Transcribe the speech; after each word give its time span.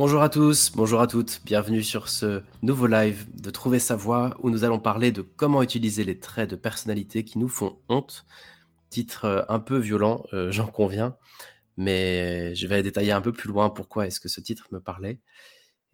Bonjour 0.00 0.22
à 0.22 0.28
tous, 0.28 0.70
bonjour 0.76 1.00
à 1.00 1.08
toutes, 1.08 1.40
bienvenue 1.44 1.82
sur 1.82 2.08
ce 2.08 2.44
nouveau 2.62 2.86
live 2.86 3.26
de 3.34 3.50
Trouver 3.50 3.80
sa 3.80 3.96
voix 3.96 4.36
où 4.40 4.48
nous 4.48 4.62
allons 4.62 4.78
parler 4.78 5.10
de 5.10 5.22
comment 5.22 5.60
utiliser 5.60 6.04
les 6.04 6.20
traits 6.20 6.48
de 6.48 6.54
personnalité 6.54 7.24
qui 7.24 7.36
nous 7.36 7.48
font 7.48 7.80
honte. 7.88 8.24
Titre 8.90 9.24
euh, 9.24 9.42
un 9.48 9.58
peu 9.58 9.76
violent, 9.76 10.22
euh, 10.32 10.52
j'en 10.52 10.68
conviens, 10.68 11.16
mais 11.76 12.54
je 12.54 12.68
vais 12.68 12.80
détailler 12.84 13.10
un 13.10 13.20
peu 13.20 13.32
plus 13.32 13.48
loin 13.48 13.70
pourquoi 13.70 14.06
est-ce 14.06 14.20
que 14.20 14.28
ce 14.28 14.40
titre 14.40 14.68
me 14.70 14.78
parlait. 14.78 15.18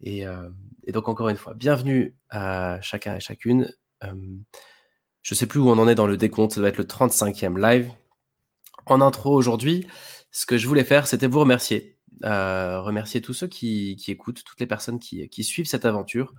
Et, 0.01 0.27
euh, 0.27 0.51
donc 0.89 1.09
encore 1.09 1.29
une 1.29 1.37
fois, 1.37 1.55
bienvenue 1.55 2.15
à 2.29 2.79
chacun 2.81 3.15
et 3.15 3.19
chacune. 3.19 3.73
je 4.03 5.33
ne 5.33 5.35
sais 5.35 5.47
plus 5.47 5.59
où 5.59 5.67
on 5.67 5.79
en 5.79 5.87
est 5.87 5.95
dans 5.95 6.05
le 6.05 6.15
décompte, 6.15 6.53
ça 6.53 6.59
doit 6.59 6.69
être 6.69 6.77
le 6.77 6.83
35e 6.83 7.59
live. 7.59 7.89
En 8.85 9.01
intro 9.01 9.33
aujourd'hui, 9.33 9.87
ce 10.29 10.45
que 10.45 10.59
je 10.59 10.67
voulais 10.67 10.83
faire, 10.83 11.07
c'était 11.07 11.25
vous 11.25 11.39
remercier 11.39 11.94
remercier 12.23 13.21
tous 13.21 13.33
ceux 13.33 13.47
qui, 13.47 13.97
écoutent, 14.07 14.43
toutes 14.43 14.59
les 14.59 14.67
personnes 14.67 14.99
qui, 14.99 15.43
suivent 15.43 15.67
cette 15.67 15.85
aventure. 15.85 16.33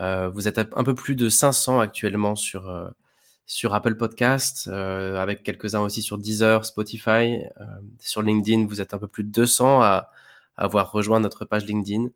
Euh, 0.00 0.28
vous 0.28 0.48
êtes 0.48 0.58
un 0.58 0.84
peu 0.84 0.94
plus 0.94 1.14
de 1.14 1.28
500 1.28 1.80
actuellement 1.80 2.36
sur, 2.36 2.70
euh, 2.70 2.88
sur 3.46 3.74
Apple 3.74 3.96
Podcast, 3.96 4.68
euh, 4.68 5.16
avec 5.18 5.42
quelques-uns 5.42 5.80
aussi 5.80 6.02
sur 6.02 6.18
Deezer, 6.18 6.64
Spotify. 6.64 7.38
sur 7.98 8.22
LinkedIn, 8.22 8.66
vous 8.66 8.80
êtes 8.80 8.94
un 8.94 8.98
peu 8.98 9.08
plus 9.08 9.24
de 9.24 9.30
200 9.30 9.82
à, 9.82 10.10
avoir 10.56 10.92
rejoint 10.92 11.20
notre 11.20 11.44
page 11.44 11.64
LinkedIn. 11.66 12.10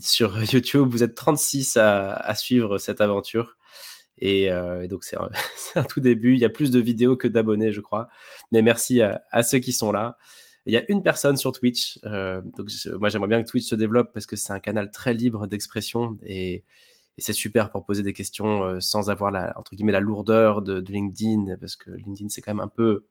sur 0.00 0.42
YouTube, 0.52 0.88
vous 0.88 1.02
êtes 1.02 1.14
36 1.14 1.76
à, 1.76 2.34
suivre 2.34 2.78
cette 2.78 3.00
aventure. 3.00 3.56
Et, 4.18 4.50
donc, 4.88 5.04
c'est 5.04 5.16
un, 5.76 5.84
tout 5.84 6.00
début. 6.00 6.34
Il 6.34 6.40
y 6.40 6.44
a 6.44 6.50
plus 6.50 6.70
de 6.70 6.80
vidéos 6.80 7.16
que 7.16 7.28
d'abonnés, 7.28 7.72
je 7.72 7.80
crois. 7.80 8.08
Mais 8.52 8.62
merci 8.62 9.02
à 9.02 9.42
ceux 9.42 9.58
qui 9.58 9.72
sont 9.72 9.92
là. 9.92 10.16
Il 10.66 10.72
y 10.72 10.76
a 10.76 10.84
une 10.88 11.02
personne 11.02 11.36
sur 11.36 11.52
Twitch. 11.52 11.98
Euh, 12.04 12.40
donc 12.56 12.68
moi, 12.98 13.08
j'aimerais 13.08 13.28
bien 13.28 13.42
que 13.42 13.48
Twitch 13.48 13.66
se 13.66 13.74
développe 13.74 14.12
parce 14.12 14.26
que 14.26 14.36
c'est 14.36 14.52
un 14.52 14.60
canal 14.60 14.90
très 14.90 15.14
libre 15.14 15.46
d'expression 15.46 16.18
et, 16.24 16.64
c'est 17.18 17.34
super 17.34 17.70
pour 17.70 17.84
poser 17.84 18.02
des 18.02 18.14
questions 18.14 18.64
euh, 18.64 18.80
sans 18.80 19.10
avoir 19.10 19.30
la 19.30 19.52
entre 19.56 19.76
guillemets 19.76 19.92
la 19.92 20.00
lourdeur 20.00 20.62
de, 20.62 20.80
LinkedIn 20.80 21.56
parce 21.60 21.76
que 21.76 21.90
LinkedIn 21.90 22.30
c'est 22.30 22.40
quand 22.40 22.54
même 22.54 22.64
un 22.64 22.68
peu 22.68 23.04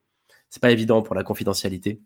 c'est 0.49 0.61
pas 0.61 0.71
évident 0.71 1.03
pour 1.03 1.15
la 1.15 1.23
confidentialité. 1.23 2.01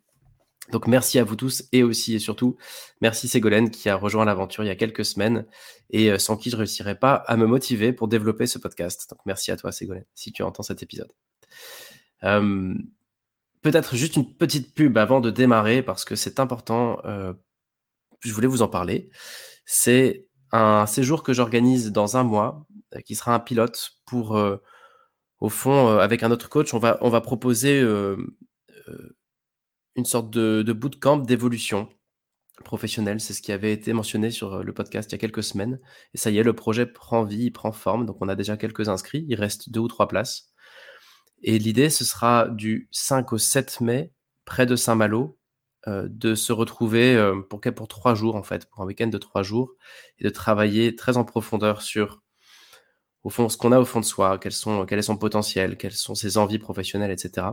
Donc 0.71 0.87
merci 0.87 1.19
à 1.19 1.23
vous 1.23 1.37
tous 1.37 1.63
et 1.71 1.83
aussi 1.83 2.15
et 2.15 2.19
surtout 2.19 2.57
merci 3.01 3.27
Ségolène 3.29 3.71
qui 3.71 3.87
a 3.89 3.95
rejoint 3.95 4.25
l'aventure 4.25 4.63
il 4.63 4.67
y 4.67 4.71
a 4.71 4.75
quelques 4.75 5.05
semaines 5.05 5.45
et 5.89 6.11
euh, 6.11 6.19
sans 6.19 6.35
qui 6.37 6.49
je 6.49 6.57
réussirais 6.57 6.99
pas 6.99 7.15
à 7.15 7.37
me 7.37 7.47
motiver 7.47 7.93
pour 7.93 8.07
développer 8.09 8.45
ce 8.45 8.59
podcast. 8.59 9.09
Donc 9.09 9.19
merci 9.25 9.51
à 9.51 9.55
toi 9.55 9.71
Ségolène 9.71 10.05
si 10.15 10.33
tu 10.33 10.43
entends 10.43 10.63
cet 10.63 10.83
épisode. 10.83 11.13
Peut-être 13.65 13.95
juste 13.95 14.15
une 14.15 14.31
petite 14.31 14.75
pub 14.75 14.95
avant 14.95 15.21
de 15.21 15.31
démarrer 15.31 15.81
parce 15.81 16.05
que 16.05 16.15
c'est 16.15 16.39
important. 16.39 17.01
Euh, 17.05 17.33
je 18.19 18.31
voulais 18.31 18.45
vous 18.45 18.61
en 18.61 18.67
parler. 18.67 19.09
C'est 19.65 20.27
un 20.51 20.85
séjour 20.85 21.23
que 21.23 21.33
j'organise 21.33 21.91
dans 21.91 22.15
un 22.15 22.21
mois, 22.21 22.67
euh, 22.93 22.99
qui 22.99 23.15
sera 23.15 23.33
un 23.33 23.39
pilote 23.39 23.93
pour, 24.05 24.37
euh, 24.37 24.57
au 25.39 25.49
fond, 25.49 25.97
avec 25.97 26.21
un 26.21 26.29
autre 26.29 26.47
coach, 26.47 26.75
on 26.75 26.77
va, 26.77 27.21
proposer 27.21 27.81
une 29.95 30.05
sorte 30.05 30.29
de, 30.29 30.61
de 30.61 30.73
bootcamp 30.73 31.17
d'évolution 31.17 31.89
professionnelle. 32.63 33.19
C'est 33.19 33.33
ce 33.33 33.41
qui 33.41 33.51
avait 33.51 33.73
été 33.73 33.93
mentionné 33.93 34.29
sur 34.29 34.63
le 34.63 34.73
podcast 34.73 35.11
il 35.11 35.13
y 35.13 35.15
a 35.15 35.19
quelques 35.19 35.43
semaines. 35.43 35.79
Et 36.13 36.19
ça 36.19 36.29
y 36.29 36.37
est, 36.37 36.43
le 36.43 36.53
projet 36.53 36.85
prend 36.85 37.23
vie, 37.23 37.45
il 37.45 37.51
prend 37.51 37.71
forme. 37.71 38.05
Donc 38.05 38.17
on 38.21 38.29
a 38.29 38.35
déjà 38.35 38.57
quelques 38.57 38.89
inscrits. 38.89 39.25
Il 39.27 39.39
reste 39.39 39.71
deux 39.71 39.79
ou 39.79 39.87
trois 39.87 40.07
places. 40.07 40.53
Et 41.47 41.59
l'idée, 41.59 41.91
ce 41.91 42.03
sera 42.03 42.47
du 42.47 42.89
5 42.91 43.31
au 43.31 43.37
7 43.37 43.79
mai, 43.79 44.11
près 44.45 44.65
de 44.65 44.75
Saint-Malo, 44.75 45.37
euh, 45.87 46.07
de 46.09 46.33
se 46.33 46.51
retrouver 46.51 47.15
euh, 47.15 47.39
pour, 47.39 47.87
trois 47.87 48.15
jours, 48.15 48.35
en 48.35 48.41
fait, 48.41 48.67
pour 48.67 48.81
un 48.81 48.85
week-end 48.87 49.05
de 49.05 49.17
trois 49.19 49.43
jours, 49.43 49.75
et 50.17 50.23
de 50.23 50.29
travailler 50.31 50.95
très 50.95 51.17
en 51.17 51.23
profondeur 51.23 51.83
sur, 51.83 52.23
au 53.21 53.29
fond, 53.29 53.47
ce 53.47 53.57
qu'on 53.57 53.71
a 53.71 53.79
au 53.79 53.85
fond 53.85 53.99
de 53.99 54.05
soi, 54.05 54.39
quel 54.39 54.51
est 54.51 55.01
son 55.03 55.17
potentiel, 55.17 55.77
quelles 55.77 55.91
sont 55.91 56.15
ses 56.15 56.39
envies 56.39 56.57
professionnelles, 56.57 57.11
etc. 57.11 57.45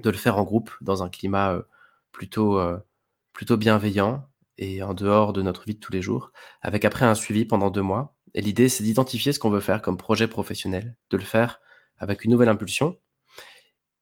De 0.00 0.10
le 0.10 0.16
faire 0.18 0.36
en 0.36 0.44
groupe, 0.44 0.70
dans 0.82 1.02
un 1.02 1.08
climat 1.08 1.54
euh, 1.54 1.62
plutôt, 2.12 2.60
plutôt 3.32 3.56
bienveillant 3.56 4.28
et 4.58 4.82
en 4.82 4.92
dehors 4.92 5.32
de 5.32 5.40
notre 5.40 5.64
vie 5.64 5.74
de 5.74 5.80
tous 5.80 5.92
les 5.92 6.02
jours, 6.02 6.32
avec 6.60 6.84
après 6.84 7.06
un 7.06 7.14
suivi 7.14 7.46
pendant 7.46 7.70
deux 7.70 7.82
mois. 7.82 8.14
Et 8.34 8.42
l'idée, 8.42 8.68
c'est 8.68 8.84
d'identifier 8.84 9.32
ce 9.32 9.38
qu'on 9.38 9.50
veut 9.50 9.60
faire 9.60 9.80
comme 9.80 9.96
projet 9.96 10.28
professionnel, 10.28 10.96
de 11.08 11.16
le 11.16 11.24
faire 11.24 11.60
avec 11.98 12.24
une 12.24 12.30
nouvelle 12.30 12.50
impulsion, 12.50 12.98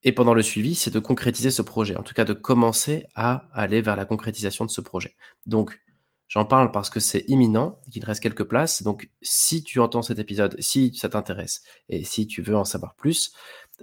et 0.05 0.13
pendant 0.13 0.35
le 0.35 0.43
suivi, 0.43 0.75
c'est 0.75 0.93
de 0.93 0.99
concrétiser 0.99 1.51
ce 1.51 1.63
projet, 1.63 1.97
en 1.97 2.03
tout 2.03 2.13
cas 2.13 2.27
de 2.27 2.35
commencer 2.35 3.07
à 3.15 3.49
aller 3.53 3.81
vers 3.81 3.97
la 3.97 4.05
concrétisation 4.05 4.67
de 4.67 4.71
ce 4.71 4.83
projet. 4.83 5.17
Donc, 5.47 5.81
j'en 6.29 6.45
parle 6.45 6.73
parce 6.73 6.91
que 6.91 7.01
c'est 7.01 7.25
imminent, 7.27 7.81
qu'il 7.91 8.05
reste 8.05 8.23
quelques 8.23 8.45
places. 8.45 8.83
Donc, 8.83 9.09
si 9.23 9.65
tu 9.65 9.81
entends 9.81 10.03
cet 10.03 10.19
épisode, 10.19 10.57
si 10.61 10.95
ça 10.95 11.09
t'intéresse 11.09 11.63
et 11.89 12.05
si 12.05 12.27
tu 12.27 12.43
veux 12.43 12.57
en 12.57 12.65
savoir 12.65 12.97
plus, 12.97 13.33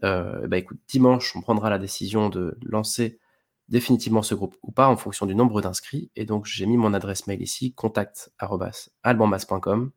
euh, 0.04 0.48
bah 0.48 0.60
écoute, 0.60 0.78
dimanche, 0.88 1.36
on 1.36 1.42
prendra 1.42 1.72
la 1.72 1.80
décision 1.80 2.30
de 2.30 2.56
lancer 2.62 3.20
définitivement 3.68 4.22
ce 4.22 4.36
groupe 4.36 4.56
ou 4.62 4.72
pas 4.72 4.90
en 4.90 4.98
fonction 4.98 5.26
du 5.26 5.34
nombre 5.34 5.60
d'inscrits. 5.62 6.12
Et 6.16 6.26
donc, 6.26 6.46
j'ai 6.46 6.68
mis 6.68 6.78
mon 6.78 6.94
adresse 6.94 7.26
mail 7.26 7.42
ici, 7.42 7.74
contact.albanmas.com 7.74 9.92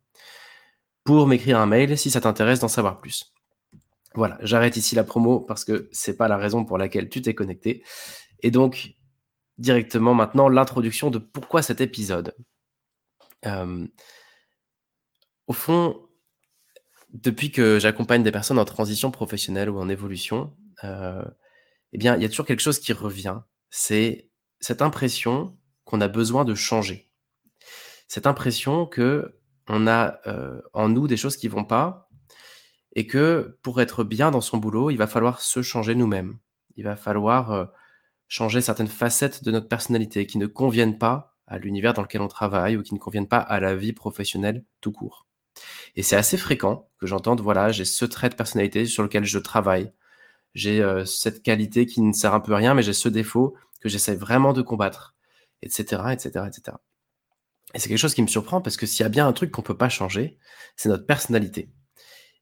pour 1.04 1.26
m'écrire 1.26 1.58
un 1.58 1.66
mail 1.66 1.98
si 1.98 2.10
ça 2.10 2.22
t'intéresse 2.22 2.60
d'en 2.60 2.68
savoir 2.68 2.98
plus. 2.98 3.33
Voilà, 4.14 4.38
j'arrête 4.42 4.76
ici 4.76 4.94
la 4.94 5.04
promo 5.04 5.40
parce 5.40 5.64
que 5.64 5.88
c'est 5.92 6.16
pas 6.16 6.28
la 6.28 6.36
raison 6.36 6.64
pour 6.64 6.78
laquelle 6.78 7.08
tu 7.08 7.20
t'es 7.20 7.34
connecté. 7.34 7.84
Et 8.42 8.50
donc, 8.50 8.94
directement 9.58 10.14
maintenant, 10.14 10.48
l'introduction 10.48 11.10
de 11.10 11.18
pourquoi 11.18 11.62
cet 11.62 11.80
épisode. 11.80 12.34
Euh, 13.46 13.86
au 15.46 15.52
fond, 15.52 16.08
depuis 17.10 17.50
que 17.50 17.78
j'accompagne 17.78 18.22
des 18.22 18.32
personnes 18.32 18.58
en 18.58 18.64
transition 18.64 19.10
professionnelle 19.10 19.70
ou 19.70 19.78
en 19.78 19.88
évolution, 19.88 20.56
euh, 20.84 21.24
eh 21.92 21.98
bien, 21.98 22.16
il 22.16 22.22
y 22.22 22.24
a 22.24 22.28
toujours 22.28 22.46
quelque 22.46 22.60
chose 22.62 22.78
qui 22.78 22.92
revient. 22.92 23.38
C'est 23.70 24.30
cette 24.60 24.82
impression 24.82 25.56
qu'on 25.84 26.00
a 26.00 26.08
besoin 26.08 26.44
de 26.44 26.54
changer. 26.54 27.10
Cette 28.08 28.26
impression 28.26 28.86
que 28.86 29.40
on 29.68 29.86
a 29.86 30.18
euh, 30.26 30.60
en 30.72 30.88
nous 30.88 31.08
des 31.08 31.16
choses 31.16 31.36
qui 31.36 31.48
vont 31.48 31.64
pas 31.64 32.03
et 32.94 33.06
que 33.06 33.58
pour 33.62 33.80
être 33.80 34.04
bien 34.04 34.30
dans 34.30 34.40
son 34.40 34.58
boulot, 34.58 34.90
il 34.90 34.96
va 34.96 35.06
falloir 35.06 35.40
se 35.40 35.62
changer 35.62 35.94
nous-mêmes. 35.94 36.38
Il 36.76 36.84
va 36.84 36.96
falloir 36.96 37.52
euh, 37.52 37.64
changer 38.28 38.60
certaines 38.60 38.88
facettes 38.88 39.44
de 39.44 39.50
notre 39.50 39.68
personnalité 39.68 40.26
qui 40.26 40.38
ne 40.38 40.46
conviennent 40.46 40.98
pas 40.98 41.36
à 41.46 41.58
l'univers 41.58 41.92
dans 41.92 42.02
lequel 42.02 42.20
on 42.20 42.28
travaille 42.28 42.76
ou 42.76 42.82
qui 42.82 42.94
ne 42.94 42.98
conviennent 42.98 43.28
pas 43.28 43.38
à 43.38 43.60
la 43.60 43.74
vie 43.74 43.92
professionnelle 43.92 44.64
tout 44.80 44.92
court. 44.92 45.26
Et 45.94 46.02
c'est 46.02 46.16
assez 46.16 46.36
fréquent 46.36 46.88
que 46.98 47.06
j'entende, 47.06 47.40
voilà, 47.40 47.70
j'ai 47.70 47.84
ce 47.84 48.04
trait 48.04 48.28
de 48.28 48.34
personnalité 48.34 48.86
sur 48.86 49.02
lequel 49.02 49.24
je 49.24 49.38
travaille, 49.38 49.92
j'ai 50.54 50.80
euh, 50.82 51.04
cette 51.04 51.42
qualité 51.42 51.86
qui 51.86 52.00
ne 52.00 52.12
sert 52.12 52.34
un 52.34 52.40
peu 52.40 52.52
à 52.54 52.56
rien, 52.56 52.74
mais 52.74 52.82
j'ai 52.82 52.92
ce 52.92 53.08
défaut 53.08 53.54
que 53.80 53.88
j'essaie 53.88 54.16
vraiment 54.16 54.52
de 54.52 54.62
combattre, 54.62 55.14
etc., 55.62 56.02
etc., 56.12 56.46
etc. 56.48 56.76
Et 57.74 57.78
c'est 57.78 57.88
quelque 57.88 57.98
chose 57.98 58.14
qui 58.14 58.22
me 58.22 58.28
surprend 58.28 58.60
parce 58.60 58.76
que 58.76 58.86
s'il 58.86 59.02
y 59.02 59.06
a 59.06 59.08
bien 59.08 59.26
un 59.26 59.32
truc 59.32 59.50
qu'on 59.50 59.62
peut 59.62 59.76
pas 59.76 59.88
changer, 59.88 60.38
c'est 60.76 60.88
notre 60.88 61.06
personnalité. 61.06 61.70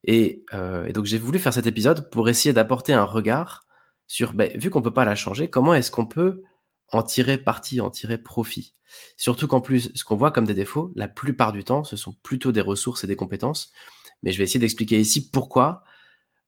Euh, 0.09 0.85
et, 0.87 0.93
donc 0.93 1.05
j'ai 1.05 1.19
voulu 1.19 1.39
faire 1.39 1.55
cet 1.55 1.67
épisode 1.67 2.11
pour 2.11 2.29
essayer 2.29 2.53
d'apporter 2.53 2.93
un 2.93 3.05
regard 3.05 3.67
sur, 4.07 4.33
ben, 4.33 4.51
vu 4.59 4.71
qu'on 4.71 4.83
peut 4.83 4.93
pas 4.93 5.05
la 5.05 5.15
changer, 5.15 5.49
comment 5.49 5.75
est-ce 5.75 5.91
qu'on 5.91 6.07
peut 6.07 6.43
en 6.89 7.03
tirer 7.03 7.39
parti, 7.39 7.81
en 7.81 7.91
tirer 7.91 8.19
profit? 8.19 8.75
Surtout 9.17 9.47
qu'en 9.49 9.61
plus, 9.61 9.91
ce 9.95 10.05
qu'on 10.05 10.17
voit 10.17 10.31
comme 10.31 10.45
des 10.45 10.55
défauts, 10.55 10.93
la 10.97 11.09
plupart 11.09 11.53
du 11.53 11.65
temps, 11.65 11.85
ce 11.85 11.97
sont 11.97 12.15
plutôt 12.23 12.53
des 12.53 12.61
ressources 12.61 13.05
et 13.05 13.07
des 13.07 13.17
compétences. 13.17 13.73
Mais 14.23 14.33
je 14.33 14.39
vais 14.39 14.45
essayer 14.45 14.61
d'expliquer 14.61 15.01
ici 15.01 15.31
pourquoi, 15.31 15.83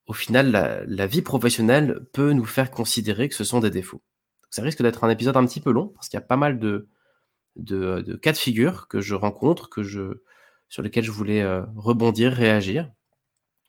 au 0.06 0.12
final, 0.12 0.84
la, 0.86 1.06
vie 1.06 1.22
professionnelle 1.22 2.06
peut 2.12 2.32
nous 2.32 2.44
faire 2.44 2.70
considérer 2.70 3.28
que 3.28 3.34
ce 3.34 3.44
sont 3.44 3.60
des 3.60 3.70
défauts. 3.70 4.02
ça 4.50 4.62
risque 4.62 4.82
d'être 4.82 5.04
un 5.04 5.10
épisode 5.10 5.36
un 5.36 5.46
petit 5.46 5.60
peu 5.60 5.72
long, 5.72 5.88
parce 5.88 6.08
qu'il 6.08 6.18
y 6.18 6.22
a 6.22 6.26
pas 6.26 6.36
mal 6.36 6.58
de, 6.58 6.88
cas 8.22 8.32
de 8.32 8.36
figure 8.36 8.88
que 8.88 9.00
je 9.00 9.14
rencontre, 9.14 9.70
que 9.70 9.82
je, 9.82 10.22
sur 10.68 10.82
lesquels 10.82 11.04
je 11.04 11.10
voulais 11.10 11.42
euh, 11.42 11.62
rebondir, 11.76 12.32
réagir. 12.32 12.90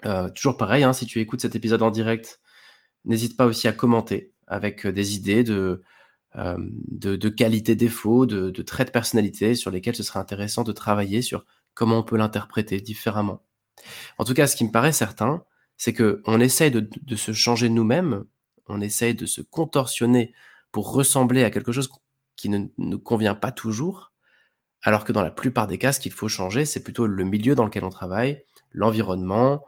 Euh, 0.06 0.30
toujours 0.30 0.58
pareil, 0.58 0.84
hein, 0.84 0.94
si 0.94 1.06
tu 1.06 1.20
écoutes 1.20 1.42
cet 1.42 1.56
épisode 1.56 1.82
en 1.82 1.92
direct, 1.92 2.40
n'hésite 3.06 3.38
pas 3.38 3.46
aussi 3.46 3.68
à 3.68 3.74
commenter 3.74 4.34
avec 4.48 4.86
euh, 4.86 4.92
des 4.92 5.16
idées 5.16 5.44
de 5.44 5.84
de, 6.36 7.30
qualité 7.30 7.78
défaut, 7.78 8.26
de, 8.26 8.50
de 8.50 8.62
traits 8.62 8.88
de 8.88 8.92
personnalité 8.92 9.56
sur 9.56 9.72
lesquels 9.72 9.96
ce 9.96 10.04
serait 10.04 10.20
intéressant 10.20 10.64
de 10.64 10.74
travailler 10.74 11.22
sur 11.22 11.46
comment 11.74 12.00
on 12.00 12.04
peut 12.04 12.18
l'interpréter 12.18 12.82
différemment. 12.82 13.42
En 14.18 14.26
tout 14.26 14.34
cas, 14.34 14.46
ce 14.46 14.58
qui 14.58 14.66
me 14.66 14.72
paraît 14.72 14.92
certain, 14.92 15.46
c'est 15.78 15.94
qu'on 15.94 16.40
essaye 16.42 16.72
de, 16.72 16.90
de, 17.04 17.16
se 17.16 17.32
changer 17.32 17.70
nous-mêmes, 17.70 18.26
on 18.68 18.82
essaye 18.82 19.16
de 19.16 19.26
se 19.26 19.40
contorsionner 19.40 20.34
pour 20.74 20.92
ressembler 20.92 21.46
à 21.46 21.52
quelque 21.52 21.72
chose 21.72 21.90
qui 22.36 22.50
ne 22.50 22.66
nous 22.78 23.00
convient 23.00 23.36
pas 23.36 23.54
toujours, 23.54 24.12
alors 24.82 25.06
que 25.06 25.14
dans 25.14 25.24
la 25.24 25.32
plupart 25.32 25.68
des 25.68 25.78
cas, 25.78 25.94
ce 25.94 26.00
qu'il 26.00 26.12
faut 26.12 26.28
changer, 26.28 26.66
c'est 26.66 26.84
plutôt 26.84 27.08
le 27.08 27.24
milieu 27.24 27.56
dans 27.56 27.66
lequel 27.66 27.86
on 27.86 27.90
travaille, 27.90 28.44
l'environnement, 28.72 29.64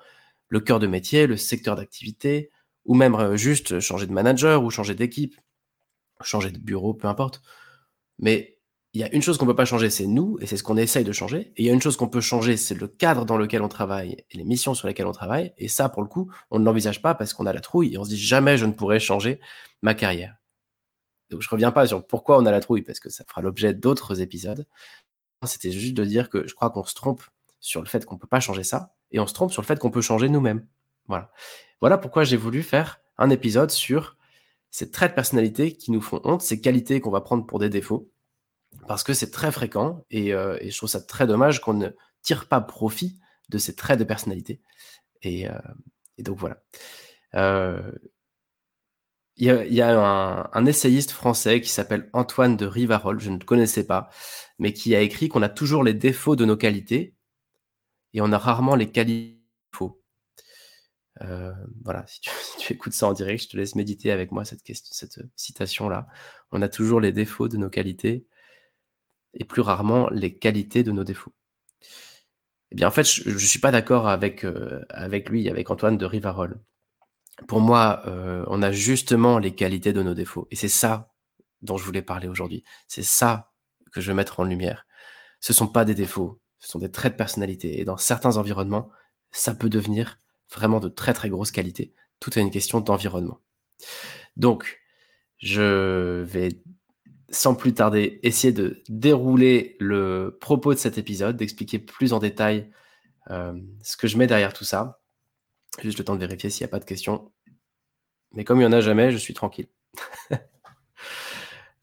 le 0.49 0.59
cœur 0.59 0.79
de 0.79 0.87
métier, 0.87 1.27
le 1.27 1.37
secteur 1.37 1.75
d'activité, 1.75 2.51
ou 2.85 2.95
même 2.95 3.15
euh, 3.15 3.37
juste 3.37 3.79
changer 3.79 4.07
de 4.07 4.13
manager 4.13 4.63
ou 4.63 4.69
changer 4.69 4.95
d'équipe 4.95 5.35
changer 6.23 6.51
de 6.51 6.59
bureau, 6.59 6.93
peu 6.93 7.07
importe. 7.07 7.41
Mais 8.19 8.57
il 8.93 9.01
y 9.01 9.03
a 9.03 9.13
une 9.13 9.21
chose 9.21 9.37
qu'on 9.37 9.45
ne 9.45 9.51
peut 9.51 9.55
pas 9.55 9.65
changer, 9.65 9.89
c'est 9.89 10.07
nous, 10.07 10.37
et 10.41 10.47
c'est 10.47 10.57
ce 10.57 10.63
qu'on 10.63 10.77
essaye 10.77 11.03
de 11.03 11.11
changer. 11.11 11.53
Et 11.55 11.63
il 11.63 11.65
y 11.65 11.69
a 11.69 11.73
une 11.73 11.81
chose 11.81 11.97
qu'on 11.97 12.07
peut 12.07 12.21
changer, 12.21 12.57
c'est 12.57 12.75
le 12.75 12.87
cadre 12.87 13.25
dans 13.25 13.37
lequel 13.37 13.61
on 13.61 13.67
travaille 13.67 14.25
et 14.31 14.37
les 14.37 14.43
missions 14.43 14.73
sur 14.73 14.87
lesquelles 14.87 15.05
on 15.05 15.11
travaille. 15.11 15.53
Et 15.57 15.67
ça, 15.67 15.89
pour 15.89 16.01
le 16.01 16.07
coup, 16.07 16.31
on 16.49 16.59
ne 16.59 16.65
l'envisage 16.65 17.01
pas 17.01 17.13
parce 17.13 17.33
qu'on 17.33 17.45
a 17.45 17.53
la 17.53 17.61
trouille 17.61 17.93
et 17.93 17.97
on 17.97 18.03
se 18.03 18.09
dit 18.09 18.17
jamais 18.17 18.57
je 18.57 18.65
ne 18.65 18.71
pourrai 18.71 18.99
changer 18.99 19.39
ma 19.81 19.93
carrière. 19.93 20.37
Donc 21.29 21.41
je 21.41 21.49
reviens 21.49 21.71
pas 21.71 21.85
sur 21.85 22.05
pourquoi 22.07 22.37
on 22.37 22.45
a 22.45 22.51
la 22.51 22.61
trouille, 22.61 22.81
parce 22.81 22.99
que 22.99 23.09
ça 23.09 23.23
fera 23.27 23.41
l'objet 23.41 23.73
d'autres 23.73 24.21
épisodes. 24.21 24.65
C'était 25.45 25.71
juste 25.71 25.93
de 25.93 26.05
dire 26.05 26.29
que 26.29 26.47
je 26.47 26.55
crois 26.55 26.71
qu'on 26.71 26.85
se 26.85 26.95
trompe 26.95 27.21
sur 27.59 27.81
le 27.81 27.87
fait 27.87 28.05
qu'on 28.05 28.15
ne 28.15 28.19
peut 28.19 28.27
pas 28.27 28.39
changer 28.39 28.63
ça, 28.63 28.95
et 29.11 29.19
on 29.19 29.27
se 29.27 29.33
trompe 29.33 29.51
sur 29.51 29.61
le 29.61 29.67
fait 29.67 29.79
qu'on 29.79 29.91
peut 29.91 30.01
changer 30.01 30.29
nous-mêmes. 30.29 30.65
Voilà. 31.07 31.31
Voilà 31.79 31.97
pourquoi 31.97 32.23
j'ai 32.23 32.37
voulu 32.37 32.63
faire 32.63 32.99
un 33.17 33.29
épisode 33.29 33.71
sur 33.71 34.17
ces 34.71 34.91
traits 34.91 35.11
de 35.11 35.15
personnalité 35.15 35.73
qui 35.73 35.91
nous 35.91 36.01
font 36.01 36.21
honte, 36.23 36.41
ces 36.41 36.59
qualités 36.61 36.99
qu'on 37.01 37.11
va 37.11 37.21
prendre 37.21 37.45
pour 37.45 37.59
des 37.59 37.69
défauts, 37.69 38.09
parce 38.87 39.03
que 39.03 39.13
c'est 39.13 39.31
très 39.31 39.51
fréquent 39.51 40.05
et, 40.11 40.33
euh, 40.33 40.57
je 40.61 40.75
trouve 40.75 40.89
ça 40.89 41.01
très 41.01 41.27
dommage 41.27 41.61
qu'on 41.61 41.73
ne 41.73 41.89
tire 42.21 42.47
pas 42.47 42.61
profit 42.61 43.19
de 43.49 43.57
ces 43.57 43.75
traits 43.75 43.99
de 43.99 44.03
personnalité. 44.03 44.61
Et, 45.21 45.47
euh, 45.47 45.53
donc 46.19 46.37
voilà. 46.37 46.57
Euh, 47.35 47.91
il 49.39 49.45
y 49.45 49.81
a, 49.81 50.49
un, 50.51 50.65
essayiste 50.65 51.11
français 51.11 51.61
qui 51.61 51.69
s'appelle 51.69 52.09
Antoine 52.13 52.57
de 52.57 52.65
Rivarol, 52.65 53.19
je 53.19 53.29
ne 53.29 53.37
connaissais 53.37 53.85
pas, 53.85 54.09
mais 54.57 54.73
qui 54.73 54.95
a 54.95 55.01
écrit 55.01 55.29
qu'on 55.29 55.43
a 55.43 55.49
toujours 55.49 55.83
les 55.83 55.93
défauts 55.93 56.35
de 56.35 56.43
nos 56.43 56.57
qualités 56.57 57.13
et 58.13 58.21
on 58.21 58.31
a 58.31 58.37
rarement 58.37 58.75
les 58.75 58.91
qualités 58.91 59.37
euh, 61.21 61.53
voilà, 61.83 62.05
si 62.07 62.21
tu, 62.59 62.73
écoutes 62.73 62.93
ça 62.93 63.07
en 63.07 63.13
direct, 63.13 63.43
je 63.43 63.49
te 63.49 63.57
laisse 63.57 63.75
méditer 63.75 64.11
avec 64.11 64.31
moi 64.31 64.45
cette, 64.45 64.61
cette 64.65 65.19
citation-là. 65.35 66.07
On 66.51 66.61
a 66.61 66.69
toujours 66.69 67.01
les 67.01 67.11
défauts 67.11 67.47
de 67.47 67.57
nos 67.57 67.69
qualités 67.69 68.25
et 69.33 69.43
plus 69.45 69.61
rarement 69.61 70.09
les 70.09 70.37
qualités 70.37 70.83
de 70.83 70.91
nos 70.91 71.03
défauts. 71.03 71.33
Eh 72.71 72.75
bien, 72.75 72.87
en 72.87 72.91
fait, 72.91 73.03
je 73.05 73.29
ne 73.29 73.37
suis 73.37 73.59
pas 73.59 73.71
d'accord 73.71 74.07
avec, 74.07 74.43
euh, 74.43 74.83
avec 74.89 75.29
lui, 75.29 75.49
avec 75.49 75.69
Antoine 75.71 75.97
de 75.97 76.05
Rivarol. 76.05 76.59
Pour 77.47 77.61
moi, 77.61 78.01
euh, 78.07 78.43
on 78.47 78.61
a 78.61 78.71
justement 78.71 79.39
les 79.39 79.55
qualités 79.55 79.93
de 79.93 80.01
nos 80.01 80.13
défauts. 80.13 80.47
Et 80.51 80.55
c'est 80.55 80.67
ça 80.67 81.13
dont 81.61 81.77
je 81.77 81.85
voulais 81.85 82.01
parler 82.01 82.27
aujourd'hui. 82.27 82.63
C'est 82.87 83.03
ça 83.03 83.53
que 83.93 84.01
je 84.01 84.09
veux 84.09 84.15
mettre 84.15 84.39
en 84.39 84.43
lumière. 84.43 84.85
Ce 85.39 85.53
ne 85.53 85.55
sont 85.55 85.67
pas 85.67 85.85
des 85.85 85.95
défauts, 85.95 86.41
ce 86.59 86.69
sont 86.69 86.79
des 86.79 86.91
traits 86.91 87.13
de 87.13 87.17
personnalité. 87.17 87.79
Et 87.79 87.85
dans 87.85 87.97
certains 87.97 88.37
environnements, 88.37 88.89
ça 89.31 89.53
peut 89.53 89.69
devenir 89.69 90.19
vraiment 90.51 90.79
de 90.79 90.89
très 90.89 91.13
très 91.13 91.29
grosse 91.29 91.51
qualité. 91.51 91.93
Tout 92.19 92.37
est 92.37 92.41
une 92.41 92.51
question 92.51 92.79
d'environnement. 92.79 93.39
Donc, 94.37 94.81
je 95.37 96.21
vais 96.23 96.61
sans 97.29 97.55
plus 97.55 97.73
tarder 97.73 98.19
essayer 98.23 98.53
de 98.53 98.81
dérouler 98.87 99.75
le 99.79 100.37
propos 100.39 100.73
de 100.73 100.79
cet 100.79 100.97
épisode, 100.97 101.35
d'expliquer 101.35 101.79
plus 101.79 102.13
en 102.13 102.19
détail 102.19 102.71
euh, 103.29 103.59
ce 103.83 103.97
que 103.97 104.07
je 104.07 104.17
mets 104.17 104.27
derrière 104.27 104.53
tout 104.53 104.63
ça. 104.63 105.01
Juste 105.83 105.99
le 105.99 106.05
temps 106.05 106.15
de 106.15 106.19
vérifier 106.19 106.49
s'il 106.49 106.63
n'y 106.63 106.69
a 106.69 106.71
pas 106.71 106.79
de 106.79 106.85
questions. 106.85 107.31
Mais 108.33 108.43
comme 108.43 108.57
il 108.57 108.61
n'y 108.61 108.67
en 108.67 108.71
a 108.71 108.81
jamais, 108.81 109.11
je 109.11 109.17
suis 109.17 109.33
tranquille. 109.33 109.67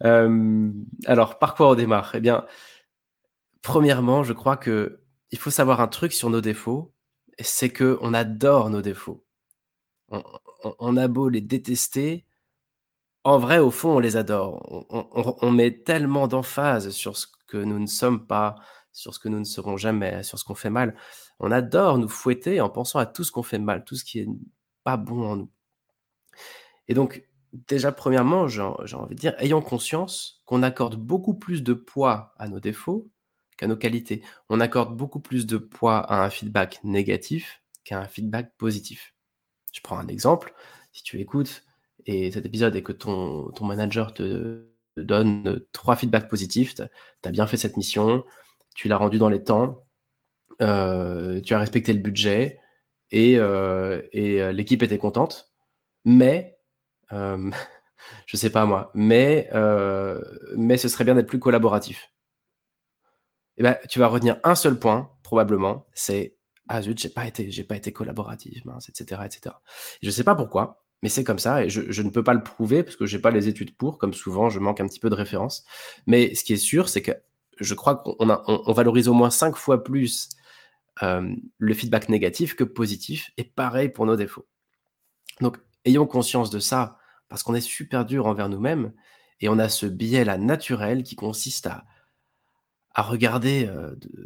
Euh, 0.03 0.71
alors, 1.07 1.39
par 1.39 1.55
quoi 1.55 1.71
on 1.71 1.75
démarre? 1.77 2.11
Eh 2.15 2.21
bien, 2.21 2.45
premièrement, 3.65 4.23
je 4.23 4.33
crois 4.33 4.57
que 4.57 5.01
il 5.33 5.39
faut 5.39 5.51
savoir 5.51 5.81
un 5.81 5.89
truc 5.89 6.13
sur 6.13 6.31
nos 6.31 6.41
défauts 6.41 6.95
c'est 7.41 7.71
que 7.71 7.99
on 8.01 8.15
adore 8.15 8.71
nos 8.71 8.83
défauts. 8.83 9.25
On, 10.79 10.97
a 10.97 11.09
beau 11.09 11.29
les 11.29 11.41
détester, 11.41 12.27
en 13.25 13.39
vrai, 13.39 13.59
au 13.59 13.71
fond, 13.71 13.97
on 13.97 13.99
les 13.99 14.17
adore. 14.17 14.87
On, 15.43 15.51
met 15.51 15.83
tellement 15.83 16.29
d'emphase 16.29 16.91
sur 16.91 17.17
ce 17.17 17.27
que 17.49 17.57
nous 17.57 17.79
ne 17.79 17.87
sommes 17.87 18.27
pas, 18.27 18.57
sur 18.93 19.15
ce 19.15 19.19
que 19.19 19.29
nous 19.29 19.41
ne 19.41 19.45
serons 19.45 19.77
jamais, 19.77 20.23
sur 20.23 20.39
ce 20.39 20.45
qu'on 20.45 20.55
fait 20.55 20.71
mal. 20.71 20.97
On 21.41 21.51
adore 21.51 21.99
nous 21.99 22.09
fouetter 22.09 22.61
en 22.61 22.71
pensant 22.71 22.99
à 22.99 23.07
tout 23.07 23.25
ce 23.25 23.33
qu'on 23.33 23.43
fait 23.43 23.59
mal, 23.59 23.85
tout 23.85 23.97
ce 23.97 24.05
qui 24.05 24.21
est 24.21 24.29
pas 24.85 24.97
bon 24.97 25.29
en 25.29 25.37
nous. 25.37 25.51
Et 26.89 26.95
donc, 26.95 27.25
déjà, 27.53 27.91
premièrement, 27.93 28.47
j'ai 28.47 28.63
envie 28.63 29.17
de 29.17 29.21
dire, 29.21 29.35
ayons 29.39 29.63
conscience 29.63 30.43
qu'on 30.45 30.63
accorde 30.63 30.97
beaucoup 30.97 31.35
plus 31.35 31.63
de 31.63 31.75
poids 31.75 32.35
à 32.39 32.49
nos 32.49 32.61
défauts 32.61 33.11
qu'à 33.57 33.67
nos 33.67 33.77
qualités. 33.77 34.23
On 34.49 34.61
accorde 34.61 34.97
beaucoup 34.97 35.21
plus 35.21 35.47
de 35.47 35.57
poids 35.59 35.99
à 35.99 36.25
un 36.25 36.31
feedback 36.31 36.81
négatif 36.85 37.63
qu'à 37.85 38.01
un 38.01 38.07
feedback 38.07 38.53
positif. 38.57 39.15
Je 39.73 39.81
prends 39.81 39.99
un 39.99 40.09
exemple. 40.09 40.55
Si 40.93 41.03
tu 41.03 41.21
écoutes 41.21 41.65
et 42.07 42.31
cet 42.31 42.47
épisode 42.47 42.77
et 42.77 42.83
que 42.83 42.93
ton, 42.93 43.53
manager 43.63 44.15
te, 44.15 44.67
donne 44.97 45.61
trois 45.73 45.97
feedbacks 45.97 46.29
positifs, 46.29 46.75
tu 46.75 46.83
as 47.25 47.31
bien 47.31 47.47
fait 47.47 47.57
cette 47.57 47.77
mission, 47.77 48.25
tu 48.75 48.89
l'as 48.89 48.97
rendu 48.97 49.19
dans 49.19 49.29
les 49.29 49.43
temps, 49.43 49.85
euh, 50.63 51.41
tu 51.41 51.55
as 51.55 51.59
respecté 51.59 51.93
le 51.93 51.99
budget 51.99 52.61
et, 53.11 53.39
euh, 53.39 54.03
euh, 54.15 54.53
l'équipe 54.53 54.83
était 54.83 54.99
contente, 54.99 55.53
mais 56.05 56.59
je 58.27 58.37
sais 58.37 58.51
pas 58.51 58.67
moi, 58.67 58.91
mais, 58.95 59.49
mais 60.57 60.77
ce 60.77 60.89
serait 60.89 61.05
bien 61.05 61.15
d'être 61.15 61.29
plus 61.29 61.39
collaboratif 61.39 62.14
eh 63.57 63.63
ben, 63.63 63.77
tu 63.89 63.99
vas 63.99 64.09
retenir 64.09 64.39
un 64.45 64.55
seul 64.55 64.79
point, 64.79 65.11
probablement, 65.23 65.87
c'est 65.95 66.37
ah 66.69 66.81
zut, 66.81 66.99
j'ai 66.99 67.09
pas 67.11 67.27
été, 67.27 67.51
j'ai 67.51 67.65
pas 67.65 67.77
été 67.77 67.93
collaboratif, 67.93 68.63
etc., 68.89 69.21
etc. 69.27 69.55
je 70.03 70.11
sais 70.11 70.25
pas 70.25 70.35
pourquoi, 70.35 70.85
mais 71.03 71.11
c'est 71.11 71.25
comme 71.25 71.39
ça 71.39 71.63
et 71.63 71.69
je, 71.69 72.03
ne 72.03 72.09
peux 72.09 72.25
pas 72.25 72.33
le 72.33 72.43
prouver 72.43 72.83
parce 72.83 72.97
que 72.97 73.05
j'ai 73.05 73.19
pas 73.19 73.31
les 73.31 73.49
études 73.49 73.77
pour, 73.77 73.99
comme 73.99 74.15
souvent, 74.15 74.49
je 74.49 74.59
manque 74.59 74.81
un 74.81 74.87
petit 74.87 75.01
peu 75.01 75.11
de 75.11 75.15
références. 75.15 75.65
Mais 76.07 76.35
ce 76.35 76.45
qui 76.45 76.55
est 76.55 76.57
sûr, 76.57 76.89
c'est 76.89 77.03
que 77.03 77.13
je 77.61 77.75
crois 77.75 77.97
qu'on 77.97 78.17
on, 78.21 78.73
valorise 78.73 79.09
au 79.09 79.13
moins 79.13 79.31
cinq 79.31 79.57
fois 79.57 79.85
plus 79.85 80.31
euh, 81.03 81.35
le 81.59 81.75
feedback 81.75 82.09
négatif 82.09 82.57
que 82.57 82.65
positif, 82.65 83.31
et 83.37 83.45
pareil 83.45 83.91
pour 83.91 84.07
nos 84.07 84.17
défauts. 84.17 84.47
Donc, 85.43 85.59
ayons 85.85 86.07
conscience 86.07 86.51
de 86.51 86.59
ça, 86.59 86.97
parce 87.29 87.43
qu'on 87.43 87.55
est 87.55 87.61
super 87.61 88.07
dur 88.07 88.27
envers 88.27 88.49
nous-mêmes, 88.49 88.93
et 89.41 89.51
on 89.51 89.59
a 89.59 89.69
ce 89.69 89.85
biais-là 89.85 90.39
naturel 90.39 91.03
qui 91.03 91.17
consiste 91.17 91.67
à, 91.67 91.85
à 92.95 93.03
regarder, 93.03 93.69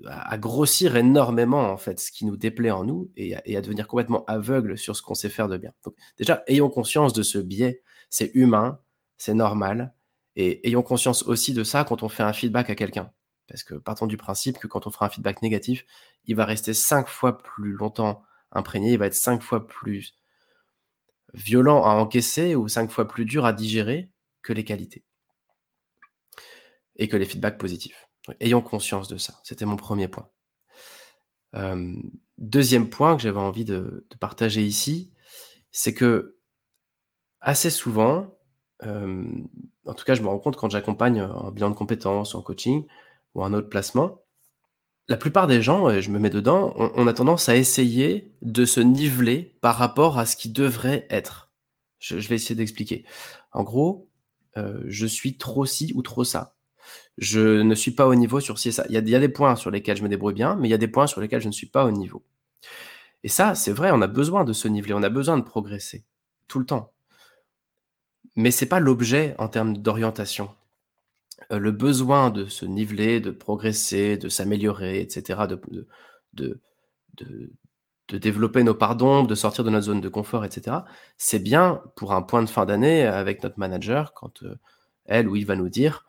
à 0.06 0.36
grossir 0.36 0.96
énormément 0.96 1.70
en 1.72 1.78
fait 1.78 1.98
ce 1.98 2.12
qui 2.12 2.26
nous 2.26 2.36
déplaît 2.36 2.70
en 2.70 2.84
nous 2.84 3.10
et 3.16 3.34
à, 3.34 3.60
devenir 3.62 3.88
complètement 3.88 4.26
aveugle 4.26 4.76
sur 4.76 4.94
ce 4.94 5.00
qu'on 5.00 5.14
sait 5.14 5.30
faire 5.30 5.48
de 5.48 5.56
bien. 5.56 5.72
Donc 5.84 5.94
déjà, 6.18 6.42
ayons 6.46 6.68
conscience 6.68 7.14
de 7.14 7.22
ce 7.22 7.38
biais, 7.38 7.82
c'est 8.10 8.30
humain, 8.34 8.78
c'est 9.16 9.32
normal, 9.32 9.94
et 10.36 10.68
ayons 10.68 10.82
conscience 10.82 11.22
aussi 11.22 11.54
de 11.54 11.64
ça 11.64 11.84
quand 11.84 12.02
on 12.02 12.10
fait 12.10 12.22
un 12.22 12.34
feedback 12.34 12.68
à 12.68 12.74
quelqu'un. 12.74 13.10
Parce 13.48 13.62
que 13.62 13.74
partons 13.74 14.06
du 14.06 14.18
principe 14.18 14.58
que 14.58 14.66
quand 14.66 14.86
on 14.86 14.90
fera 14.90 15.06
un 15.06 15.08
feedback 15.08 15.40
négatif, 15.40 15.86
il 16.26 16.36
va 16.36 16.44
rester 16.44 16.74
cinq 16.74 17.08
fois 17.08 17.38
plus 17.38 17.72
longtemps 17.72 18.22
imprégné, 18.52 18.92
il 18.92 18.98
va 18.98 19.06
être 19.06 19.14
cinq 19.14 19.42
fois 19.42 19.66
plus 19.66 20.14
violent 21.32 21.84
à 21.84 21.90
encaisser 21.90 22.54
ou 22.54 22.68
cinq 22.68 22.90
fois 22.90 23.08
plus 23.08 23.24
dur 23.24 23.46
à 23.46 23.54
digérer 23.54 24.10
que 24.42 24.52
les 24.52 24.64
qualités 24.64 25.04
et 26.96 27.08
que 27.08 27.16
les 27.16 27.24
feedbacks 27.24 27.58
positifs. 27.58 28.07
Ayons 28.40 28.62
conscience 28.62 29.08
de 29.08 29.16
ça. 29.16 29.40
C'était 29.44 29.64
mon 29.64 29.76
premier 29.76 30.08
point. 30.08 30.28
deuxième 32.38 32.90
point 32.90 33.16
que 33.16 33.22
j'avais 33.22 33.38
envie 33.38 33.64
de, 33.64 34.06
partager 34.20 34.64
ici, 34.64 35.12
c'est 35.70 35.94
que 35.94 36.36
assez 37.40 37.70
souvent, 37.70 38.38
en 38.82 39.94
tout 39.96 40.04
cas, 40.04 40.14
je 40.14 40.22
me 40.22 40.28
rends 40.28 40.38
compte 40.38 40.56
quand 40.56 40.70
j'accompagne 40.70 41.20
un 41.20 41.50
bilan 41.50 41.70
de 41.70 41.74
compétences, 41.74 42.34
en 42.34 42.42
coaching 42.42 42.86
ou 43.34 43.44
un 43.44 43.52
autre 43.52 43.68
placement, 43.68 44.22
la 45.08 45.16
plupart 45.16 45.46
des 45.46 45.62
gens, 45.62 45.88
et 45.88 46.02
je 46.02 46.10
me 46.10 46.18
mets 46.18 46.30
dedans, 46.30 46.74
on, 46.76 47.06
a 47.06 47.14
tendance 47.14 47.48
à 47.48 47.56
essayer 47.56 48.34
de 48.42 48.66
se 48.66 48.80
niveler 48.80 49.56
par 49.62 49.76
rapport 49.76 50.18
à 50.18 50.26
ce 50.26 50.36
qui 50.36 50.50
devrait 50.50 51.06
être. 51.08 51.50
Je, 51.98 52.16
vais 52.16 52.34
essayer 52.34 52.54
d'expliquer. 52.54 53.06
En 53.52 53.62
gros, 53.62 54.10
je 54.54 55.06
suis 55.06 55.38
trop 55.38 55.64
ci 55.64 55.92
ou 55.94 56.02
trop 56.02 56.24
ça 56.24 56.57
je 57.18 57.62
ne 57.62 57.74
suis 57.74 57.90
pas 57.90 58.06
au 58.06 58.14
niveau 58.14 58.40
sur 58.40 58.58
ci 58.58 58.68
et 58.68 58.72
ça. 58.72 58.84
Il 58.88 58.94
y, 58.94 59.14
a, 59.14 59.20
des 59.20 59.28
points 59.28 59.56
sur 59.56 59.70
lesquels 59.70 59.96
je 59.96 60.02
me 60.02 60.08
débrouille 60.08 60.34
bien, 60.34 60.56
mais 60.56 60.68
il 60.68 60.70
y 60.70 60.74
a 60.74 60.78
des 60.78 60.88
points 60.88 61.06
sur 61.06 61.20
lesquels 61.20 61.40
je 61.40 61.48
ne 61.48 61.52
suis 61.52 61.66
pas 61.66 61.84
au 61.84 61.90
niveau. 61.90 62.22
Et 63.24 63.28
ça, 63.28 63.54
c'est 63.54 63.72
vrai, 63.72 63.90
on 63.92 64.00
a 64.02 64.06
besoin 64.06 64.44
de 64.44 64.52
se 64.52 64.68
niveler, 64.68 64.94
on 64.94 65.02
a 65.02 65.08
besoin 65.08 65.36
de 65.36 65.42
progresser 65.42 66.04
tout 66.46 66.58
le 66.60 66.66
temps. 66.66 66.92
Mais 68.36 68.50
c'est 68.50 68.66
pas 68.66 68.80
l'objet 68.80 69.34
en 69.38 69.48
termes 69.48 69.76
d'orientation. 69.76 70.50
Euh, 71.52 71.58
le 71.58 71.72
besoin 71.72 72.30
de 72.30 72.46
se 72.46 72.64
niveler, 72.66 73.20
de 73.20 73.30
progresser, 73.30 74.16
de 74.16 74.28
s'améliorer, 74.28 75.00
etc., 75.00 75.40
de, 76.34 76.60
développer 78.10 78.62
nos 78.62 78.74
d'ombre, 78.74 79.26
de 79.28 79.34
sortir 79.34 79.64
de 79.64 79.70
notre 79.70 79.86
zone 79.86 80.00
de 80.00 80.08
confort, 80.08 80.44
etc., 80.44 80.78
c'est 81.16 81.38
bien 81.40 81.82
pour 81.96 82.12
un 82.12 82.22
point 82.22 82.42
de 82.42 82.48
fin 82.48 82.64
d'année 82.64 83.06
avec 83.06 83.42
notre 83.42 83.58
manager, 83.58 84.14
quand 84.14 84.42
euh, 84.44 84.54
elle 85.06 85.28
ou 85.28 85.36
il 85.36 85.46
va 85.46 85.56
nous 85.56 85.68
dire, 85.68 86.04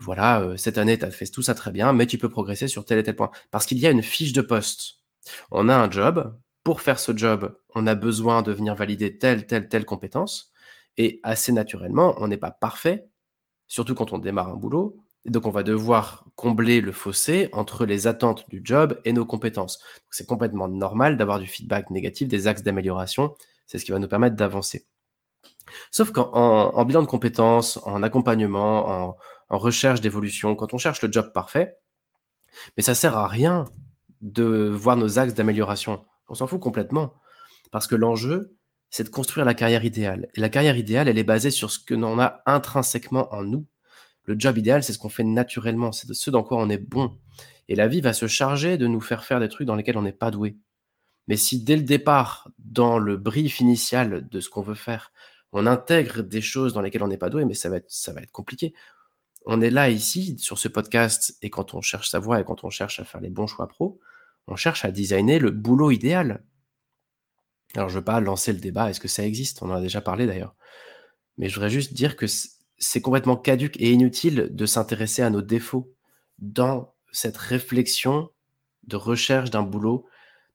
voilà, 0.00 0.40
euh, 0.40 0.56
cette 0.56 0.78
année, 0.78 0.98
tu 0.98 1.04
as 1.04 1.10
fait 1.10 1.26
tout 1.26 1.42
ça 1.42 1.54
très 1.54 1.70
bien, 1.70 1.92
mais 1.92 2.06
tu 2.06 2.18
peux 2.18 2.28
progresser 2.28 2.68
sur 2.68 2.84
tel 2.84 2.98
et 2.98 3.02
tel 3.02 3.16
point. 3.16 3.30
Parce 3.50 3.66
qu'il 3.66 3.78
y 3.78 3.86
a 3.86 3.90
une 3.90 4.02
fiche 4.02 4.32
de 4.32 4.42
poste. 4.42 4.98
On 5.50 5.68
a 5.68 5.76
un 5.76 5.90
job. 5.90 6.36
Pour 6.64 6.80
faire 6.82 6.98
ce 6.98 7.16
job, 7.16 7.56
on 7.74 7.86
a 7.86 7.94
besoin 7.94 8.42
de 8.42 8.52
venir 8.52 8.74
valider 8.74 9.16
telle, 9.16 9.46
telle, 9.46 9.68
telle 9.68 9.84
compétence. 9.84 10.52
Et 10.96 11.20
assez 11.22 11.52
naturellement, 11.52 12.14
on 12.18 12.28
n'est 12.28 12.36
pas 12.36 12.50
parfait, 12.50 13.08
surtout 13.68 13.94
quand 13.94 14.12
on 14.12 14.18
démarre 14.18 14.48
un 14.48 14.56
boulot. 14.56 14.96
Et 15.24 15.30
donc, 15.30 15.46
on 15.46 15.50
va 15.50 15.62
devoir 15.62 16.24
combler 16.36 16.80
le 16.80 16.92
fossé 16.92 17.48
entre 17.52 17.86
les 17.86 18.06
attentes 18.06 18.48
du 18.50 18.60
job 18.64 19.00
et 19.04 19.12
nos 19.12 19.24
compétences. 19.24 19.78
C'est 20.10 20.26
complètement 20.26 20.68
normal 20.68 21.16
d'avoir 21.16 21.38
du 21.38 21.46
feedback 21.46 21.90
négatif, 21.90 22.28
des 22.28 22.46
axes 22.46 22.62
d'amélioration. 22.62 23.34
C'est 23.66 23.78
ce 23.78 23.84
qui 23.84 23.92
va 23.92 23.98
nous 23.98 24.08
permettre 24.08 24.36
d'avancer. 24.36 24.86
Sauf 25.90 26.12
qu'en 26.12 26.30
en, 26.32 26.84
bilan 26.84 27.02
de 27.02 27.06
compétences, 27.06 27.78
en 27.84 28.02
accompagnement, 28.02 28.88
en, 28.88 29.16
en 29.50 29.58
recherche 29.58 30.00
d'évolution, 30.00 30.54
quand 30.54 30.74
on 30.74 30.78
cherche 30.78 31.02
le 31.02 31.10
job 31.10 31.32
parfait, 31.32 31.76
mais 32.76 32.82
ça 32.82 32.94
sert 32.94 33.16
à 33.16 33.26
rien 33.26 33.64
de 34.20 34.68
voir 34.68 34.96
nos 34.96 35.18
axes 35.18 35.34
d'amélioration. 35.34 36.04
On 36.28 36.34
s'en 36.34 36.46
fout 36.46 36.60
complètement. 36.60 37.14
Parce 37.70 37.86
que 37.86 37.94
l'enjeu, 37.94 38.56
c'est 38.90 39.04
de 39.04 39.08
construire 39.10 39.44
la 39.44 39.54
carrière 39.54 39.84
idéale. 39.84 40.28
Et 40.34 40.40
la 40.40 40.48
carrière 40.48 40.76
idéale, 40.76 41.08
elle 41.08 41.18
est 41.18 41.24
basée 41.24 41.50
sur 41.50 41.70
ce 41.70 41.78
que 41.78 41.94
l'on 41.94 42.18
a 42.18 42.42
intrinsèquement 42.46 43.32
en 43.34 43.42
nous. 43.42 43.66
Le 44.24 44.34
job 44.38 44.58
idéal, 44.58 44.82
c'est 44.82 44.92
ce 44.92 44.98
qu'on 44.98 45.08
fait 45.08 45.24
naturellement, 45.24 45.92
c'est 45.92 46.12
ce 46.12 46.30
dans 46.30 46.42
quoi 46.42 46.58
on 46.58 46.68
est 46.68 46.78
bon. 46.78 47.18
Et 47.68 47.74
la 47.74 47.88
vie 47.88 48.00
va 48.00 48.12
se 48.12 48.26
charger 48.26 48.78
de 48.78 48.86
nous 48.86 49.00
faire 49.00 49.24
faire 49.24 49.40
des 49.40 49.48
trucs 49.48 49.66
dans 49.66 49.74
lesquels 49.74 49.98
on 49.98 50.02
n'est 50.02 50.12
pas 50.12 50.30
doué. 50.30 50.56
Mais 51.28 51.36
si 51.36 51.62
dès 51.62 51.76
le 51.76 51.82
départ, 51.82 52.48
dans 52.58 52.98
le 52.98 53.16
brief 53.16 53.60
initial 53.60 54.26
de 54.28 54.40
ce 54.40 54.48
qu'on 54.48 54.62
veut 54.62 54.74
faire, 54.74 55.12
on 55.52 55.66
intègre 55.66 56.22
des 56.22 56.40
choses 56.40 56.72
dans 56.72 56.80
lesquelles 56.80 57.02
on 57.02 57.08
n'est 57.08 57.18
pas 57.18 57.30
doué, 57.30 57.44
mais 57.44 57.54
ça 57.54 57.68
va 57.68 57.76
être 57.76 58.32
compliqué. 58.32 58.74
On 59.50 59.62
est 59.62 59.70
là 59.70 59.88
ici, 59.88 60.38
sur 60.38 60.58
ce 60.58 60.68
podcast, 60.68 61.38
et 61.40 61.48
quand 61.48 61.72
on 61.72 61.80
cherche 61.80 62.10
sa 62.10 62.18
voie 62.18 62.38
et 62.38 62.44
quand 62.44 62.64
on 62.64 62.70
cherche 62.70 63.00
à 63.00 63.04
faire 63.04 63.22
les 63.22 63.30
bons 63.30 63.46
choix 63.46 63.66
pro, 63.66 63.98
on 64.46 64.56
cherche 64.56 64.84
à 64.84 64.90
designer 64.90 65.38
le 65.38 65.50
boulot 65.50 65.90
idéal. 65.90 66.44
Alors, 67.74 67.88
je 67.88 67.94
ne 67.94 68.00
veux 68.00 68.04
pas 68.04 68.20
lancer 68.20 68.52
le 68.52 68.58
débat, 68.58 68.90
est-ce 68.90 69.00
que 69.00 69.08
ça 69.08 69.24
existe? 69.24 69.62
On 69.62 69.70
en 69.70 69.76
a 69.76 69.80
déjà 69.80 70.02
parlé 70.02 70.26
d'ailleurs. 70.26 70.54
Mais 71.38 71.48
je 71.48 71.54
voudrais 71.54 71.70
juste 71.70 71.94
dire 71.94 72.16
que 72.16 72.26
c'est 72.76 73.00
complètement 73.00 73.38
caduque 73.38 73.80
et 73.80 73.90
inutile 73.90 74.48
de 74.50 74.66
s'intéresser 74.66 75.22
à 75.22 75.30
nos 75.30 75.40
défauts 75.40 75.94
dans 76.36 76.94
cette 77.10 77.38
réflexion 77.38 78.28
de 78.82 78.96
recherche 78.96 79.48
d'un 79.48 79.62
boulot 79.62 80.04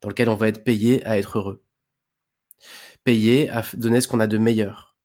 dans 0.02 0.10
lequel 0.10 0.30
on 0.30 0.36
va 0.36 0.50
être 0.50 0.64
payé 0.64 1.04
à 1.08 1.18
être 1.18 1.40
heureux. 1.40 1.64
Payé 3.04 3.50
à 3.50 3.64
donner 3.74 4.02
ce 4.02 4.08
qu'on 4.08 4.20
a 4.20 4.28
de 4.28 4.38
meilleur. 4.38 4.96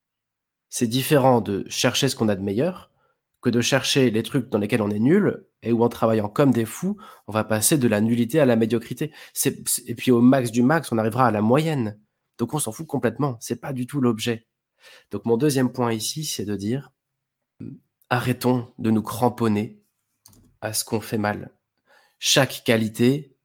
C'est 0.68 0.86
différent 0.86 1.40
de 1.40 1.64
chercher 1.70 2.10
ce 2.10 2.16
qu'on 2.16 2.28
a 2.28 2.36
de 2.36 2.42
meilleur 2.42 2.90
que 3.40 3.50
de 3.50 3.60
chercher 3.60 4.10
les 4.10 4.22
trucs 4.22 4.48
dans 4.48 4.58
lesquels 4.58 4.82
on 4.82 4.90
est 4.90 4.98
nul 4.98 5.46
et 5.62 5.72
où 5.72 5.82
en 5.82 5.88
travaillant 5.88 6.28
comme 6.28 6.50
des 6.50 6.64
fous, 6.64 6.96
on 7.26 7.32
va 7.32 7.44
passer 7.44 7.78
de 7.78 7.88
la 7.88 8.00
nullité 8.00 8.40
à 8.40 8.46
la 8.46 8.56
médiocrité. 8.56 9.12
et 9.86 9.94
puis 9.94 10.10
au 10.10 10.20
max 10.20 10.50
du 10.50 10.62
max, 10.62 10.90
on 10.92 10.98
arrivera 10.98 11.26
à 11.26 11.30
la 11.30 11.40
moyenne. 11.40 11.98
Donc 12.38 12.54
on 12.54 12.58
s'en 12.58 12.72
fout 12.72 12.86
complètement. 12.86 13.36
C'est 13.40 13.60
pas 13.60 13.72
du 13.72 13.86
tout 13.86 14.00
l'objet. 14.00 14.46
Donc 15.10 15.24
mon 15.24 15.36
deuxième 15.36 15.72
point 15.72 15.92
ici, 15.92 16.24
c'est 16.24 16.44
de 16.44 16.56
dire 16.56 16.92
arrêtons 18.10 18.72
de 18.78 18.90
nous 18.90 19.02
cramponner 19.02 19.82
à 20.60 20.72
ce 20.72 20.84
qu'on 20.84 21.00
fait 21.00 21.18
mal. 21.18 21.52
Chaque 22.18 22.62
qualité, 22.64 23.36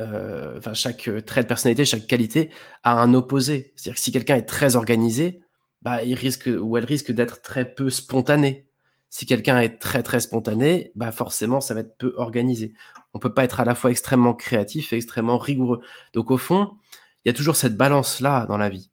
euh, 0.00 0.58
enfin 0.58 0.74
chaque 0.74 1.10
trait 1.26 1.42
de 1.42 1.48
personnalité, 1.48 1.84
chaque 1.84 2.06
qualité 2.06 2.50
a 2.82 3.00
un 3.00 3.14
opposé. 3.14 3.72
C'est-à-dire 3.76 3.94
que 3.94 4.00
si 4.00 4.12
quelqu'un 4.12 4.36
est 4.36 4.46
très 4.46 4.76
organisé, 4.76 5.42
bah, 5.82 6.02
il 6.02 6.14
risque 6.14 6.48
ou 6.48 6.76
elle 6.76 6.84
risque 6.84 7.12
d'être 7.12 7.42
très 7.42 7.74
peu 7.74 7.90
spontané 7.90 8.65
si 9.10 9.26
quelqu'un 9.26 9.60
est 9.60 9.78
très 9.78 10.02
très 10.02 10.20
spontané, 10.20 10.92
bah 10.94 11.12
forcément 11.12 11.60
ça 11.60 11.74
va 11.74 11.80
être 11.80 11.96
peu 11.98 12.14
organisé. 12.16 12.74
On 13.14 13.18
peut 13.18 13.32
pas 13.34 13.44
être 13.44 13.60
à 13.60 13.64
la 13.64 13.74
fois 13.74 13.90
extrêmement 13.90 14.34
créatif 14.34 14.92
et 14.92 14.96
extrêmement 14.96 15.38
rigoureux. 15.38 15.80
Donc 16.12 16.30
au 16.30 16.38
fond, 16.38 16.76
il 17.24 17.28
y 17.28 17.30
a 17.30 17.34
toujours 17.34 17.56
cette 17.56 17.76
balance 17.76 18.20
là 18.20 18.46
dans 18.46 18.58
la 18.58 18.68
vie. 18.68 18.90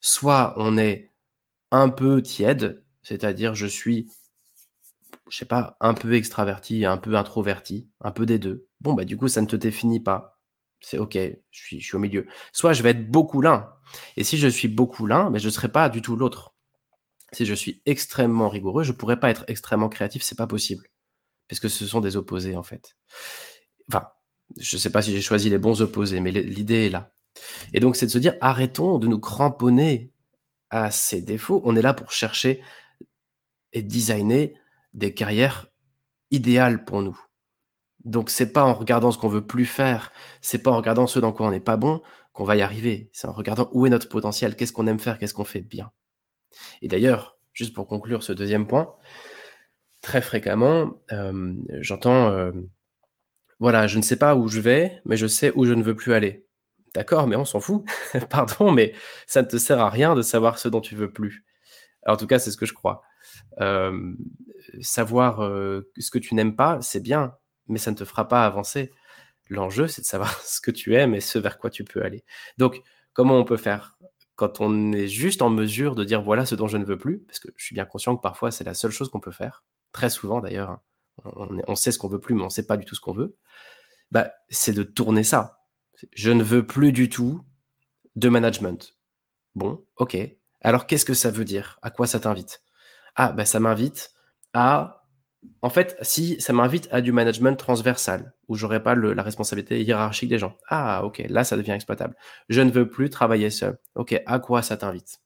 Soit 0.00 0.54
on 0.56 0.78
est 0.78 1.12
un 1.70 1.88
peu 1.88 2.22
tiède, 2.22 2.84
c'est-à-dire 3.02 3.54
je 3.54 3.66
suis 3.66 4.08
je 5.32 5.38
sais 5.38 5.46
pas, 5.46 5.78
un 5.80 5.94
peu 5.94 6.12
extraverti, 6.14 6.84
un 6.84 6.98
peu 6.98 7.16
introverti, 7.16 7.88
un 8.02 8.10
peu 8.10 8.26
des 8.26 8.38
deux. 8.38 8.66
Bon 8.82 8.92
bah 8.92 9.04
du 9.06 9.16
coup 9.16 9.28
ça 9.28 9.40
ne 9.40 9.46
te 9.46 9.56
définit 9.56 10.00
pas. 10.00 10.38
C'est 10.80 10.98
ok, 10.98 11.14
je 11.14 11.60
suis, 11.62 11.80
je 11.80 11.86
suis 11.86 11.96
au 11.96 12.00
milieu. 12.00 12.26
Soit 12.52 12.72
je 12.74 12.82
vais 12.82 12.90
être 12.90 13.10
beaucoup 13.10 13.40
l'un. 13.40 13.72
Et 14.16 14.24
si 14.24 14.36
je 14.36 14.48
suis 14.48 14.68
beaucoup 14.68 15.06
l'un, 15.06 15.30
mais 15.30 15.38
je 15.38 15.46
ne 15.46 15.50
serai 15.52 15.70
pas 15.70 15.88
du 15.88 16.02
tout 16.02 16.16
l'autre 16.16 16.51
si 17.32 17.46
je 17.46 17.54
suis 17.54 17.82
extrêmement 17.86 18.48
rigoureux, 18.48 18.82
je 18.82 18.92
pourrais 18.92 19.18
pas 19.18 19.30
être 19.30 19.44
extrêmement 19.48 19.88
créatif, 19.88 20.22
c'est 20.22 20.38
pas 20.38 20.46
possible. 20.46 20.86
Parce 21.48 21.60
que 21.60 21.68
ce 21.68 21.86
sont 21.86 22.00
des 22.00 22.16
opposés, 22.16 22.56
en 22.56 22.62
fait. 22.62 22.96
Enfin, 23.88 24.08
je 24.58 24.76
sais 24.76 24.90
pas 24.90 25.02
si 25.02 25.12
j'ai 25.12 25.22
choisi 25.22 25.50
les 25.50 25.58
bons 25.58 25.82
opposés, 25.82 26.20
mais 26.20 26.30
l'idée 26.30 26.86
est 26.86 26.90
là. 26.90 27.12
Et 27.72 27.80
donc, 27.80 27.96
c'est 27.96 28.06
de 28.06 28.10
se 28.10 28.18
dire, 28.18 28.34
arrêtons 28.40 28.98
de 28.98 29.06
nous 29.06 29.18
cramponner 29.18 30.12
à 30.70 30.90
ces 30.90 31.22
défauts. 31.22 31.62
On 31.64 31.76
est 31.76 31.82
là 31.82 31.94
pour 31.94 32.12
chercher 32.12 32.62
et 33.72 33.82
designer 33.82 34.54
des 34.92 35.14
carrières 35.14 35.68
idéales 36.30 36.84
pour 36.84 37.02
nous. 37.02 37.18
Donc, 38.04 38.30
c'est 38.30 38.52
pas 38.52 38.64
en 38.64 38.74
regardant 38.74 39.12
ce 39.12 39.18
qu'on 39.18 39.28
veut 39.28 39.46
plus 39.46 39.66
faire, 39.66 40.12
c'est 40.40 40.58
pas 40.58 40.70
en 40.70 40.76
regardant 40.76 41.06
ce 41.06 41.18
dans 41.18 41.32
quoi 41.32 41.46
on 41.46 41.50
n'est 41.50 41.60
pas 41.60 41.76
bon 41.76 42.02
qu'on 42.32 42.44
va 42.44 42.56
y 42.56 42.62
arriver. 42.62 43.10
C'est 43.12 43.28
en 43.28 43.32
regardant 43.32 43.70
où 43.72 43.86
est 43.86 43.90
notre 43.90 44.08
potentiel, 44.08 44.56
qu'est-ce 44.56 44.72
qu'on 44.72 44.86
aime 44.86 44.98
faire, 44.98 45.18
qu'est-ce 45.18 45.34
qu'on 45.34 45.44
fait 45.44 45.60
bien. 45.60 45.92
Et 46.82 46.88
d'ailleurs, 46.88 47.38
juste 47.52 47.74
pour 47.74 47.86
conclure 47.86 48.22
ce 48.22 48.32
deuxième 48.32 48.66
point, 48.66 48.94
très 50.00 50.20
fréquemment, 50.20 51.00
euh, 51.12 51.54
j'entends, 51.80 52.30
euh, 52.30 52.52
voilà, 53.58 53.86
je 53.86 53.98
ne 53.98 54.02
sais 54.02 54.16
pas 54.16 54.34
où 54.34 54.48
je 54.48 54.60
vais, 54.60 55.00
mais 55.04 55.16
je 55.16 55.26
sais 55.26 55.52
où 55.54 55.64
je 55.64 55.72
ne 55.74 55.82
veux 55.82 55.94
plus 55.94 56.14
aller. 56.14 56.46
D'accord, 56.94 57.26
mais 57.26 57.36
on 57.36 57.44
s'en 57.44 57.60
fout. 57.60 57.84
Pardon, 58.30 58.72
mais 58.72 58.94
ça 59.26 59.42
ne 59.42 59.46
te 59.46 59.56
sert 59.56 59.80
à 59.80 59.90
rien 59.90 60.14
de 60.14 60.22
savoir 60.22 60.58
ce 60.58 60.68
dont 60.68 60.80
tu 60.80 60.94
veux 60.96 61.12
plus. 61.12 61.44
en 62.06 62.16
tout 62.16 62.26
cas, 62.26 62.38
c'est 62.38 62.50
ce 62.50 62.56
que 62.56 62.66
je 62.66 62.74
crois. 62.74 63.02
Euh, 63.60 64.14
savoir 64.80 65.38
ce 65.40 66.10
que 66.10 66.18
tu 66.18 66.34
n'aimes 66.34 66.56
pas, 66.56 66.80
c'est 66.82 67.00
bien, 67.00 67.34
mais 67.68 67.78
ça 67.78 67.90
ne 67.90 67.96
te 67.96 68.04
fera 68.04 68.28
pas 68.28 68.44
avancer. 68.44 68.90
L'enjeu, 69.48 69.86
c'est 69.86 70.02
de 70.02 70.06
savoir 70.06 70.40
ce 70.44 70.60
que 70.60 70.70
tu 70.70 70.94
aimes 70.94 71.14
et 71.14 71.20
ce 71.20 71.38
vers 71.38 71.58
quoi 71.58 71.70
tu 71.70 71.84
peux 71.84 72.02
aller. 72.02 72.24
Donc, 72.58 72.82
comment 73.12 73.38
on 73.38 73.44
peut 73.44 73.56
faire? 73.56 73.96
Quand 74.42 74.60
on 74.60 74.92
est 74.92 75.06
juste 75.06 75.40
en 75.40 75.50
mesure 75.50 75.94
de 75.94 76.02
dire 76.02 76.20
voilà 76.20 76.44
ce 76.44 76.56
dont 76.56 76.66
je 76.66 76.76
ne 76.76 76.84
veux 76.84 76.98
plus, 76.98 77.20
parce 77.20 77.38
que 77.38 77.48
je 77.56 77.64
suis 77.64 77.74
bien 77.76 77.84
conscient 77.84 78.16
que 78.16 78.22
parfois 78.22 78.50
c'est 78.50 78.64
la 78.64 78.74
seule 78.74 78.90
chose 78.90 79.08
qu'on 79.08 79.20
peut 79.20 79.30
faire, 79.30 79.62
très 79.92 80.10
souvent 80.10 80.40
d'ailleurs, 80.40 80.70
hein. 80.70 80.80
on, 81.68 81.76
sait 81.76 81.92
ce 81.92 81.98
qu'on 82.00 82.08
veut 82.08 82.18
plus, 82.18 82.34
mais 82.34 82.42
on 82.42 82.46
ne 82.46 82.50
sait 82.50 82.66
pas 82.66 82.76
du 82.76 82.84
tout 82.84 82.96
ce 82.96 83.00
qu'on 83.00 83.12
veut, 83.12 83.36
bah, 84.10 84.32
c'est 84.50 84.72
de 84.72 84.82
tourner 84.82 85.22
ça. 85.22 85.60
Je 86.12 86.32
ne 86.32 86.42
veux 86.42 86.66
plus 86.66 86.90
du 86.90 87.08
tout 87.08 87.44
de 88.16 88.28
management. 88.28 88.96
Bon, 89.54 89.86
ok. 89.94 90.16
Alors 90.60 90.88
qu'est-ce 90.88 91.04
que 91.04 91.14
ça 91.14 91.30
veut 91.30 91.44
dire? 91.44 91.78
À 91.80 91.90
quoi 91.90 92.08
ça 92.08 92.18
t'invite? 92.18 92.64
Ah, 93.14 93.30
bah, 93.30 93.44
ça 93.44 93.60
m'invite 93.60 94.10
à 94.54 95.01
en 95.60 95.70
fait, 95.70 95.96
si 96.02 96.40
ça 96.40 96.52
m'invite 96.52 96.88
à 96.90 97.00
du 97.00 97.12
management 97.12 97.56
transversal, 97.56 98.34
où 98.48 98.56
j'aurais 98.56 98.82
pas 98.82 98.94
la 98.94 99.22
responsabilité 99.22 99.82
hiérarchique 99.82 100.28
des 100.28 100.38
gens. 100.38 100.56
Ah, 100.68 101.04
ok, 101.04 101.24
là, 101.28 101.44
ça 101.44 101.56
devient 101.56 101.72
exploitable. 101.72 102.16
Je 102.48 102.60
ne 102.60 102.70
veux 102.70 102.88
plus 102.88 103.10
travailler 103.10 103.50
seul. 103.50 103.78
Ok, 103.94 104.20
à 104.26 104.38
quoi 104.38 104.62
ça 104.62 104.76
t'invite? 104.76 105.20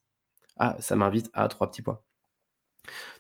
Ah, 0.59 0.77
ça 0.79 0.97
m'invite 0.97 1.31
à 1.33 1.49
trois 1.49 1.71
petits 1.71 1.83
points. 1.83 2.01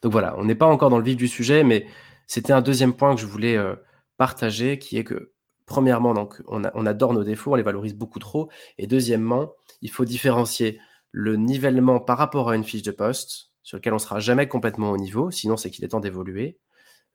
Donc 0.02 0.12
voilà, 0.12 0.36
on 0.38 0.44
n'est 0.44 0.54
pas 0.54 0.66
encore 0.66 0.90
dans 0.90 0.98
le 0.98 1.04
vif 1.04 1.16
du 1.16 1.28
sujet, 1.28 1.64
mais 1.64 1.86
c'était 2.26 2.52
un 2.52 2.62
deuxième 2.62 2.94
point 2.94 3.14
que 3.14 3.20
je 3.20 3.26
voulais 3.26 3.56
euh, 3.56 3.74
partager, 4.16 4.78
qui 4.78 4.96
est 4.96 5.04
que, 5.04 5.32
premièrement, 5.66 6.14
donc, 6.14 6.42
on, 6.46 6.64
adore 6.64 7.12
nos 7.12 7.24
défauts, 7.24 7.52
on 7.52 7.56
les 7.56 7.62
valorise 7.62 7.94
beaucoup 7.94 8.18
trop, 8.18 8.50
et 8.78 8.86
deuxièmement, 8.86 9.52
il 9.82 9.90
faut 9.90 10.04
différencier 10.04 10.80
le 11.12 11.36
nivellement 11.36 12.00
par 12.00 12.18
rapport 12.18 12.50
à 12.50 12.56
une 12.56 12.64
fiche 12.64 12.82
de 12.82 12.90
poste, 12.90 13.50
sur 13.62 13.78
lequel 13.78 13.94
on 13.94 13.98
sera 13.98 14.20
jamais 14.20 14.48
complètement 14.48 14.90
au 14.90 14.96
niveau, 14.96 15.30
sinon 15.30 15.56
c'est 15.56 15.70
qu'il 15.70 15.84
est 15.84 15.88
temps 15.88 16.00
d'évoluer, 16.00 16.58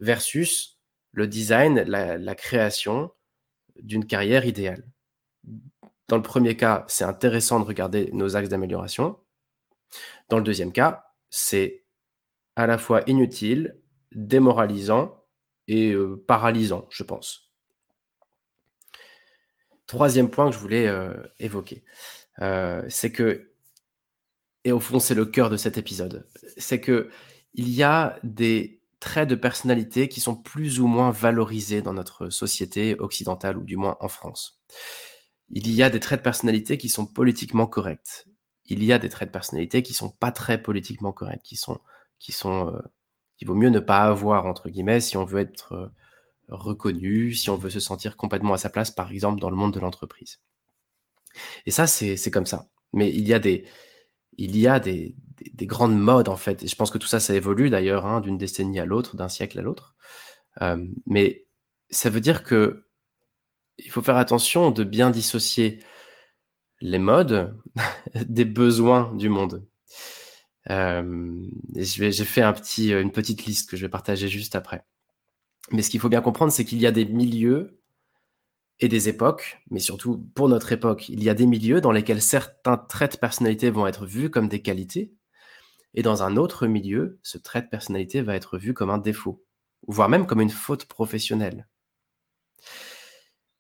versus 0.01 0.79
le 1.13 1.27
design, 1.27 1.81
la, 1.81 2.36
création 2.36 3.12
d'une 3.81 4.05
carrière 4.05 4.46
idéale. 4.46 4.86
Dans 6.08 6.17
le 6.17 6.24
premier 6.24 6.58
cas, 6.58 6.84
c'est 6.88 7.03
intéressant 7.05 7.60
de 7.60 7.65
regarder 7.65 8.10
nos 8.12 8.36
axes 8.36 8.50
d'amélioration. 8.50 9.17
Dans 10.29 10.38
le 10.38 10.43
deuxième 10.43 10.74
cas, 10.74 11.05
c'est 11.29 11.86
à 12.55 12.67
la 12.67 12.77
fois 12.77 13.03
inutile, 13.08 13.77
démoralisant 14.12 15.24
et 15.67 15.93
euh, 15.93 16.22
paralysant, 16.27 16.88
je 16.89 17.03
pense. 17.03 17.51
Troisième 19.86 20.29
point 20.29 20.50
que 20.50 20.55
je 20.55 20.60
voulais 20.60 20.88
euh, 20.88 21.13
évoquer, 21.39 21.84
euh, 22.41 22.84
c'est 22.89 23.12
que 23.12 23.51
et 24.63 24.72
au 24.72 24.79
fond, 24.79 25.00
c'est 25.00 25.15
le 25.15 25.25
cœur 25.25 25.50
de 25.50 25.58
cet 25.58 25.77
épisode. 25.77 26.27
C'est 26.58 26.79
que 26.79 27.10
il 27.53 27.70
y 27.70 27.84
a 27.84 28.20
des 28.24 28.80
traits 29.01 29.27
de 29.27 29.36
personnalité 29.36 30.08
qui 30.08 30.22
sont 30.22 30.36
plus 30.36 30.79
ou 30.79 30.88
moins 30.88 31.12
valorisés 31.12 31.81
dans 31.81 31.93
notre 31.93 32.29
société 32.29 32.96
occidentale, 33.00 33.58
ou 33.58 33.63
du 33.63 33.75
moins 33.75 33.98
en 34.00 34.08
France. 34.08 34.62
Il 35.50 35.70
y 35.72 35.84
a 35.84 35.89
des 35.89 36.00
traits 36.00 36.22
de 36.22 36.24
personnalité 36.24 36.77
qui 36.77 36.88
sont 36.88 37.05
politiquement 37.05 37.67
corrects. 37.67 38.27
Il 38.65 38.84
y 38.84 38.93
a 38.93 39.00
des 39.00 39.10
traits 39.10 39.29
de 39.29 39.34
personnalité 39.34 39.81
qui 39.84 39.93
sont 39.93 40.12
pas 40.12 40.31
très 40.31 40.62
politiquement 40.62 41.12
corrects, 41.12 41.41
qui 41.43 41.58
sont, 41.58 41.81
qui 42.20 42.31
sont, 42.31 42.74
euh, 42.74 42.79
vaut 43.43 43.55
mieux 43.55 43.70
ne 43.70 43.79
pas 43.79 44.03
avoir 44.03 44.46
entre 44.46 44.70
guillemets 44.70 45.01
si 45.01 45.17
on 45.17 45.25
veut 45.25 45.41
être 45.41 45.74
euh, 45.74 45.89
reconnu, 46.48 47.34
si 47.34 47.50
on 47.50 47.58
veut 47.58 47.72
se 47.72 47.79
sentir 47.79 48.15
complètement 48.15 48.53
à 48.53 48.58
sa 48.60 48.70
place, 48.70 48.91
par 48.91 49.12
exemple 49.12 49.41
dans 49.41 49.50
le 49.50 49.55
monde 49.55 49.74
de 49.74 49.79
l'entreprise. 49.79 50.39
Et 51.65 51.72
ça, 51.72 51.88
c'est 51.88 52.31
comme 52.31 52.46
ça. 52.46 52.67
Mais 52.93 53.10
il 53.10 53.27
y 53.27 53.34
a 53.34 53.39
des, 53.39 53.65
il 54.38 54.55
y 54.58 54.67
a 54.67 54.79
des, 54.79 55.15
des, 55.53 55.65
grandes 55.65 55.98
modes 55.98 56.29
en 56.29 56.38
fait. 56.38 56.63
Et 56.63 56.67
je 56.67 56.75
pense 56.75 56.91
que 56.91 56.98
tout 56.98 57.07
ça, 57.07 57.19
ça 57.19 57.33
évolue 57.33 57.69
d'ailleurs 57.69 58.05
hein, 58.05 58.21
d'une 58.21 58.38
décennie 58.38 58.79
à 58.79 58.86
l'autre, 58.86 59.15
d'un 59.15 59.29
siècle 59.29 59.60
à 59.60 59.62
l'autre. 59.62 59.95
Euh, 60.62 60.86
mais 61.05 61.45
ça 61.89 62.10
veut 62.10 62.21
dire 62.21 62.43
que 62.43 62.86
il 63.77 63.89
faut 63.89 64.01
faire 64.01 64.17
attention 64.17 64.71
de 64.71 64.83
bien 64.83 65.10
dissocier 65.10 65.79
les 66.81 67.00
modes 67.00 67.55
des 68.15 68.45
besoins 68.45 69.13
du 69.15 69.29
monde. 69.29 69.65
Euh, 70.69 71.33
j'ai 71.75 72.12
fait 72.25 72.41
petit, 72.53 72.91
une 72.91 73.12
petite 73.12 73.45
liste 73.45 73.69
que 73.69 73.77
je 73.77 73.86
vais 73.86 73.89
partager 73.89 74.27
juste 74.27 74.55
après. 74.55 74.86
Mais 75.71 75.81
ce 75.81 75.89
qu'il 75.89 76.00
faut 76.00 76.10
bien 76.10 76.21
comprendre, 76.21 76.51
c'est 76.51 76.65
qu'il 76.65 76.79
y 76.79 76.88
a 76.88 76.91
des 76.91 77.05
milieux 77.05 77.81
et 78.79 78.88
des 78.88 79.10
époques, 79.10 79.60
mais 79.69 79.79
surtout 79.79 80.17
pour 80.33 80.50
notre 80.50 80.71
époque, 80.71 81.07
il 81.10 81.24
y 81.24 81.29
a 81.29 81.33
des 81.33 81.45
milieux 81.45 81.81
dans 81.81 81.91
lesquels 81.91 82.21
certains 82.21 82.77
traits 82.77 83.13
de 83.13 83.17
personnalité 83.17 83.69
vont 83.69 83.86
être 83.86 84.05
vus 84.05 84.29
comme 84.31 84.48
des 84.48 84.62
qualités, 84.62 85.13
et 85.93 86.01
dans 86.01 86.24
un 86.24 86.38
autre 86.38 86.67
milieu, 86.67 87.19
ce 87.24 87.38
trait 87.38 87.62
de 87.62 87.67
personnalité 87.67 88.21
va 88.21 88.36
être 88.36 88.57
vu 88.57 88.74
comme 88.74 88.89
un 88.89 88.98
défaut, 88.98 89.43
voire 89.88 90.10
même 90.10 90.25
comme 90.25 90.41
une 90.41 90.50
faute 90.50 90.86
professionnelle. 90.86 91.67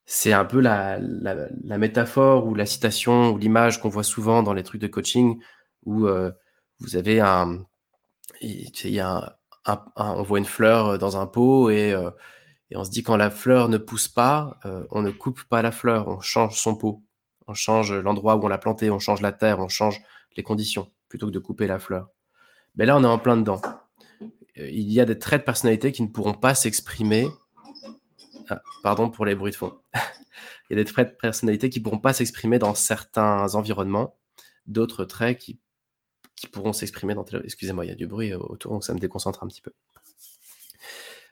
C'est 0.05 0.33
un 0.33 0.45
peu 0.45 0.59
la, 0.59 0.99
métaphore 1.63 2.45
ou 2.47 2.53
la 2.53 2.65
citation 2.65 3.31
ou 3.31 3.37
l'image 3.37 3.81
qu'on 3.81 3.89
voit 3.89 4.03
souvent 4.03 4.43
dans 4.43 4.53
les 4.53 4.63
trucs 4.63 4.81
de 4.81 4.87
coaching 4.87 5.41
où 5.85 6.07
euh, 6.07 6.31
vous 6.79 6.95
avez 6.95 7.19
un, 7.21 7.65
il 8.41 8.71
y 8.89 8.99
a 8.99 9.37
on 9.95 10.23
voit 10.23 10.39
une 10.39 10.45
fleur 10.45 10.97
dans 10.97 11.17
un 11.17 11.27
pot 11.27 11.69
et 11.69 11.93
euh, 11.93 12.09
et 12.71 12.77
on 12.77 12.85
se 12.85 12.89
dit 12.89 13.03
quand 13.03 13.17
la 13.17 13.29
fleur 13.29 13.67
ne 13.67 13.77
pousse 13.77 14.07
pas, 14.07 14.57
euh, 14.65 14.85
on 14.91 15.01
ne 15.01 15.11
coupe 15.11 15.43
pas 15.43 15.61
la 15.61 15.71
fleur, 15.71 16.07
on 16.07 16.21
change 16.21 16.57
son 16.57 16.75
pot, 16.75 17.03
on 17.47 17.53
change 17.53 17.91
l'endroit 17.93 18.37
où 18.37 18.45
on 18.45 18.47
l'a 18.47 18.57
plantée, 18.57 18.89
on 18.89 18.99
change 18.99 19.21
la 19.21 19.33
terre, 19.33 19.59
on 19.59 19.67
change 19.67 20.01
les 20.37 20.43
conditions, 20.43 20.89
plutôt 21.09 21.27
que 21.27 21.31
de 21.31 21.39
couper 21.39 21.67
la 21.67 21.79
fleur. 21.79 22.07
Mais 22.75 22.85
là, 22.85 22.97
on 22.97 23.03
est 23.03 23.07
en 23.07 23.19
plein 23.19 23.37
dedans. 23.37 23.61
Euh, 24.57 24.69
il 24.69 24.91
y 24.91 24.99
a 24.99 25.05
des 25.05 25.17
traits 25.17 25.41
de 25.41 25.45
personnalité 25.45 25.91
qui 25.91 26.03
ne 26.03 26.07
pourront 26.07 26.33
pas 26.33 26.55
s'exprimer. 26.55 27.27
Ah, 28.49 28.61
pardon 28.83 29.09
pour 29.09 29.25
les 29.25 29.35
bruits 29.35 29.51
de 29.51 29.57
fond. 29.57 29.77
il 30.69 30.77
y 30.77 30.79
a 30.79 30.83
des 30.83 30.91
traits 30.91 31.11
de 31.11 31.15
personnalité 31.15 31.69
qui 31.69 31.79
ne 31.79 31.83
pourront 31.83 31.99
pas 31.99 32.13
s'exprimer 32.13 32.59
dans 32.59 32.75
certains 32.75 33.55
environnements, 33.55 34.17
d'autres 34.65 35.05
traits 35.05 35.37
qui, 35.37 35.59
pourront 36.51 36.73
s'exprimer 36.73 37.13
dans... 37.13 37.23
Excusez-moi, 37.43 37.85
il 37.85 37.89
y 37.89 37.91
a 37.91 37.95
du 37.95 38.07
bruit 38.07 38.33
autour, 38.33 38.71
donc 38.71 38.83
ça 38.83 38.95
me 38.95 38.99
déconcentre 38.99 39.43
un 39.43 39.47
petit 39.47 39.61
peu. 39.61 39.71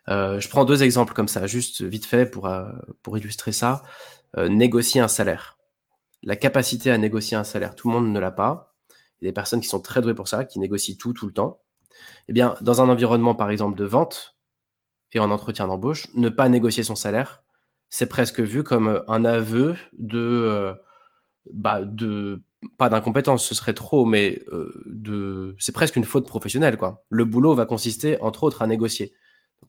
Euh, 0.07 0.39
je 0.39 0.47
prends 0.49 0.65
deux 0.65 0.83
exemples 0.83 1.13
comme 1.13 1.27
ça, 1.27 1.47
juste 1.47 1.81
vite 1.81 2.05
fait 2.05 2.27
pour, 2.27 2.45
euh, 2.45 2.71
illustrer 3.15 3.51
ça. 3.51 3.81
Négocier 4.37 5.01
un 5.01 5.07
salaire. 5.07 5.57
La 6.21 6.35
capacité 6.35 6.91
à 6.91 6.99
négocier 6.99 7.35
un 7.35 7.43
salaire, 7.43 7.73
tout 7.73 7.87
le 7.89 7.95
monde 7.95 8.13
ne 8.13 8.19
l'a 8.19 8.29
pas. 8.29 8.68
Des 9.21 9.31
personnes 9.31 9.61
qui 9.61 9.67
sont 9.67 9.81
très 9.81 10.01
douées 10.01 10.13
pour 10.13 10.27
ça, 10.27 10.45
qui 10.45 10.59
négocient 10.59 10.95
tout, 10.97 11.13
tout 11.13 11.27
le 11.27 11.33
temps. 11.33 11.61
Eh 12.27 12.33
bien, 12.33 12.55
dans 12.61 12.81
un 12.81 12.89
environnement, 12.89 13.35
par 13.35 13.49
exemple, 13.49 13.77
de 13.77 13.85
vente 13.85 14.37
et 15.11 15.19
en 15.19 15.31
entretien 15.31 15.67
d'embauche, 15.67 16.07
ne 16.13 16.29
pas 16.29 16.49
négocier 16.49 16.83
son 16.83 16.95
salaire, 16.95 17.43
c'est 17.89 18.07
presque 18.07 18.39
vu 18.39 18.63
comme 18.63 19.03
un 19.07 19.25
aveu 19.25 19.75
de, 19.97 20.73
bah, 21.51 21.81
de 21.83 22.41
pas 22.77 22.89
d'incompétence, 22.89 23.45
ce 23.45 23.55
serait 23.55 23.73
trop, 23.73 24.05
mais 24.05 24.43
de, 24.85 25.55
c'est 25.59 25.71
presque 25.71 25.95
une 25.95 26.03
faute 26.03 26.27
professionnelle, 26.27 26.77
quoi. 26.77 27.03
Le 27.09 27.25
boulot 27.25 27.55
va 27.55 27.65
consister, 27.65 28.21
entre 28.21 28.43
autres, 28.43 28.61
à 28.61 28.67
négocier. 28.67 29.13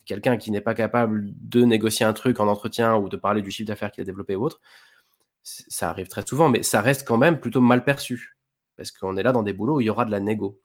Quelqu'un 0.04 0.36
qui 0.36 0.50
n'est 0.50 0.60
pas 0.60 0.74
capable 0.74 1.30
de 1.40 1.62
négocier 1.64 2.04
un 2.06 2.12
truc 2.12 2.40
en 2.40 2.48
entretien 2.48 2.96
ou 2.96 3.08
de 3.08 3.16
parler 3.16 3.42
du 3.42 3.50
chiffre 3.50 3.68
d'affaires 3.68 3.92
qu'il 3.92 4.02
a 4.02 4.04
développé 4.04 4.36
ou 4.36 4.44
autre, 4.44 4.60
ça 5.42 5.90
arrive 5.90 6.08
très 6.08 6.26
souvent, 6.26 6.48
mais 6.48 6.62
ça 6.62 6.80
reste 6.80 7.06
quand 7.06 7.16
même 7.16 7.40
plutôt 7.40 7.60
mal 7.60 7.84
perçu. 7.84 8.36
Parce 8.80 8.92
qu'on 8.92 9.16
est 9.16 9.22
là 9.22 9.32
dans 9.32 9.42
des 9.42 9.52
boulots 9.52 9.76
où 9.76 9.80
il 9.80 9.86
y 9.86 9.90
aura 9.90 10.06
de 10.06 10.10
la 10.10 10.20
négo. 10.20 10.58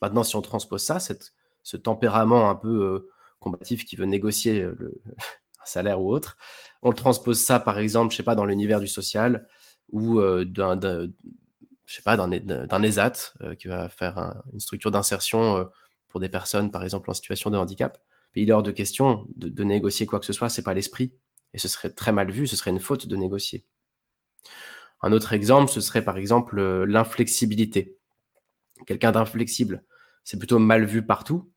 Maintenant, 0.00 0.22
si 0.22 0.36
on 0.36 0.42
transpose 0.42 0.82
ça, 0.82 0.98
ce 1.00 1.76
tempérament 1.76 2.48
un 2.48 2.54
peu 2.54 2.68
euh, 2.68 3.10
combatif 3.40 3.84
qui 3.84 3.96
veut 3.96 4.04
négocier 4.04 4.60
le, 4.60 5.02
un 5.16 5.66
salaire 5.66 6.00
ou 6.00 6.12
autre, 6.12 6.36
on 6.82 6.90
le 6.90 6.94
transpose 6.94 7.40
ça, 7.40 7.58
par 7.58 7.78
exemple, 7.78 8.12
je 8.12 8.18
sais 8.18 8.22
pas, 8.22 8.34
dans 8.36 8.44
l'univers 8.44 8.78
du 8.78 8.86
social 8.86 9.48
ou 9.90 10.20
euh, 10.20 10.44
d'un, 10.44 10.78
je 11.86 12.00
ESAT 12.84 13.12
euh, 13.42 13.54
qui 13.56 13.66
va 13.66 13.88
faire 13.88 14.42
une 14.52 14.60
structure 14.60 14.92
d'insertion 14.92 15.68
pour 16.08 16.20
des 16.20 16.28
personnes, 16.28 16.70
par 16.70 16.84
exemple, 16.84 17.10
en 17.10 17.14
situation 17.14 17.50
de 17.50 17.56
handicap 17.56 17.98
il 18.34 18.48
est 18.48 18.52
hors 18.52 18.62
de 18.62 18.70
question 18.70 19.26
de, 19.36 19.64
négocier 19.64 20.06
quoi 20.06 20.20
que 20.20 20.26
ce 20.26 20.32
soit, 20.32 20.48
c'est 20.48 20.62
pas 20.62 20.74
l'esprit. 20.74 21.12
Et 21.52 21.58
ce 21.58 21.68
serait 21.68 21.90
très 21.90 22.12
mal 22.12 22.30
vu, 22.30 22.46
ce 22.46 22.56
serait 22.56 22.70
une 22.70 22.80
faute 22.80 23.06
de 23.06 23.16
négocier. 23.16 23.64
Un 25.02 25.12
autre 25.12 25.32
exemple, 25.32 25.70
ce 25.70 25.80
serait 25.80 26.04
par 26.04 26.16
exemple 26.16 26.58
euh, 26.58 26.84
l'inflexibilité. 26.84 27.96
Quelqu'un 28.86 29.12
d'inflexible, 29.12 29.84
c'est 30.24 30.38
plutôt 30.38 30.58
mal 30.58 30.84
vu 30.84 31.04
partout. 31.04 31.50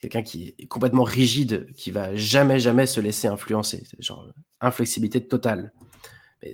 Quelqu'un 0.00 0.22
qui 0.22 0.54
est 0.58 0.66
complètement 0.66 1.04
rigide, 1.04 1.72
qui 1.74 1.90
va 1.90 2.14
jamais, 2.14 2.58
jamais 2.58 2.86
se 2.86 3.00
laisser 3.00 3.28
influencer. 3.28 3.84
Genre, 3.98 4.30
inflexibilité 4.60 5.26
totale. 5.26 5.72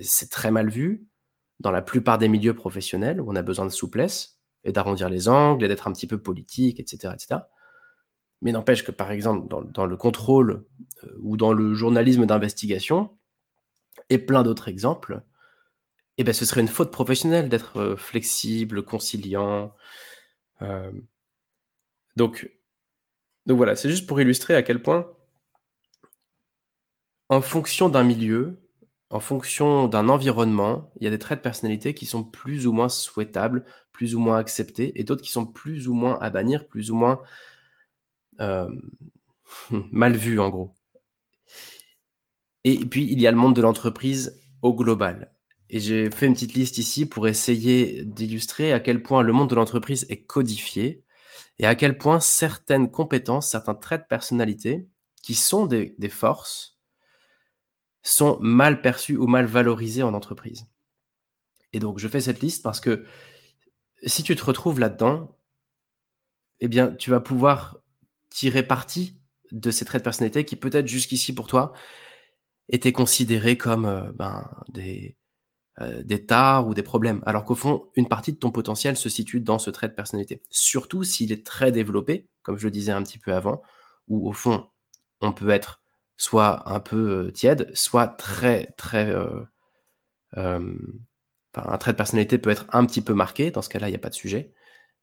C'est 0.03 0.31
très 0.31 0.53
mal 0.53 0.71
vu 0.71 1.09
dans 1.59 1.73
la 1.73 1.83
plupart 1.83 2.19
des 2.19 2.29
milieux 2.29 2.55
professionnels 2.55 3.21
où 3.21 3.31
on 3.31 3.37
a 3.37 3.43
besoin 3.43 3.67
de 3.67 3.71
souplesse 3.71 4.39
et 4.65 4.73
d'arrondir 4.73 5.09
les 5.09 5.29
angles 5.29 5.65
et 5.65 5.69
d'être 5.69 5.89
un 5.89 5.93
petit 5.93 6.07
peu 6.07 6.19
politique, 6.19 6.79
etc., 6.79 7.13
etc. 7.15 7.41
Mais 8.43 8.53
n'empêche 8.53 8.85
que, 8.85 8.93
par 8.93 9.11
exemple, 9.11 9.49
dans, 9.49 9.87
le 9.87 9.97
contrôle 9.97 10.65
euh, 11.05 11.17
ou 11.21 11.37
dans 11.37 11.53
le 11.53 11.75
journalisme 11.75 12.27
d'investigation, 12.27 13.11
et 14.09 14.19
plein 14.19 14.43
d'autres 14.43 14.69
exemples, 14.69 15.23
eh 16.19 16.25
ben, 16.25 16.33
ce 16.35 16.45
serait 16.45 16.61
une 16.61 16.69
faute 16.69 16.91
professionnelle 16.91 17.49
d'être 17.49 17.79
euh, 17.79 17.97
flexible, 17.97 18.85
conciliant. 18.85 19.75
Euh. 20.63 20.93
donc, 22.17 22.51
donc 23.47 23.57
voilà, 23.57 23.77
c'est 23.77 23.91
juste 23.91 24.07
pour 24.07 24.21
illustrer 24.21 24.55
à 24.55 24.63
quel 24.63 24.83
point, 24.83 25.11
en 27.29 27.41
fonction 27.41 27.89
d'un 27.89 28.05
milieu, 28.05 28.61
en 29.11 29.21
fonction 29.21 29.89
d'un 29.89 30.09
environnement, 30.09 30.93
il 31.01 31.05
y 31.05 31.07
a 31.07 31.11
des 31.11 31.19
traits 31.19 31.39
de 31.39 31.43
personnalité 31.43 31.95
qui 31.95 32.07
sont 32.07 32.23
plus 32.25 32.67
ou 32.67 32.73
moins 32.73 32.89
souhaitables, 32.89 33.65
plus 33.93 34.15
ou 34.15 34.21
moins 34.21 34.39
acceptés, 34.39 34.99
et 35.01 35.05
d'autres 35.05 35.23
qui 35.23 35.33
sont 35.33 35.47
plus 35.47 35.89
ou 35.89 35.95
moins 35.95 36.19
à 36.21 36.31
bannir, 36.31 36.69
plus 36.69 36.91
ou 36.91 36.97
moins 36.97 37.21
euh, 38.41 38.69
mal 39.93 40.17
vu 40.17 40.41
en 40.41 40.49
gros. 40.49 40.75
Et 42.65 42.79
puis 42.85 43.05
il 43.11 43.21
y 43.21 43.27
a 43.27 43.31
le 43.31 43.37
monde 43.37 43.57
de 43.57 43.63
l'entreprise 43.63 44.41
au 44.63 44.75
global. 44.75 45.33
Et 45.73 45.79
j'ai 45.79 46.11
fait 46.11 46.27
une 46.27 46.35
petite 46.35 46.55
liste 46.55 46.79
ici 46.79 47.07
pour 47.07 47.29
essayer 47.29 48.05
d'illustrer 48.05 48.73
à 48.73 48.81
quel 48.81 49.05
point 49.05 49.23
le 49.23 49.33
monde 49.33 49.49
de 49.49 49.55
l'entreprise 49.55 50.05
est 50.09 50.25
codifié 50.25 51.05
et 51.61 51.67
à 51.67 51.77
quel 51.77 51.97
point 51.97 52.19
certaines 52.19 52.91
compétences, 52.91 53.49
certains 53.49 53.77
traits 53.77 54.03
de 54.03 54.07
personnalité 54.09 54.89
qui 55.23 55.35
sont 55.35 55.67
des, 55.67 55.95
des 55.97 56.09
forces 56.09 56.77
sont 58.03 58.37
mal 58.41 58.83
perçus 58.83 59.17
ou 59.17 59.29
mal 59.29 59.47
valorisés 59.47 60.03
en 60.03 60.13
entreprise. 60.13 60.67
Et 61.73 61.79
donc 61.79 62.01
je 62.01 62.09
fais 62.09 62.21
cette 62.21 62.43
liste 62.43 62.65
parce 62.65 62.81
que 62.81 63.05
si 64.05 64.25
tu 64.25 64.35
te 64.35 64.45
retrouves 64.45 64.81
là-dedans, 64.81 65.39
eh 66.59 66.67
bien 66.67 66.93
tu 66.93 67.11
vas 67.11 67.21
pouvoir 67.21 67.79
tirer 68.29 68.65
parti 68.65 69.21
de 69.53 69.71
ces 69.71 69.85
traits 69.85 70.03
de 70.03 70.05
personnalité 70.05 70.45
qui 70.45 70.57
peut-être 70.57 70.89
jusqu'ici 70.89 71.33
pour 71.33 71.47
toi 71.47 71.73
étaient 72.69 72.93
considérés 72.93 73.57
comme 73.57 73.85
euh, 73.85 74.11
ben, 74.13 74.51
des, 74.69 75.17
euh, 75.81 76.03
des 76.03 76.27
tares 76.27 76.67
ou 76.69 76.75
des 76.75 76.83
problèmes, 76.83 77.23
alors 77.27 77.45
qu'au 77.45 77.55
fond, 77.55 77.89
une 77.95 78.09
partie 78.09 78.33
de 78.33 78.39
ton 78.39 78.51
potentiel 78.51 78.97
se 78.97 79.09
situe 79.09 79.41
dans 79.41 79.59
ce 79.59 79.71
trait 79.71 79.89
de 79.89 79.95
personnalité. 79.95 80.43
Surtout 80.51 81.05
s'il 81.05 81.33
est 81.33 81.45
très 81.47 81.73
développé, 81.73 82.29
comme 82.43 82.59
je 82.59 82.65
le 82.65 82.71
disais 82.71 82.93
un 82.93 83.03
petit 83.03 83.19
peu 83.19 83.33
avant, 83.33 83.63
où 84.09 84.29
au 84.29 84.33
fond, 84.33 84.69
on 85.21 85.33
peut 85.33 85.51
être 85.51 85.83
soit 86.17 86.69
un 86.71 86.81
peu 86.81 87.27
euh, 87.27 87.31
tiède, 87.31 87.71
soit 87.75 88.09
très, 88.09 88.67
très... 88.77 89.15
un 90.37 91.79
trait 91.79 91.93
de 91.93 91.97
personnalité 91.97 92.39
peut 92.39 92.51
être 92.51 92.67
un 92.73 92.87
petit 92.87 93.03
peu 93.03 93.15
marqué, 93.15 93.51
dans 93.51 93.63
ce 93.63 93.69
cas-là, 93.69 93.89
il 93.89 93.93
n'y 93.93 93.97
a 93.97 94.01
pas 94.01 94.11
de 94.11 94.15
sujet 94.15 94.53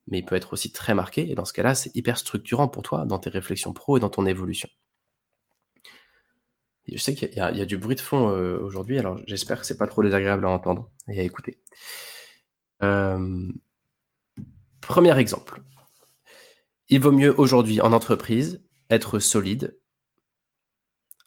mais 0.08 0.20
il 0.20 0.26
peut 0.26 0.36
être 0.36 0.54
aussi 0.54 0.72
très 0.72 0.94
marqué. 0.94 1.30
Et 1.30 1.36
dans 1.36 1.46
ce 1.46 1.54
cas-là, 1.54 1.76
c'est 1.76 1.96
hyper 1.96 2.18
structurant 2.18 2.68
pour 2.68 2.84
toi 2.84 3.06
dans 3.06 3.20
tes 3.20 3.30
réflexions 3.30 3.74
pro 3.74 3.98
et 3.98 4.00
dans 4.00 4.10
ton 4.10 4.26
évolution. 4.26 4.70
Je 6.96 7.02
sais 7.02 7.16
qu'il 7.16 7.34
y, 7.34 7.40
a 7.40 7.66
du 7.66 7.78
bruit 7.78 7.96
de 7.96 8.02
fond 8.02 8.30
euh, 8.30 8.60
aujourd'hui, 8.60 8.98
alors 8.98 9.20
j'espère 9.28 9.60
que 9.60 9.66
c'est 9.66 9.78
pas 9.78 9.88
trop 9.88 10.04
désagréable 10.04 10.46
à 10.46 10.50
entendre 10.50 10.90
et 11.10 11.20
à 11.20 11.24
écouter. 11.24 11.60
Euh, 12.84 13.50
Premier 14.82 15.18
exemple. 15.18 15.62
Il 16.88 17.02
vaut 17.02 17.12
mieux 17.12 17.38
aujourd'hui 17.38 17.82
en 17.82 17.92
entreprise 17.92 18.64
être 18.90 19.20
solide, 19.20 19.78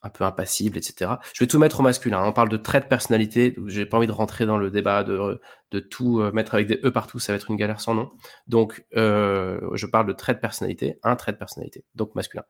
un 0.03 0.09
peu 0.09 0.25
impassible, 0.25 0.79
etc. 0.79 1.13
Je 1.35 1.45
vais 1.45 1.47
tout 1.47 1.59
mettre 1.59 1.81
au 1.81 1.83
masculin. 1.83 2.25
On 2.25 2.33
parle 2.33 2.49
de 2.49 2.57
traits 2.57 2.85
de 2.85 2.89
personnalité. 2.89 3.55
J'ai 3.67 3.85
pas 3.85 3.99
envie 3.99 4.07
de 4.07 4.13
rentrer 4.13 4.47
dans 4.47 4.57
le 4.57 4.71
débat 4.71 5.05
de, 5.05 5.43
de 5.73 5.81
tout 5.81 6.21
euh, 6.21 6.33
mettre 6.33 6.55
avec 6.55 6.69
des 6.69 6.81
E 6.85 6.91
partout. 6.91 7.19
Ça 7.19 7.33
va 7.33 7.37
être 7.37 7.51
une 7.51 7.57
galère 7.57 7.83
sans 7.83 7.95
nom. 7.95 8.11
Donc, 8.47 8.87
je 8.95 9.87
parle 9.87 10.07
de 10.07 10.15
traits 10.15 10.39
de 10.39 10.41
personnalité. 10.41 10.99
Un 11.03 11.17
trait 11.17 11.33
de 11.33 11.37
personnalité. 11.37 11.85
Donc, 11.95 12.15
masculin. 12.15 12.45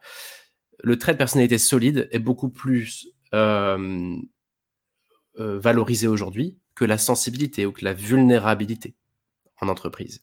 Le 0.82 0.98
trait 0.98 1.12
de 1.12 1.18
personnalité 1.18 1.58
solide 1.58 2.08
est 2.10 2.18
beaucoup 2.18 2.48
plus 2.48 3.08
euh, 3.34 4.16
valorisé 5.36 6.08
aujourd'hui 6.08 6.58
que 6.74 6.84
la 6.84 6.98
sensibilité 6.98 7.66
ou 7.66 7.72
que 7.72 7.84
la 7.84 7.92
vulnérabilité 7.92 8.94
en 9.60 9.68
entreprise. 9.68 10.22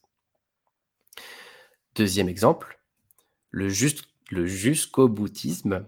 Deuxième 1.94 2.28
exemple, 2.28 2.80
le 3.50 3.68
jusqu'au 3.68 5.08
boutisme 5.08 5.86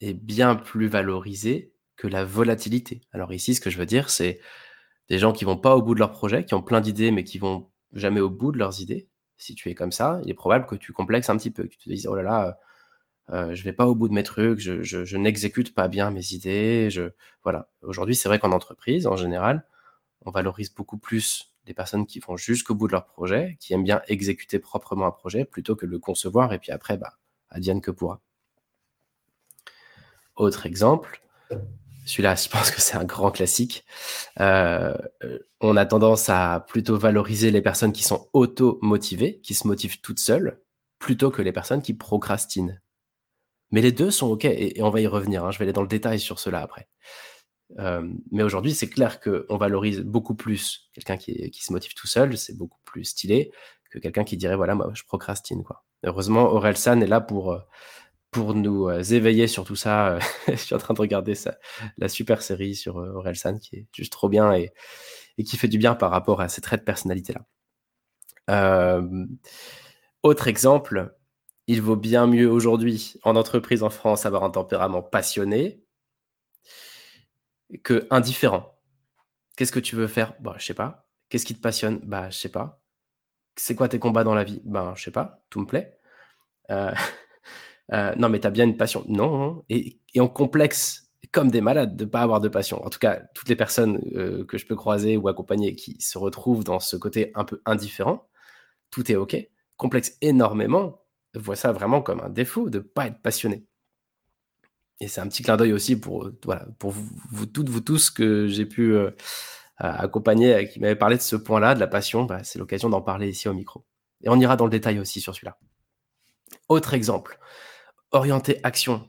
est 0.00 0.14
bien 0.14 0.54
plus 0.54 0.88
valorisé 0.88 1.72
que 1.96 2.06
la 2.06 2.24
volatilité. 2.24 3.00
Alors 3.12 3.32
ici, 3.32 3.54
ce 3.54 3.60
que 3.60 3.70
je 3.70 3.78
veux 3.78 3.86
dire, 3.86 4.10
c'est 4.10 4.40
des 5.08 5.18
gens 5.18 5.32
qui 5.32 5.44
vont 5.44 5.56
pas 5.56 5.74
au 5.76 5.82
bout 5.82 5.94
de 5.94 6.00
leur 6.00 6.12
projet, 6.12 6.44
qui 6.44 6.54
ont 6.54 6.62
plein 6.62 6.80
d'idées, 6.80 7.10
mais 7.10 7.24
qui 7.24 7.38
vont 7.38 7.70
jamais 7.92 8.20
au 8.20 8.30
bout 8.30 8.52
de 8.52 8.58
leurs 8.58 8.80
idées. 8.80 9.08
Si 9.36 9.54
tu 9.54 9.70
es 9.70 9.74
comme 9.74 9.92
ça, 9.92 10.20
il 10.24 10.30
est 10.30 10.34
probable 10.34 10.66
que 10.66 10.76
tu 10.76 10.92
complexes 10.92 11.30
un 11.30 11.36
petit 11.36 11.50
peu, 11.50 11.64
que 11.64 11.68
tu 11.68 11.78
te 11.78 11.88
dises, 11.88 12.06
oh 12.06 12.14
là 12.14 12.22
là, 12.22 12.58
euh, 13.30 13.54
je 13.54 13.62
vais 13.62 13.72
pas 13.72 13.86
au 13.86 13.94
bout 13.94 14.08
de 14.08 14.14
mes 14.14 14.22
trucs, 14.22 14.60
je, 14.60 15.16
n'exécute 15.16 15.74
pas 15.74 15.88
bien 15.88 16.10
mes 16.10 16.32
idées. 16.32 16.88
Voilà. 17.42 17.68
Aujourd'hui, 17.82 18.14
c'est 18.14 18.28
vrai 18.28 18.38
qu'en 18.38 18.52
entreprise, 18.52 19.06
en 19.06 19.16
général, 19.16 19.64
on 20.24 20.30
valorise 20.30 20.74
beaucoup 20.74 20.98
plus 20.98 21.52
les 21.66 21.74
personnes 21.74 22.06
qui 22.06 22.18
vont 22.20 22.36
jusqu'au 22.36 22.74
bout 22.74 22.86
de 22.86 22.92
leur 22.92 23.06
projet, 23.06 23.56
qui 23.60 23.74
aiment 23.74 23.84
bien 23.84 24.00
exécuter 24.08 24.58
proprement 24.58 25.06
un 25.06 25.10
projet, 25.10 25.44
plutôt 25.44 25.76
que 25.76 25.86
le 25.86 25.98
concevoir 25.98 26.52
et 26.52 26.58
puis 26.58 26.72
après, 26.72 26.96
bah, 26.96 27.18
adienne 27.50 27.80
que 27.80 27.90
pourra. 27.90 28.20
Autre 30.36 30.66
exemple, 30.66 31.20
celui-là, 32.08 32.36
je 32.36 32.48
pense 32.48 32.70
que 32.70 32.80
c'est 32.80 32.96
un 32.96 33.04
grand 33.04 33.30
classique. 33.30 33.84
Euh, 34.40 34.96
on 35.60 35.76
a 35.76 35.84
tendance 35.84 36.30
à 36.30 36.64
plutôt 36.66 36.96
valoriser 36.96 37.50
les 37.50 37.60
personnes 37.60 37.92
qui 37.92 38.02
sont 38.02 38.28
auto-motivées, 38.32 39.40
qui 39.40 39.52
se 39.52 39.66
motivent 39.66 40.00
toutes 40.00 40.20
seules, 40.20 40.58
plutôt 40.98 41.30
que 41.30 41.42
les 41.42 41.52
personnes 41.52 41.82
qui 41.82 41.92
procrastinent. 41.92 42.80
Mais 43.70 43.80
les 43.80 43.92
deux 43.92 44.10
sont 44.10 44.28
OK, 44.28 44.44
et, 44.44 44.80
on 44.82 44.90
va 44.90 45.00
y 45.00 45.06
revenir. 45.06 45.44
Hein. 45.44 45.50
je 45.50 45.58
vais 45.58 45.64
aller 45.64 45.72
dans 45.72 45.82
le 45.82 45.88
détail 45.88 46.20
sur 46.20 46.38
cela 46.38 46.60
après. 46.60 46.88
Euh, 47.78 48.08
mais 48.30 48.42
aujourd'hui, 48.42 48.72
c'est 48.72 48.88
clair 48.88 49.20
qu'on 49.20 49.56
valorise 49.56 50.00
beaucoup 50.00 50.34
plus 50.34 50.90
quelqu'un 50.94 51.18
qui, 51.18 51.50
se 51.52 51.72
motive 51.72 51.92
tout 51.94 52.06
seul, 52.06 52.38
c'est 52.38 52.56
beaucoup 52.56 52.80
plus 52.84 53.04
stylé 53.04 53.52
que 53.90 53.98
quelqu'un 53.98 54.24
qui 54.24 54.36
dirait 54.36 54.56
voilà, 54.56 54.74
moi 54.74 54.90
je 54.94 55.04
procrastine. 55.04 55.62
Quoi. 55.62 55.84
Heureusement, 56.04 56.52
Aurel 56.52 56.76
San 56.76 57.02
est 57.02 57.06
là 57.06 57.20
pour, 57.20 57.52
euh, 57.52 57.58
pour 58.30 58.54
nous 58.54 58.88
euh, 58.88 59.02
éveiller 59.02 59.46
sur 59.46 59.64
tout 59.64 59.76
ça. 59.76 60.18
Je 60.48 60.54
suis 60.54 60.74
en 60.74 60.78
train 60.78 60.94
de 60.94 61.00
regarder 61.00 61.34
ça, 61.34 61.58
la 61.96 62.08
super 62.08 62.42
série 62.42 62.74
sur 62.74 62.98
euh, 62.98 63.12
Orelsan 63.14 63.58
qui 63.58 63.76
est 63.76 63.86
juste 63.92 64.12
trop 64.12 64.28
bien 64.28 64.54
et, 64.54 64.72
qui 65.44 65.56
fait 65.56 65.68
du 65.68 65.78
bien 65.78 65.94
par 65.94 66.10
rapport 66.10 66.40
à 66.40 66.48
ces 66.48 66.60
traits 66.60 66.80
de 66.80 66.84
personnalité-là. 66.84 67.44
autre 70.22 70.48
exemple, 70.48 71.14
il 71.68 71.82
vaut 71.82 71.96
bien 71.96 72.26
mieux 72.26 72.50
aujourd'hui 72.50 73.14
en 73.22 73.36
entreprise 73.36 73.82
en 73.82 73.90
France 73.90 74.26
avoir 74.26 74.42
un 74.42 74.50
tempérament 74.50 75.02
passionné 75.02 75.84
que 77.84 78.06
indifférent. 78.10 78.74
Qu'est-ce 79.56 79.72
que 79.72 79.78
tu 79.78 79.94
veux 79.94 80.06
faire? 80.08 80.34
Bah, 80.40 80.56
je 80.58 80.64
sais 80.64 80.74
pas. 80.74 81.06
Qu'est-ce 81.28 81.44
qui 81.44 81.54
te 81.54 81.60
passionne? 81.60 82.00
Bah, 82.04 82.30
je 82.30 82.38
sais 82.38 82.48
pas. 82.48 82.82
C'est 83.56 83.74
quoi 83.74 83.88
tes 83.88 83.98
combats 83.98 84.24
dans 84.24 84.34
la 84.34 84.44
vie? 84.44 84.62
Ben, 84.64 84.94
je 84.96 85.02
sais 85.02 85.10
pas. 85.10 85.44
Tout 85.50 85.60
me 85.60 85.66
plaît. 85.66 85.98
Euh, 86.70 86.92
non, 88.16 88.30
mais 88.30 88.40
tu 88.40 88.46
as 88.46 88.50
bien 88.50 88.64
une 88.64 88.76
passion. 88.76 89.04
Non. 89.06 89.64
Et, 89.68 90.00
et 90.14 90.20
on 90.20 90.28
complexe 90.28 91.10
comme 91.32 91.50
des 91.50 91.60
malades 91.60 91.96
de 91.96 92.04
pas 92.06 92.22
avoir 92.22 92.40
de 92.40 92.48
passion. 92.48 92.82
En 92.84 92.88
tout 92.88 92.98
cas, 92.98 93.20
toutes 93.34 93.48
les 93.48 93.56
personnes 93.56 94.00
euh, 94.14 94.44
que 94.46 94.56
je 94.56 94.66
peux 94.66 94.76
croiser 94.76 95.18
ou 95.18 95.28
accompagner 95.28 95.74
qui 95.74 96.00
se 96.00 96.16
retrouvent 96.16 96.64
dans 96.64 96.80
ce 96.80 96.96
côté 96.96 97.32
un 97.34 97.44
peu 97.44 97.60
indifférent, 97.66 98.26
tout 98.90 99.10
est 99.12 99.16
OK, 99.16 99.36
complexe 99.76 100.16
énormément, 100.22 100.97
voient 101.34 101.56
ça 101.56 101.72
vraiment 101.72 102.02
comme 102.02 102.20
un 102.20 102.30
défaut 102.30 102.70
de 102.70 102.78
ne 102.78 102.82
pas 102.82 103.06
être 103.06 103.20
passionné. 103.20 103.64
Et 105.00 105.08
c'est 105.08 105.20
un 105.20 105.28
petit 105.28 105.42
clin 105.42 105.56
d'œil 105.56 105.72
aussi 105.72 105.98
pour, 105.98 106.30
voilà, 106.44 106.66
pour 106.78 106.90
vous, 106.90 107.46
toutes, 107.46 107.68
vous 107.68 107.80
tous 107.80 108.10
que 108.10 108.48
j'ai 108.48 108.66
pu 108.66 108.94
euh, 108.94 109.10
accompagner, 109.76 110.68
qui 110.68 110.80
m'avaient 110.80 110.96
parlé 110.96 111.16
de 111.16 111.22
ce 111.22 111.36
point-là, 111.36 111.74
de 111.74 111.80
la 111.80 111.86
passion. 111.86 112.24
Bah, 112.24 112.42
c'est 112.42 112.58
l'occasion 112.58 112.88
d'en 112.88 113.02
parler 113.02 113.28
ici 113.28 113.48
au 113.48 113.54
micro. 113.54 113.84
Et 114.22 114.28
on 114.28 114.40
ira 114.40 114.56
dans 114.56 114.64
le 114.64 114.70
détail 114.70 114.98
aussi 114.98 115.20
sur 115.20 115.34
celui-là. 115.34 115.56
Autre 116.68 116.94
exemple, 116.94 117.38
orienté 118.10 118.58
action, 118.64 119.08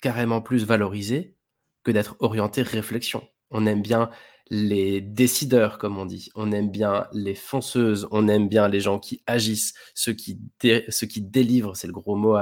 carrément 0.00 0.40
plus 0.40 0.64
valorisé 0.64 1.36
que 1.84 1.92
d'être 1.92 2.16
orienté 2.18 2.62
réflexion. 2.62 3.22
On 3.50 3.66
aime 3.66 3.82
bien 3.82 4.10
les 4.50 5.00
décideurs, 5.00 5.78
comme 5.78 5.98
on 5.98 6.06
dit. 6.06 6.30
On 6.34 6.52
aime 6.52 6.70
bien 6.70 7.06
les 7.12 7.34
fonceuses. 7.34 8.06
On 8.10 8.28
aime 8.28 8.48
bien 8.48 8.68
les 8.68 8.80
gens 8.80 8.98
qui 8.98 9.22
agissent, 9.26 9.74
ceux 9.94 10.12
qui, 10.12 10.40
ceux 10.88 11.06
qui 11.06 11.22
délivrent. 11.22 11.76
C'est 11.76 11.86
le 11.86 11.92
gros 11.92 12.16
mot, 12.16 12.36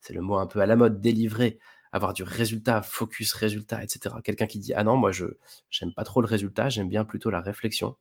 c'est 0.00 0.12
le 0.12 0.20
mot 0.22 0.36
un 0.36 0.46
peu 0.46 0.60
à 0.60 0.66
la 0.66 0.76
mode, 0.76 1.00
délivrer, 1.00 1.58
avoir 1.92 2.12
du 2.14 2.22
résultat, 2.22 2.82
focus 2.82 3.32
résultat, 3.32 3.82
etc. 3.82 4.16
Quelqu'un 4.24 4.46
qui 4.46 4.58
dit 4.58 4.74
ah 4.74 4.84
non, 4.84 4.96
moi 4.96 5.12
je 5.12 5.26
j'aime 5.70 5.92
pas 5.94 6.04
trop 6.04 6.20
le 6.20 6.26
résultat, 6.26 6.68
j'aime 6.68 6.88
bien 6.88 7.04
plutôt 7.04 7.30
la 7.30 7.40
réflexion. 7.40 7.96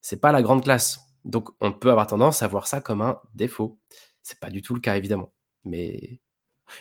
C'est 0.00 0.20
pas 0.20 0.32
la 0.32 0.42
grande 0.42 0.64
classe. 0.64 1.00
Donc 1.24 1.50
on 1.60 1.72
peut 1.72 1.90
avoir 1.90 2.06
tendance 2.06 2.42
à 2.42 2.48
voir 2.48 2.66
ça 2.66 2.80
comme 2.80 3.02
un 3.02 3.20
défaut. 3.34 3.78
C'est 4.22 4.40
pas 4.40 4.50
du 4.50 4.62
tout 4.62 4.74
le 4.74 4.80
cas 4.80 4.96
évidemment, 4.96 5.32
mais 5.64 6.20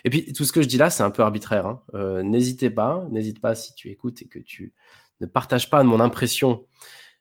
et 0.03 0.09
puis, 0.09 0.33
tout 0.33 0.45
ce 0.45 0.51
que 0.51 0.61
je 0.61 0.67
dis 0.67 0.77
là, 0.77 0.89
c'est 0.89 1.03
un 1.03 1.11
peu 1.11 1.23
arbitraire. 1.23 1.65
Hein. 1.65 1.81
Euh, 1.93 2.23
n'hésitez 2.23 2.69
pas, 2.69 3.05
n'hésite 3.11 3.39
pas 3.39 3.55
si 3.55 3.73
tu 3.75 3.89
écoutes 3.89 4.21
et 4.21 4.27
que 4.27 4.39
tu 4.39 4.73
ne 5.21 5.25
partages 5.25 5.69
pas 5.69 5.83
mon 5.83 5.99
impression 5.99 6.65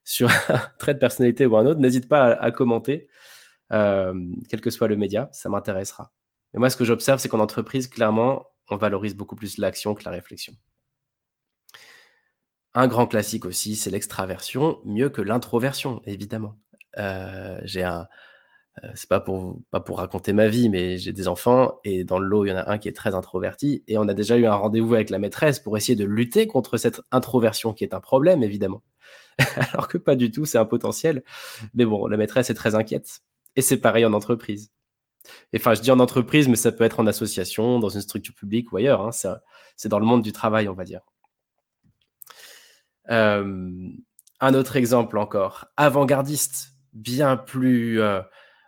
sur 0.04 0.30
un 0.48 0.60
trait 0.78 0.94
de 0.94 0.98
personnalité 0.98 1.46
ou 1.46 1.56
un 1.56 1.66
autre, 1.66 1.80
n'hésite 1.80 2.08
pas 2.08 2.32
à, 2.32 2.50
commenter, 2.50 3.08
euh, 3.72 4.14
quel 4.48 4.60
que 4.60 4.70
soit 4.70 4.88
le 4.88 4.96
média, 4.96 5.28
ça 5.32 5.48
m'intéressera. 5.48 6.12
Et 6.54 6.58
moi, 6.58 6.70
ce 6.70 6.76
que 6.76 6.84
j'observe, 6.84 7.20
c'est 7.20 7.28
qu'en 7.28 7.40
entreprise, 7.40 7.86
clairement, 7.86 8.46
on 8.70 8.76
valorise 8.76 9.14
beaucoup 9.14 9.36
plus 9.36 9.58
l'action 9.58 9.94
que 9.94 10.04
la 10.04 10.10
réflexion. 10.10 10.54
Un 12.74 12.86
grand 12.86 13.06
classique 13.06 13.44
aussi, 13.44 13.76
c'est 13.76 13.90
l'extraversion, 13.90 14.80
mieux 14.84 15.10
que 15.10 15.22
l'introversion, 15.22 16.02
évidemment. 16.04 16.56
Euh, 16.98 17.60
j'ai 17.64 17.82
un, 17.82 18.08
c'est 18.94 19.08
pas 19.08 19.20
pour 19.20 19.60
pas 19.70 19.80
pour 19.80 19.98
raconter 19.98 20.32
ma 20.32 20.48
vie, 20.48 20.68
mais 20.68 20.96
j'ai 20.96 21.12
des 21.12 21.28
enfants 21.28 21.80
et 21.84 22.04
dans 22.04 22.18
le 22.18 22.26
lot, 22.26 22.44
il 22.44 22.50
y 22.50 22.52
en 22.52 22.56
a 22.56 22.70
un 22.70 22.78
qui 22.78 22.88
est 22.88 22.96
très 22.96 23.14
introverti 23.14 23.82
et 23.88 23.98
on 23.98 24.08
a 24.08 24.14
déjà 24.14 24.36
eu 24.36 24.46
un 24.46 24.54
rendez-vous 24.54 24.94
avec 24.94 25.10
la 25.10 25.18
maîtresse 25.18 25.58
pour 25.58 25.76
essayer 25.76 25.96
de 25.96 26.04
lutter 26.04 26.46
contre 26.46 26.76
cette 26.76 27.00
introversion 27.10 27.74
qui 27.74 27.84
est 27.84 27.94
un 27.94 28.00
problème 28.00 28.42
évidemment. 28.42 28.82
Alors 29.72 29.88
que 29.88 29.98
pas 29.98 30.16
du 30.16 30.30
tout, 30.30 30.44
c'est 30.44 30.58
un 30.58 30.64
potentiel. 30.64 31.22
Mais 31.74 31.84
bon, 31.84 32.06
la 32.06 32.16
maîtresse 32.16 32.50
est 32.50 32.54
très 32.54 32.74
inquiète 32.74 33.20
et 33.56 33.62
c'est 33.62 33.78
pareil 33.78 34.04
en 34.04 34.12
entreprise. 34.12 34.70
Enfin, 35.54 35.74
je 35.74 35.80
dis 35.82 35.90
en 35.90 36.00
entreprise, 36.00 36.48
mais 36.48 36.56
ça 36.56 36.72
peut 36.72 36.84
être 36.84 37.00
en 37.00 37.06
association, 37.06 37.78
dans 37.78 37.88
une 37.88 38.00
structure 38.00 38.34
publique 38.34 38.72
ou 38.72 38.76
ailleurs. 38.76 39.02
Hein. 39.02 39.10
C'est 39.76 39.88
dans 39.88 39.98
le 39.98 40.06
monde 40.06 40.22
du 40.22 40.32
travail, 40.32 40.68
on 40.68 40.74
va 40.74 40.84
dire. 40.84 41.02
Euh, 43.10 43.90
un 44.40 44.54
autre 44.54 44.76
exemple 44.76 45.18
encore, 45.18 45.66
avant-gardiste, 45.76 46.72
bien 46.92 47.36
plus 47.36 48.00
euh, 48.00 48.20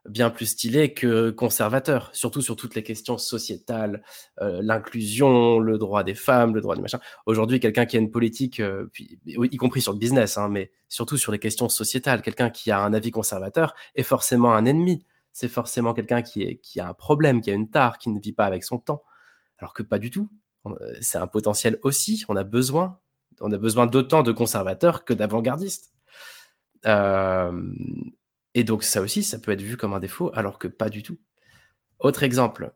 bien 0.09 0.31
plus 0.31 0.47
stylé 0.47 0.93
que 0.93 1.31
conservateur, 1.31 2.11
surtout 2.13 2.43
sur 2.43 2.57
toutes 2.57 2.75
les 2.75 2.83
questions 2.83 3.19
sociétales, 3.19 4.03
euh, 4.41 4.61
l'inclusion, 4.63 5.59
le 5.59 5.79
droit 5.79 6.03
des 6.03 6.15
femmes, 6.15 6.55
le 6.55 6.61
droit 6.61 6.75
du 6.75 6.83
machin. 6.83 6.99
Aujourd'hui, 7.27 7.61
quelqu'un 7.61 7.87
qui 7.87 7.97
a 7.97 8.01
une 8.01 8.11
politique, 8.11 8.61
euh, 8.61 8.91
y 9.27 9.57
compris 9.57 9.81
sur 9.81 9.93
le 9.93 9.99
business, 9.99 10.39
hein, 10.39 10.49
mais 10.49 10.73
surtout 10.89 11.17
sur 11.17 11.31
les 11.31 11.39
questions 11.39 11.69
sociétales, 11.69 12.23
quelqu'un 12.23 12.51
qui 12.51 12.71
a 12.71 12.81
un 12.81 12.93
avis 12.93 13.11
conservateur 13.11 13.75
est 13.95 14.03
forcément 14.03 14.55
un 14.55 14.65
ennemi. 14.65 15.05
C'est 15.33 15.49
forcément 15.49 15.95
quelqu'un 15.95 16.23
qui, 16.23 16.61
a 16.79 16.89
un 16.89 16.95
problème, 16.95 17.41
qui 17.41 17.51
a 17.51 17.55
une 17.55 17.71
tare, 17.71 17.99
qui 17.99 18.11
ne 18.11 18.21
vit 18.21 18.33
pas 18.33 18.45
avec 18.45 18.65
son 18.65 18.79
temps. 18.79 19.03
Alors 19.59 19.73
que 19.73 19.83
pas 19.83 19.99
du 19.99 20.11
tout. 20.11 20.29
Euh, 20.67 20.73
c'est 21.01 21.19
un 21.19 21.27
potentiel 21.27 21.79
aussi. 21.83 22.25
On 22.29 22.37
a 22.37 22.45
besoin, 22.45 22.99
on 23.41 23.51
a 23.53 23.57
besoin 23.57 23.87
d'autant 23.87 24.23
de 24.23 24.33
conservateurs 24.33 25.05
que 25.05 25.15
d'avant-gardistes. 25.15 25.93
Et 28.55 28.65
donc 28.65 28.83
ça 28.83 29.01
aussi, 29.01 29.23
ça 29.23 29.39
peut 29.39 29.53
être 29.53 29.63
vu 29.63 29.77
comme 29.77 29.95
un 29.95 30.01
défaut, 30.01 30.31
alors 30.35 30.59
que 30.59 30.69
pas 30.69 30.91
du 30.91 31.03
tout. 31.03 31.19
Autre 31.99 32.23
exemple, 32.23 32.73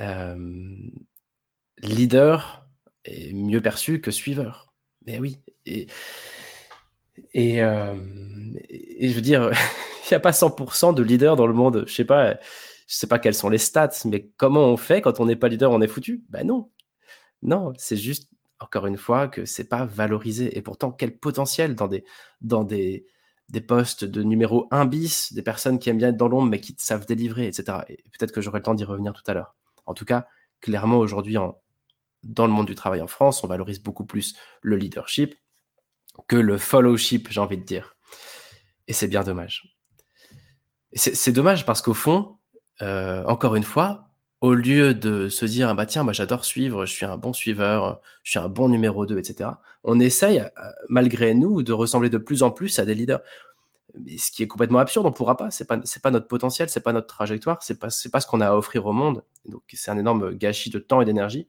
euh, 0.00 0.76
leader 1.78 2.66
est 3.04 3.32
mieux 3.32 3.60
perçu 3.60 4.00
que 4.00 4.10
suiveur. 4.10 4.72
Mais 5.06 5.18
oui. 5.18 5.40
Et, 5.64 5.86
euh, 7.62 7.94
je 9.00 9.12
veux 9.12 9.20
dire, 9.20 9.50
il 10.04 10.12
n'y 10.12 10.16
a 10.16 10.20
pas 10.20 10.32
100% 10.32 10.94
de 10.94 11.02
leaders 11.02 11.36
dans 11.36 11.46
le 11.46 11.52
monde. 11.52 11.84
Je 11.86 11.94
sais 11.94 12.06
sais 12.86 13.06
pas 13.06 13.18
quels 13.18 13.34
sont 13.34 13.50
les 13.50 13.58
stats, 13.58 13.90
mais 14.06 14.30
comment 14.36 14.66
on 14.66 14.76
fait 14.76 15.00
quand 15.02 15.20
on 15.20 15.26
n'est 15.26 15.36
pas 15.36 15.48
leader, 15.48 15.70
on 15.70 15.80
est 15.80 15.88
foutu? 15.88 16.24
Ben 16.30 16.46
non. 16.46 16.70
Non, 17.42 17.72
c'est 17.76 17.96
juste, 17.96 18.30
encore 18.60 18.86
une 18.86 18.96
fois, 18.96 19.28
que 19.28 19.44
c'est 19.44 19.68
pas 19.68 19.84
valorisé. 19.84 20.56
Et 20.58 20.62
pourtant, 20.62 20.90
quel 20.90 21.16
potentiel 21.18 21.74
dans 21.74 21.86
des, 21.86 22.04
dans 22.40 22.64
des, 22.64 23.06
des 23.48 23.60
postes 23.60 24.04
de 24.04 24.22
numéro 24.22 24.68
1 24.70 24.84
bis, 24.84 25.32
des 25.32 25.42
personnes 25.42 25.78
qui 25.78 25.88
aiment 25.88 25.98
bien 25.98 26.08
être 26.08 26.16
dans 26.16 26.28
l'ombre 26.28 26.48
mais 26.48 26.60
qui 26.60 26.74
savent 26.78 27.06
délivrer, 27.06 27.46
etc. 27.46 27.78
Et 27.88 27.96
peut-être 28.18 28.32
que 28.32 28.40
j'aurai 28.40 28.58
le 28.58 28.64
temps 28.64 28.74
d'y 28.74 28.84
revenir 28.84 29.12
tout 29.12 29.22
à 29.26 29.34
l'heure. 29.34 29.54
En 29.86 29.94
tout 29.94 30.04
cas, 30.04 30.26
clairement 30.60 30.98
aujourd'hui, 30.98 31.36
dans 32.22 32.46
le 32.46 32.52
monde 32.52 32.66
du 32.66 32.74
travail 32.74 33.00
en 33.00 33.06
France, 33.06 33.42
on 33.44 33.46
valorise 33.46 33.82
beaucoup 33.82 34.04
plus 34.04 34.36
le 34.60 34.76
leadership 34.76 35.34
que 36.26 36.36
le 36.36 36.58
followship, 36.58 37.28
j'ai 37.30 37.40
envie 37.40 37.58
de 37.58 37.64
dire. 37.64 37.96
Et 38.88 38.92
c'est 38.92 39.08
bien 39.08 39.22
dommage. 39.22 39.76
C'est 40.94 41.32
dommage 41.32 41.66
parce 41.66 41.82
qu'au 41.82 41.94
fond, 41.94 42.38
euh, 42.82 43.22
encore 43.26 43.54
une 43.56 43.62
fois, 43.62 44.07
au 44.40 44.54
lieu 44.54 44.94
de 44.94 45.28
se 45.28 45.44
dire, 45.44 45.68
ah 45.68 45.74
bah 45.74 45.86
tiens, 45.86 46.04
moi 46.04 46.12
j'adore 46.12 46.44
suivre, 46.44 46.86
je 46.86 46.92
suis 46.92 47.06
un 47.06 47.16
bon 47.16 47.32
suiveur, 47.32 48.00
je 48.22 48.30
suis 48.30 48.38
un 48.38 48.48
bon 48.48 48.68
numéro 48.68 49.04
2, 49.06 49.18
etc., 49.18 49.50
on 49.84 49.98
essaye, 50.00 50.40
euh, 50.40 50.70
malgré 50.88 51.34
nous, 51.34 51.62
de 51.62 51.72
ressembler 51.72 52.10
de 52.10 52.18
plus 52.18 52.42
en 52.42 52.50
plus 52.50 52.78
à 52.78 52.84
des 52.84 52.94
leaders. 52.94 53.20
Ce 54.16 54.30
qui 54.30 54.42
est 54.42 54.46
complètement 54.46 54.78
absurde, 54.78 55.06
on 55.06 55.10
ne 55.10 55.14
pourra 55.14 55.36
pas. 55.36 55.50
C'est 55.50 55.66
pas, 55.66 55.78
pas 56.02 56.10
notre 56.10 56.28
potentiel, 56.28 56.68
c'est 56.68 56.82
pas 56.82 56.92
notre 56.92 57.06
trajectoire, 57.06 57.62
c'est 57.62 57.78
pas, 57.78 57.88
pas 58.12 58.20
ce 58.20 58.26
qu'on 58.26 58.40
a 58.40 58.48
à 58.48 58.54
offrir 58.54 58.86
au 58.86 58.92
monde. 58.92 59.24
Donc 59.46 59.62
c'est 59.72 59.90
un 59.90 59.98
énorme 59.98 60.34
gâchis 60.34 60.70
de 60.70 60.78
temps 60.78 61.00
et 61.00 61.04
d'énergie, 61.04 61.48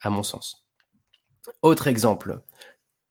à 0.00 0.10
mon 0.10 0.22
sens. 0.22 0.66
Autre 1.62 1.86
exemple, 1.86 2.40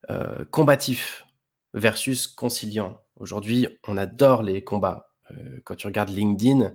euh, 0.10 0.44
combatif 0.52 1.26
versus 1.74 2.28
conciliant. 2.28 3.02
Aujourd'hui, 3.16 3.68
on 3.88 3.96
adore 3.96 4.44
les 4.44 4.64
combats. 4.64 5.12
Euh, 5.32 5.60
quand 5.64 5.76
tu 5.76 5.88
regardes 5.88 6.10
LinkedIn, 6.10 6.74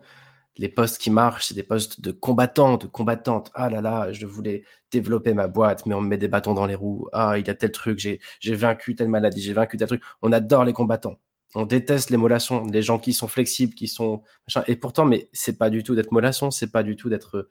les 0.56 0.68
postes 0.68 0.98
qui 0.98 1.10
marchent, 1.10 1.48
c'est 1.48 1.54
des 1.54 1.62
postes 1.64 2.00
de 2.00 2.12
combattants, 2.12 2.76
de 2.76 2.86
combattantes. 2.86 3.50
Ah 3.54 3.68
là 3.70 3.80
là, 3.80 4.12
je 4.12 4.26
voulais 4.26 4.64
développer 4.92 5.34
ma 5.34 5.48
boîte, 5.48 5.86
mais 5.86 5.94
on 5.94 6.00
me 6.00 6.08
met 6.08 6.18
des 6.18 6.28
bâtons 6.28 6.54
dans 6.54 6.66
les 6.66 6.74
roues. 6.76 7.08
Ah, 7.12 7.38
il 7.38 7.46
y 7.46 7.50
a 7.50 7.54
tel 7.54 7.72
truc, 7.72 7.98
j'ai 7.98 8.54
vaincu 8.54 8.94
telle 8.94 9.08
maladie, 9.08 9.42
j'ai 9.42 9.52
vaincu 9.52 9.76
tel 9.76 9.88
truc. 9.88 10.02
On 10.22 10.32
adore 10.32 10.64
les 10.64 10.72
combattants. 10.72 11.18
On 11.56 11.66
déteste 11.66 12.10
les 12.10 12.16
mollassons, 12.16 12.64
les 12.66 12.82
gens 12.82 12.98
qui 12.98 13.12
sont 13.12 13.28
flexibles, 13.28 13.74
qui 13.74 13.88
sont. 13.88 14.22
Et 14.66 14.76
pourtant, 14.76 15.04
mais 15.04 15.28
c'est 15.32 15.58
pas 15.58 15.70
du 15.70 15.82
tout 15.82 15.94
d'être 15.94 16.12
mollasson, 16.12 16.50
c'est 16.50 16.70
pas 16.70 16.82
du 16.82 16.96
tout 16.96 17.08
d'être. 17.08 17.48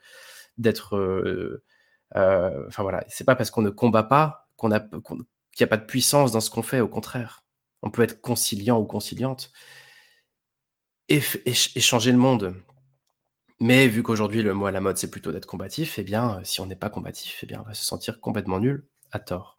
euh, 0.96 1.63
euh, 2.16 2.68
enfin 2.68 2.84
voilà, 2.84 3.04
c'est 3.08 3.24
pas 3.24 3.36
parce 3.36 3.50
qu'on 3.52 3.62
ne 3.62 3.70
combat 3.70 4.04
pas 4.04 4.48
qu'on 4.56 4.72
a 4.72 4.80
qu'il 4.80 5.66
n'y 5.66 5.66
a 5.66 5.68
pas 5.68 5.78
de 5.78 5.86
puissance 5.86 6.32
dans 6.32 6.42
ce 6.42 6.50
qu'on 6.50 6.63
fait, 6.63 6.80
au 6.82 6.88
contraire. 6.88 7.44
On 7.82 7.92
peut 7.92 8.02
être 8.04 8.22
conciliant 8.22 8.80
ou 8.80 8.86
conciliante 8.86 9.52
et 11.10 11.22
changer 11.82 12.12
le 12.12 12.18
monde. 12.18 12.56
Mais 13.63 13.88
vu 13.88 14.04
qu'aujourd'hui, 14.04 14.43
le 14.43 14.54
mot 14.54 14.65
à 14.65 14.71
la 14.71 14.82
mode, 14.82 14.97
c'est 14.97 15.10
plutôt 15.10 15.32
d'être 15.32 15.45
combatif, 15.45 15.97
eh 15.97 16.04
bien, 16.04 16.41
si 16.43 16.60
on 16.60 16.65
n'est 16.65 16.76
pas 16.76 16.89
combatif, 16.89 17.39
eh 17.43 17.45
bien, 17.45 17.62
on 17.62 17.63
va 17.63 17.73
se 17.73 17.86
sentir 17.86 18.19
complètement 18.19 18.60
nul, 18.60 18.86
à 19.13 19.19
tort. 19.19 19.58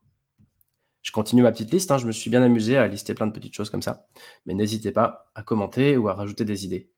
Je 1.01 1.11
continue 1.11 1.41
ma 1.41 1.53
petite 1.53 1.73
liste, 1.73 1.91
hein, 1.91 1.97
je 1.97 2.07
me 2.07 2.13
suis 2.13 2.29
bien 2.29 2.43
amusé 2.43 2.77
à 2.77 2.87
lister 2.87 3.15
plein 3.15 3.27
de 3.27 3.33
petites 3.33 3.55
choses 3.55 3.71
comme 3.71 3.81
ça. 3.81 4.07
Mais 4.45 4.53
n'hésitez 4.53 4.93
pas 4.93 5.33
à 5.35 5.43
commenter 5.43 5.97
ou 5.97 6.11
à 6.11 6.13
rajouter 6.13 6.45
des 6.45 6.67
idées. 6.67 6.91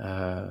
Euh, 0.00 0.50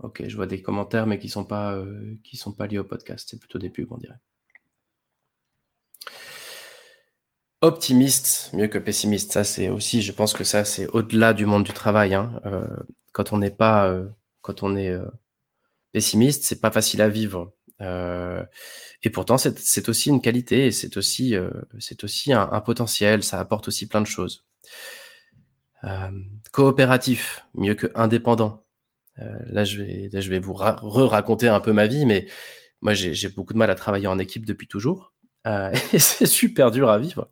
ok, 0.00 0.24
je 0.26 0.34
vois 0.34 0.46
des 0.48 0.60
commentaires, 0.60 1.06
mais 1.06 1.20
qui 1.20 1.28
ne 1.28 1.32
sont, 1.32 1.44
pas, 1.44 1.74
euh, 1.74 2.16
sont 2.34 2.52
pas 2.52 2.66
liés 2.66 2.78
au 2.78 2.84
podcast. 2.84 3.28
C'est 3.30 3.38
plutôt 3.38 3.60
des 3.60 3.70
pubs, 3.70 3.92
on 3.92 3.98
dirait. 3.98 4.18
Optimiste, 7.60 8.50
mieux 8.54 8.66
que 8.66 8.78
pessimiste. 8.78 9.30
Ça, 9.30 9.44
c'est 9.44 9.68
aussi, 9.68 10.02
je 10.02 10.10
pense 10.10 10.32
que 10.32 10.42
ça, 10.42 10.64
c'est 10.64 10.88
au-delà 10.88 11.32
du 11.32 11.46
monde 11.46 11.62
du 11.62 11.72
travail. 11.72 12.14
Hein. 12.14 12.40
Euh, 12.44 12.66
quand 13.12 13.32
on 13.32 13.38
n'est 13.38 13.52
pas 13.52 13.88
quand 14.48 14.62
on 14.62 14.76
est 14.76 14.88
euh, 14.88 15.04
pessimiste, 15.92 16.44
c'est 16.44 16.62
pas 16.62 16.70
facile 16.70 17.02
à 17.02 17.10
vivre. 17.10 17.52
Euh, 17.82 18.42
et 19.02 19.10
pourtant, 19.10 19.36
c'est 19.36 19.88
aussi 19.90 20.08
une 20.08 20.22
qualité, 20.22 20.72
c'est 20.72 20.96
aussi, 20.96 21.36
euh, 21.36 21.50
aussi 22.02 22.32
un, 22.32 22.60
potentiel, 22.62 23.22
ça 23.22 23.38
apporte 23.40 23.68
aussi 23.68 23.86
plein 23.86 24.00
de 24.00 24.06
choses. 24.06 24.46
coopératif, 26.50 27.44
mieux 27.54 27.74
que 27.74 27.88
indépendant. 27.94 28.64
là, 29.18 29.64
je 29.64 29.82
vais, 29.82 30.10
je 30.12 30.30
vais 30.30 30.38
vous 30.38 30.54
re-raconter 30.54 31.48
un 31.48 31.60
peu 31.60 31.74
ma 31.74 31.86
vie, 31.86 32.06
mais 32.06 32.26
moi, 32.80 32.94
j'ai 32.94 33.28
beaucoup 33.28 33.52
de 33.52 33.58
mal 33.58 33.70
à 33.70 33.74
travailler 33.74 34.06
en 34.06 34.18
équipe 34.18 34.46
depuis 34.46 34.66
toujours. 34.66 35.12
et 35.92 35.98
c'est 35.98 36.26
super 36.26 36.70
dur 36.70 36.88
à 36.88 36.98
vivre. 36.98 37.30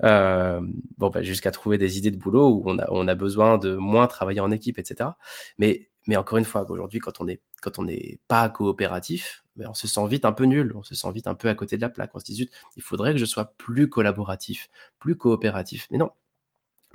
bon, 0.00 1.10
bah, 1.10 1.22
jusqu'à 1.22 1.50
trouver 1.50 1.76
des 1.76 1.98
idées 1.98 2.12
de 2.12 2.18
boulot 2.18 2.50
où 2.50 2.62
on 2.66 2.78
a, 2.78 2.86
on 2.90 3.08
a 3.08 3.16
besoin 3.16 3.58
de 3.58 3.74
moins 3.74 4.06
travailler 4.06 4.40
en 4.40 4.52
équipe, 4.52 4.78
etc. 4.78 5.10
Mais 5.58 5.89
mais 6.10 6.16
encore 6.16 6.38
une 6.38 6.44
fois, 6.44 6.68
aujourd'hui, 6.68 6.98
quand 6.98 7.20
on 7.20 7.24
n'est 7.26 7.40
quand 7.62 7.78
on 7.78 7.84
n'est 7.84 8.18
pas 8.26 8.48
coopératif, 8.48 9.44
ben, 9.54 9.68
on 9.70 9.74
se 9.74 9.86
sent 9.86 10.08
vite 10.08 10.24
un 10.24 10.32
peu 10.32 10.42
nul, 10.42 10.72
on 10.74 10.82
se 10.82 10.96
sent 10.96 11.12
vite 11.12 11.28
un 11.28 11.36
peu 11.36 11.48
à 11.48 11.54
côté 11.54 11.76
de 11.76 11.82
la 11.82 11.88
plaque. 11.88 12.10
On 12.14 12.18
se 12.18 12.24
dit, 12.24 12.50
il 12.74 12.82
faudrait 12.82 13.12
que 13.12 13.18
je 13.20 13.24
sois 13.24 13.54
plus 13.58 13.88
collaboratif, 13.88 14.70
plus 14.98 15.14
coopératif. 15.16 15.86
Mais 15.92 15.98
non, 15.98 16.10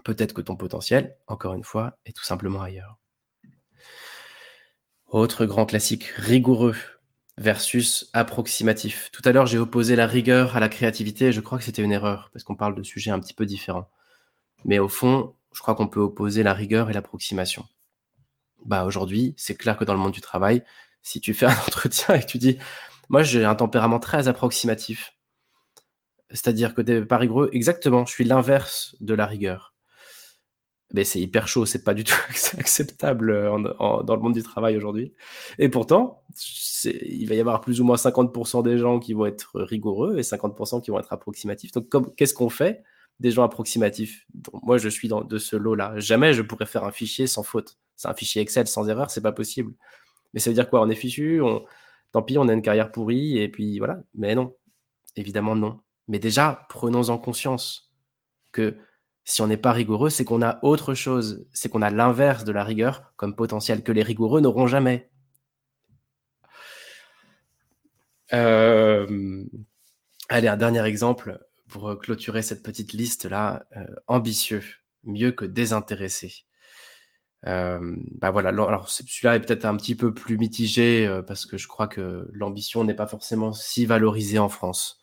peut-être 0.03 0.33
que 0.33 0.41
ton 0.41 0.57
potentiel, 0.57 1.15
encore 1.27 1.53
une 1.53 1.63
fois, 1.63 1.97
est 2.05 2.11
tout 2.11 2.25
simplement 2.25 2.61
ailleurs. 2.61 2.97
Autre 5.07 5.45
grand 5.45 5.65
classique, 5.65 6.07
rigoureux 6.17 6.75
versus 7.37 8.09
approximatif. 8.11 9.11
Tout 9.13 9.21
à 9.23 9.31
l'heure, 9.31 9.45
j'ai 9.45 9.59
opposé 9.59 9.95
la 9.95 10.07
rigueur 10.07 10.57
à 10.57 10.59
la 10.59 10.67
créativité, 10.67 11.27
et 11.27 11.31
je 11.31 11.39
crois 11.39 11.57
que 11.57 11.63
c'était 11.63 11.83
une 11.83 11.93
erreur, 11.93 12.31
parce 12.33 12.43
qu'on 12.43 12.55
parle 12.57 12.75
de 12.75 12.83
sujets 12.83 13.11
un 13.11 13.21
petit 13.21 13.33
peu 13.33 13.45
différents. 13.45 13.89
Mais 14.65 14.77
au 14.77 14.89
fond, 14.89 15.35
je 15.53 15.61
crois 15.61 15.73
qu'on 15.73 15.87
peut 15.87 16.01
opposer 16.01 16.43
la 16.43 16.53
rigueur 16.53 16.89
et 16.89 16.93
l'approximation 16.93 17.65
bah 18.65 18.85
aujourd'hui, 18.85 19.33
c'est 19.37 19.55
clair 19.55 19.77
que 19.77 19.85
dans 19.85 19.93
le 19.93 19.99
monde 19.99 20.11
du 20.11 20.21
travail, 20.21 20.63
si 21.01 21.21
tu 21.21 21.33
fais 21.33 21.45
un 21.47 21.51
entretien 21.51 22.15
et 22.15 22.19
que 22.21 22.25
tu 22.25 22.37
dis, 22.37 22.57
moi 23.09 23.23
j'ai 23.23 23.45
un 23.45 23.55
tempérament 23.55 23.99
très 23.99 24.27
approximatif, 24.27 25.13
c'est-à-dire 26.29 26.73
que 26.73 26.81
t'es 26.81 27.01
pas 27.03 27.17
rigoureux, 27.17 27.49
exactement, 27.53 28.05
je 28.05 28.11
suis 28.11 28.25
l'inverse 28.25 28.95
de 28.99 29.13
la 29.13 29.25
rigueur. 29.25 29.73
Mais 30.93 31.03
c'est 31.03 31.19
hyper 31.19 31.47
chaud, 31.47 31.65
c'est 31.65 31.83
pas 31.83 31.93
du 31.93 32.03
tout 32.03 32.15
acceptable 32.57 33.33
dans 33.79 34.15
le 34.15 34.21
monde 34.21 34.33
du 34.33 34.43
travail 34.43 34.77
aujourd'hui. 34.77 35.13
Et 35.57 35.69
pourtant, 35.69 36.23
il 36.85 37.25
va 37.27 37.35
y 37.35 37.39
avoir 37.39 37.61
plus 37.61 37.81
ou 37.81 37.83
moins 37.83 37.95
50% 37.95 38.63
des 38.63 38.77
gens 38.77 38.99
qui 38.99 39.13
vont 39.13 39.25
être 39.25 39.59
rigoureux 39.61 40.17
et 40.17 40.21
50% 40.21 40.81
qui 40.81 40.91
vont 40.91 40.99
être 40.99 41.11
approximatifs. 41.11 41.71
Donc, 41.71 42.15
qu'est-ce 42.15 42.33
qu'on 42.33 42.49
fait 42.49 42.83
des 43.19 43.31
gens 43.31 43.43
approximatifs 43.43 44.25
Moi, 44.63 44.77
je 44.77 44.89
suis 44.89 45.09
de 45.09 45.37
ce 45.37 45.55
lot-là. 45.55 45.93
Jamais 45.97 46.33
je 46.33 46.41
pourrais 46.41 46.65
faire 46.65 46.83
un 46.83 46.91
fichier 46.91 47.27
sans 47.27 47.43
faute 47.43 47.77
c'est 47.95 48.07
un 48.07 48.13
fichier 48.13 48.41
Excel 48.41 48.67
sans 48.67 48.87
erreur, 48.89 49.09
c'est 49.09 49.21
pas 49.21 49.31
possible. 49.31 49.73
Mais 50.33 50.39
ça 50.39 50.49
veut 50.49 50.53
dire 50.53 50.69
quoi? 50.69 50.81
On 50.81 50.89
est 50.89 50.95
fichu, 50.95 51.41
tant 52.11 52.21
pis, 52.21 52.37
on 52.37 52.47
a 52.47 52.53
une 52.53 52.61
carrière 52.61 52.91
pourrie, 52.91 53.37
et 53.37 53.49
puis 53.49 53.79
voilà. 53.79 53.99
Mais 54.13 54.35
non, 54.35 54.55
évidemment 55.15 55.55
non. 55.55 55.79
Mais 56.07 56.19
déjà, 56.19 56.65
prenons-en 56.69 57.17
conscience 57.17 57.93
que 58.51 58.77
si 59.23 59.41
on 59.41 59.47
n'est 59.47 59.57
pas 59.57 59.71
rigoureux, 59.71 60.09
c'est 60.09 60.25
qu'on 60.25 60.41
a 60.41 60.59
autre 60.63 60.93
chose, 60.93 61.47
c'est 61.53 61.69
qu'on 61.69 61.81
a 61.81 61.89
l'inverse 61.89 62.43
de 62.43 62.51
la 62.51 62.63
rigueur 62.63 63.13
comme 63.15 63.35
potentiel 63.35 63.83
que 63.83 63.91
les 63.91 64.03
rigoureux 64.03 64.41
n'auront 64.41 64.67
jamais. 64.67 65.09
Euh, 68.33 69.45
allez, 70.29 70.47
un 70.47 70.57
dernier 70.57 70.83
exemple 70.85 71.39
pour 71.69 71.97
clôturer 71.99 72.41
cette 72.41 72.63
petite 72.63 72.93
liste-là. 72.93 73.65
Euh, 73.77 73.85
ambitieux, 74.07 74.63
mieux 75.03 75.31
que 75.31 75.45
désintéressé. 75.45 76.45
Euh, 77.47 77.95
bah 78.19 78.31
voilà, 78.31 78.49
alors 78.49 78.89
celui-là 78.89 79.35
est 79.35 79.39
peut-être 79.39 79.65
un 79.65 79.77
petit 79.77 79.95
peu 79.95 80.13
plus 80.13 80.37
mitigé 80.37 81.05
euh, 81.05 81.21
parce 81.21 81.45
que 81.45 81.57
je 81.57 81.67
crois 81.67 81.87
que 81.87 82.27
l'ambition 82.33 82.83
n'est 82.83 82.95
pas 82.95 83.05
forcément 83.05 83.53
si 83.53 83.85
valorisée 83.85 84.39
en 84.39 84.49
France. 84.49 84.99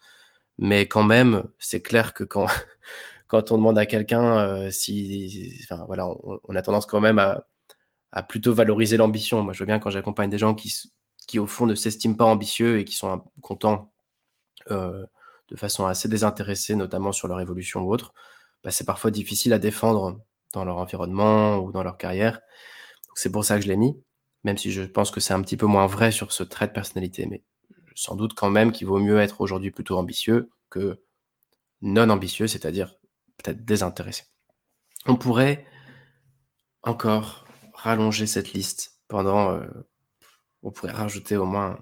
Mais 0.58 0.88
quand 0.88 1.04
même, 1.04 1.44
c'est 1.58 1.82
clair 1.82 2.14
que 2.14 2.24
quand, 2.24 2.46
quand 3.28 3.52
on 3.52 3.58
demande 3.58 3.78
à 3.78 3.86
quelqu'un 3.86 4.38
euh, 4.38 4.70
si, 4.70 5.56
enfin 5.64 5.84
voilà, 5.86 6.08
on, 6.08 6.56
a 6.56 6.62
tendance 6.62 6.86
quand 6.86 7.00
même 7.00 7.18
à, 7.18 8.22
plutôt 8.24 8.54
valoriser 8.54 8.96
l'ambition. 8.96 9.42
Moi, 9.42 9.52
je 9.52 9.60
veux 9.60 9.66
bien 9.66 9.78
quand 9.78 9.90
j'accompagne 9.90 10.30
des 10.30 10.38
gens 10.38 10.54
qui, 10.54 10.74
qui 11.28 11.38
au 11.38 11.46
fond 11.46 11.66
ne 11.66 11.74
s'estiment 11.74 12.14
pas 12.14 12.24
ambitieux 12.26 12.78
et 12.78 12.84
qui 12.84 12.94
sont 12.96 13.24
contents 13.40 13.92
de 15.52 15.58
façon 15.58 15.86
assez 15.86 16.08
désintéressée, 16.08 16.74
notamment 16.74 17.12
sur 17.12 17.28
leur 17.28 17.38
évolution 17.40 17.82
ou 17.82 17.92
autre, 17.92 18.14
bah, 18.64 18.70
c'est 18.70 18.86
parfois 18.86 19.10
difficile 19.10 19.52
à 19.52 19.58
défendre 19.58 20.18
dans 20.54 20.64
leur 20.64 20.78
environnement 20.78 21.58
ou 21.58 21.72
dans 21.72 21.82
leur 21.82 21.98
carrière. 21.98 22.40
C'est 23.14 23.30
pour 23.30 23.44
ça 23.44 23.56
que 23.56 23.62
je 23.62 23.68
l'ai 23.68 23.76
mis, 23.76 24.02
même 24.44 24.56
si 24.56 24.72
je 24.72 24.82
pense 24.82 25.10
que 25.10 25.20
c'est 25.20 25.34
un 25.34 25.42
petit 25.42 25.58
peu 25.58 25.66
moins 25.66 25.86
vrai 25.86 26.10
sur 26.10 26.32
ce 26.32 26.42
trait 26.42 26.68
de 26.68 26.72
personnalité. 26.72 27.26
Mais 27.26 27.42
sans 27.94 28.16
doute 28.16 28.32
quand 28.34 28.48
même 28.48 28.72
qu'il 28.72 28.86
vaut 28.86 28.98
mieux 28.98 29.20
être 29.20 29.42
aujourd'hui 29.42 29.70
plutôt 29.70 29.98
ambitieux 29.98 30.50
que 30.70 31.02
non 31.82 32.08
ambitieux, 32.08 32.46
c'est-à-dire 32.46 32.94
peut-être 33.36 33.62
désintéressé. 33.64 34.24
On 35.04 35.16
pourrait 35.16 35.66
encore 36.82 37.44
rallonger 37.74 38.26
cette 38.26 38.54
liste 38.54 39.00
pendant... 39.06 39.52
Euh, 39.52 39.66
on 40.62 40.70
pourrait 40.70 40.92
rajouter 40.92 41.36
au 41.36 41.44
moins 41.44 41.78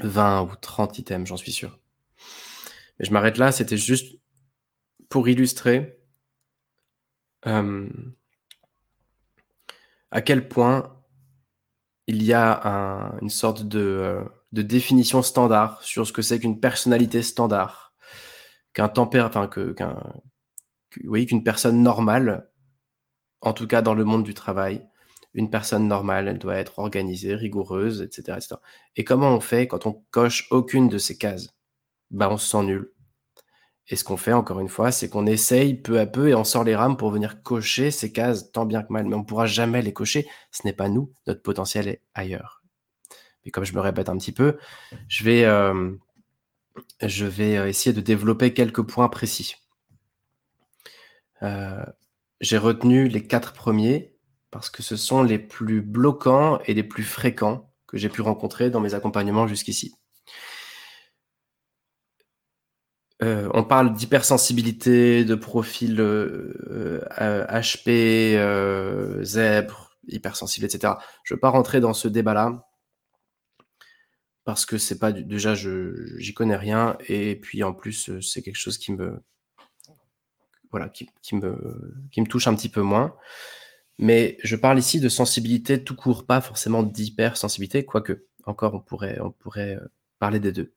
20 0.00 0.42
ou 0.42 0.54
30 0.54 0.98
items, 0.98 1.28
j'en 1.28 1.36
suis 1.36 1.50
sûr. 1.50 1.80
Mais 3.00 3.06
je 3.06 3.12
m'arrête 3.14 3.38
là, 3.38 3.50
c'était 3.50 3.78
juste 3.78 4.20
pour 5.08 5.26
illustrer 5.26 5.98
euh, 7.46 7.88
à 10.10 10.20
quel 10.20 10.48
point 10.48 11.02
il 12.06 12.22
y 12.22 12.34
a 12.34 13.16
une 13.22 13.30
sorte 13.30 13.62
de, 13.62 13.80
euh, 13.80 14.24
de, 14.52 14.60
définition 14.60 15.22
standard 15.22 15.82
sur 15.82 16.06
ce 16.06 16.12
que 16.12 16.20
c'est 16.20 16.40
qu'une 16.40 16.60
personnalité 16.60 17.22
standard, 17.22 17.94
qu'un 18.74 18.92
enfin, 18.94 19.48
oui, 21.04 21.24
qu'une 21.24 21.42
personne 21.42 21.82
normale, 21.82 22.50
en 23.40 23.54
tout 23.54 23.66
cas 23.66 23.80
dans 23.80 23.94
le 23.94 24.04
monde 24.04 24.24
du 24.24 24.34
travail, 24.34 24.86
une 25.32 25.48
personne 25.48 25.88
normale, 25.88 26.28
elle 26.28 26.38
doit 26.38 26.56
être 26.56 26.78
organisée, 26.78 27.34
rigoureuse, 27.34 28.02
etc. 28.02 28.38
Et 28.96 29.04
comment 29.04 29.34
on 29.34 29.40
fait 29.40 29.68
quand 29.68 29.86
on 29.86 30.04
coche 30.10 30.48
aucune 30.50 30.88
de 30.88 30.98
ces 30.98 31.16
cases? 31.16 31.48
Ben, 32.10 32.28
On 32.30 32.36
se 32.36 32.48
sent 32.48 32.64
nul. 32.64 32.92
Et 33.88 33.96
ce 33.96 34.04
qu'on 34.04 34.16
fait, 34.16 34.32
encore 34.32 34.60
une 34.60 34.68
fois, 34.68 34.92
c'est 34.92 35.08
qu'on 35.08 35.26
essaye 35.26 35.74
peu 35.74 35.98
à 35.98 36.06
peu 36.06 36.28
et 36.28 36.34
on 36.34 36.44
sort 36.44 36.62
les 36.62 36.76
rames 36.76 36.96
pour 36.96 37.10
venir 37.10 37.42
cocher 37.42 37.90
ces 37.90 38.12
cases 38.12 38.52
tant 38.52 38.64
bien 38.64 38.82
que 38.82 38.92
mal. 38.92 39.04
Mais 39.04 39.16
on 39.16 39.20
ne 39.20 39.24
pourra 39.24 39.46
jamais 39.46 39.82
les 39.82 39.92
cocher. 39.92 40.28
Ce 40.52 40.62
n'est 40.64 40.72
pas 40.72 40.88
nous. 40.88 41.12
Notre 41.26 41.42
potentiel 41.42 41.88
est 41.88 42.02
ailleurs. 42.14 42.62
Mais 43.44 43.50
comme 43.50 43.64
je 43.64 43.74
me 43.74 43.80
répète 43.80 44.08
un 44.08 44.16
petit 44.16 44.32
peu, 44.32 44.58
je 45.08 45.24
vais, 45.24 45.44
euh, 45.44 45.90
euh, 47.02 47.66
essayer 47.66 47.92
de 47.92 48.00
développer 48.00 48.54
quelques 48.54 48.82
points 48.82 49.08
précis. 49.08 49.56
Euh, 51.42 51.84
j'ai 52.40 52.58
retenu 52.58 53.08
les 53.08 53.26
quatre 53.26 53.52
premiers 53.52 54.14
parce 54.52 54.70
que 54.70 54.84
ce 54.84 54.96
sont 54.96 55.22
les 55.22 55.38
plus 55.38 55.80
bloquants 55.82 56.60
et 56.66 56.74
les 56.74 56.84
plus 56.84 57.02
fréquents 57.02 57.72
que 57.88 57.96
j'ai 57.96 58.08
pu 58.08 58.20
rencontrer 58.20 58.70
dans 58.70 58.80
mes 58.80 58.94
accompagnements 58.94 59.48
jusqu'ici. 59.48 59.94
Euh, 63.22 63.50
on 63.52 63.64
parle 63.64 63.92
d'hypersensibilité, 63.92 65.24
de 65.24 65.34
profil 65.34 65.96
HP, 67.10 67.88
euh, 68.36 69.22
zèbre, 69.22 69.96
hypersensible, 70.08 70.66
etc. 70.66 70.94
Je 71.24 71.34
ne 71.34 71.36
veux 71.36 71.40
pas 71.40 71.50
rentrer 71.50 71.80
dans 71.80 71.92
ce 71.94 72.08
débat-là 72.08 72.66
parce 74.44 74.64
que 74.64 74.78
c'est 74.78 74.98
pas 74.98 75.12
déjà 75.12 75.54
je 75.54 76.16
j'y 76.18 76.32
connais 76.32 76.56
rien 76.56 76.96
et 77.08 77.36
puis 77.36 77.62
en 77.62 77.74
plus 77.74 78.18
c'est 78.20 78.42
quelque 78.42 78.56
chose 78.56 78.78
qui 78.78 78.90
me 78.92 79.22
voilà 80.70 80.88
qui, 80.88 81.08
me 81.34 82.08
qui 82.10 82.20
me 82.20 82.26
touche 82.26 82.46
un 82.46 82.54
petit 82.54 82.68
peu 82.68 82.82
moins. 82.82 83.14
Mais 83.98 84.38
je 84.42 84.56
parle 84.56 84.78
ici 84.78 84.98
de 84.98 85.10
sensibilité 85.10 85.84
tout 85.84 85.94
court, 85.94 86.24
pas 86.24 86.40
forcément 86.40 86.82
d'hypersensibilité, 86.82 87.84
quoique 87.84 88.26
encore 88.46 88.74
on 88.74 88.80
pourrait 88.80 89.20
on 89.20 89.30
pourrait 89.30 89.76
euh, 89.76 89.88
parler 90.18 90.40
des 90.40 90.52
deux. 90.52 90.72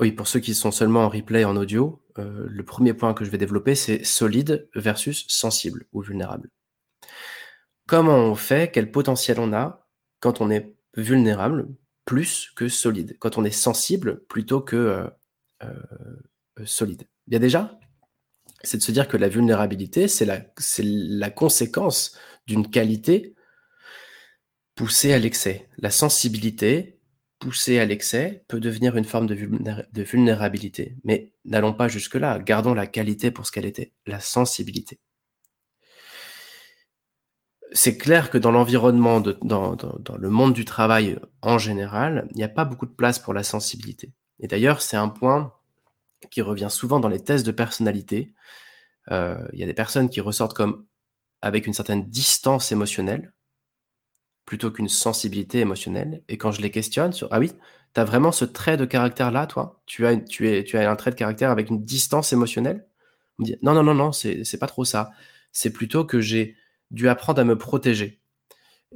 Oui, 0.00 0.12
pour 0.12 0.26
ceux 0.26 0.40
qui 0.40 0.54
sont 0.54 0.72
seulement 0.72 1.04
en 1.04 1.08
replay 1.08 1.44
en 1.44 1.56
audio, 1.56 2.02
euh, 2.18 2.46
le 2.48 2.64
premier 2.64 2.94
point 2.94 3.14
que 3.14 3.24
je 3.24 3.30
vais 3.30 3.38
développer, 3.38 3.74
c'est 3.74 4.04
solide 4.04 4.68
versus 4.74 5.24
sensible 5.28 5.86
ou 5.92 6.02
vulnérable. 6.02 6.50
Comment 7.86 8.16
on 8.16 8.34
fait, 8.34 8.72
quel 8.72 8.90
potentiel 8.90 9.38
on 9.38 9.52
a 9.52 9.86
quand 10.20 10.40
on 10.40 10.50
est 10.50 10.74
vulnérable 10.96 11.68
plus 12.04 12.50
que 12.56 12.68
solide, 12.68 13.16
quand 13.18 13.38
on 13.38 13.44
est 13.44 13.50
sensible 13.50 14.24
plutôt 14.26 14.60
que 14.60 14.76
euh, 14.76 15.06
euh, 15.62 16.64
solide 16.64 17.06
Bien 17.26 17.38
déjà, 17.38 17.78
c'est 18.62 18.78
de 18.78 18.82
se 18.82 18.92
dire 18.92 19.08
que 19.08 19.16
la 19.16 19.28
vulnérabilité, 19.28 20.08
c'est 20.08 20.24
la, 20.24 20.40
la 20.82 21.30
conséquence 21.30 22.16
d'une 22.46 22.68
qualité 22.68 23.34
poussée 24.74 25.12
à 25.12 25.18
l'excès. 25.18 25.68
La 25.78 25.90
sensibilité, 25.90 26.93
poussé 27.38 27.78
à 27.78 27.84
l'excès 27.84 28.44
peut 28.48 28.60
devenir 28.60 28.96
une 28.96 29.04
forme 29.04 29.26
de, 29.26 30.02
vulnérabilité. 30.02 30.96
Mais 31.04 31.32
n'allons 31.44 31.74
pas 31.74 31.88
jusque-là, 31.88 32.38
gardons 32.38 32.74
la 32.74 32.86
qualité 32.86 33.30
pour 33.30 33.46
ce 33.46 33.52
qu'elle 33.52 33.66
était, 33.66 33.92
la 34.06 34.20
sensibilité. 34.20 35.00
C'est 37.72 37.98
clair 37.98 38.30
que 38.30 38.38
dans 38.38 38.52
l'environnement, 38.52 39.20
dans, 39.20 39.74
dans, 39.74 40.16
le 40.16 40.30
monde 40.30 40.52
du 40.52 40.64
travail 40.64 41.18
en 41.42 41.58
général, 41.58 42.28
il 42.30 42.36
n'y 42.36 42.44
a 42.44 42.48
pas 42.48 42.64
beaucoup 42.64 42.86
de 42.86 42.92
place 42.92 43.18
pour 43.18 43.34
la 43.34 43.42
sensibilité. 43.42 44.12
Et 44.38 44.46
d'ailleurs, 44.46 44.80
c'est 44.80 44.96
un 44.96 45.08
point 45.08 45.52
qui 46.30 46.40
revient 46.40 46.68
souvent 46.70 47.00
dans 47.00 47.08
les 47.08 47.22
tests 47.22 47.46
de 47.46 47.52
personnalité. 47.52 48.32
Euh, 49.10 49.36
il 49.52 49.58
y 49.58 49.62
a 49.62 49.66
des 49.66 49.74
personnes 49.74 50.08
qui 50.08 50.20
ressortent 50.20 50.54
comme 50.54 50.86
avec 51.42 51.66
une 51.66 51.74
certaine 51.74 52.08
distance 52.08 52.72
émotionnelle, 52.72 53.34
plutôt 54.46 54.70
qu'une 54.70 54.88
sensibilité 54.88 55.60
émotionnelle. 55.60 56.22
Et 56.28 56.36
quand 56.36 56.52
je 56.52 56.60
les 56.60 56.70
questionne 56.70 57.12
sur 57.12 57.28
ah 57.30 57.38
oui, 57.38 57.52
tu 57.94 58.00
as 58.00 58.04
vraiment 58.04 58.32
ce 58.32 58.44
trait 58.44 58.76
de 58.76 58.84
caractère 58.84 59.30
là, 59.30 59.46
toi? 59.46 59.82
Tu 59.86 60.06
as, 60.06 60.16
tu, 60.16 60.48
es, 60.48 60.64
tu 60.64 60.76
as 60.76 60.90
un 60.90 60.96
trait 60.96 61.10
de 61.10 61.16
caractère 61.16 61.50
avec 61.50 61.70
une 61.70 61.84
distance 61.84 62.32
émotionnelle? 62.32 62.86
On 63.38 63.42
me 63.42 63.46
dit 63.46 63.56
non, 63.62 63.74
non, 63.74 63.82
non, 63.82 63.94
non, 63.94 64.12
c'est 64.12 64.58
pas 64.58 64.66
trop 64.66 64.84
ça. 64.84 65.10
C'est 65.52 65.72
plutôt 65.72 66.04
que 66.04 66.20
j'ai 66.20 66.56
dû 66.90 67.08
apprendre 67.08 67.40
à 67.40 67.44
me 67.44 67.56
protéger. 67.56 68.20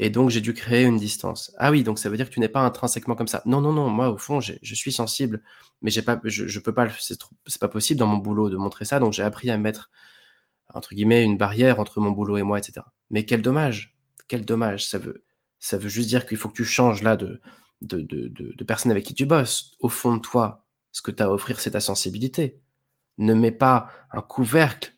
Et 0.00 0.10
donc, 0.10 0.30
j'ai 0.30 0.40
dû 0.40 0.54
créer 0.54 0.84
une 0.84 0.96
distance. 0.96 1.52
Ah 1.58 1.72
oui, 1.72 1.82
donc 1.82 1.98
ça 1.98 2.08
veut 2.08 2.16
dire 2.16 2.28
que 2.28 2.34
tu 2.34 2.38
n'es 2.38 2.48
pas 2.48 2.60
intrinsèquement 2.60 3.16
comme 3.16 3.26
ça. 3.26 3.42
Non, 3.46 3.60
non, 3.60 3.72
non, 3.72 3.88
moi, 3.88 4.10
au 4.10 4.16
fond, 4.16 4.40
je 4.40 4.74
suis 4.74 4.92
sensible, 4.92 5.42
mais 5.82 5.90
pas, 6.02 6.20
je, 6.24 6.46
je 6.46 6.60
peux 6.60 6.72
pas, 6.72 6.88
c'est 7.00 7.60
pas 7.60 7.68
possible 7.68 7.98
dans 7.98 8.06
mon 8.06 8.18
boulot 8.18 8.48
de 8.48 8.56
montrer 8.56 8.84
ça, 8.84 9.00
donc 9.00 9.12
j'ai 9.12 9.24
appris 9.24 9.50
à 9.50 9.58
mettre, 9.58 9.90
entre 10.72 10.94
guillemets, 10.94 11.24
une 11.24 11.36
barrière 11.36 11.80
entre 11.80 12.00
mon 12.00 12.12
boulot 12.12 12.36
et 12.36 12.42
moi, 12.42 12.58
etc. 12.58 12.86
Mais 13.10 13.24
quel 13.24 13.42
dommage, 13.42 13.96
quel 14.28 14.44
dommage, 14.44 14.86
ça 14.86 14.98
veut, 14.98 15.24
ça 15.58 15.78
veut 15.78 15.88
juste 15.88 16.08
dire 16.08 16.26
qu'il 16.26 16.36
faut 16.36 16.48
que 16.48 16.56
tu 16.56 16.64
changes 16.64 17.02
là 17.02 17.16
de, 17.16 17.40
de, 17.82 18.02
de, 18.02 18.90
avec 18.90 19.04
qui 19.04 19.14
tu 19.14 19.26
bosses. 19.26 19.72
Au 19.80 19.88
fond 19.88 20.16
de 20.16 20.20
toi, 20.20 20.64
ce 20.92 21.02
que 21.02 21.10
tu 21.10 21.22
as 21.22 21.26
à 21.26 21.30
offrir, 21.30 21.60
c'est 21.60 21.72
ta 21.72 21.80
sensibilité. 21.80 22.60
Ne 23.18 23.34
mets 23.34 23.52
pas 23.52 23.90
un 24.12 24.22
couvercle 24.22 24.94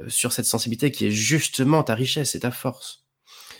euh, 0.00 0.08
sur 0.08 0.32
cette 0.32 0.46
sensibilité 0.46 0.90
qui 0.90 1.06
est 1.06 1.10
justement 1.10 1.82
ta 1.82 1.94
richesse 1.94 2.34
et 2.34 2.40
ta 2.40 2.50
force. 2.50 3.04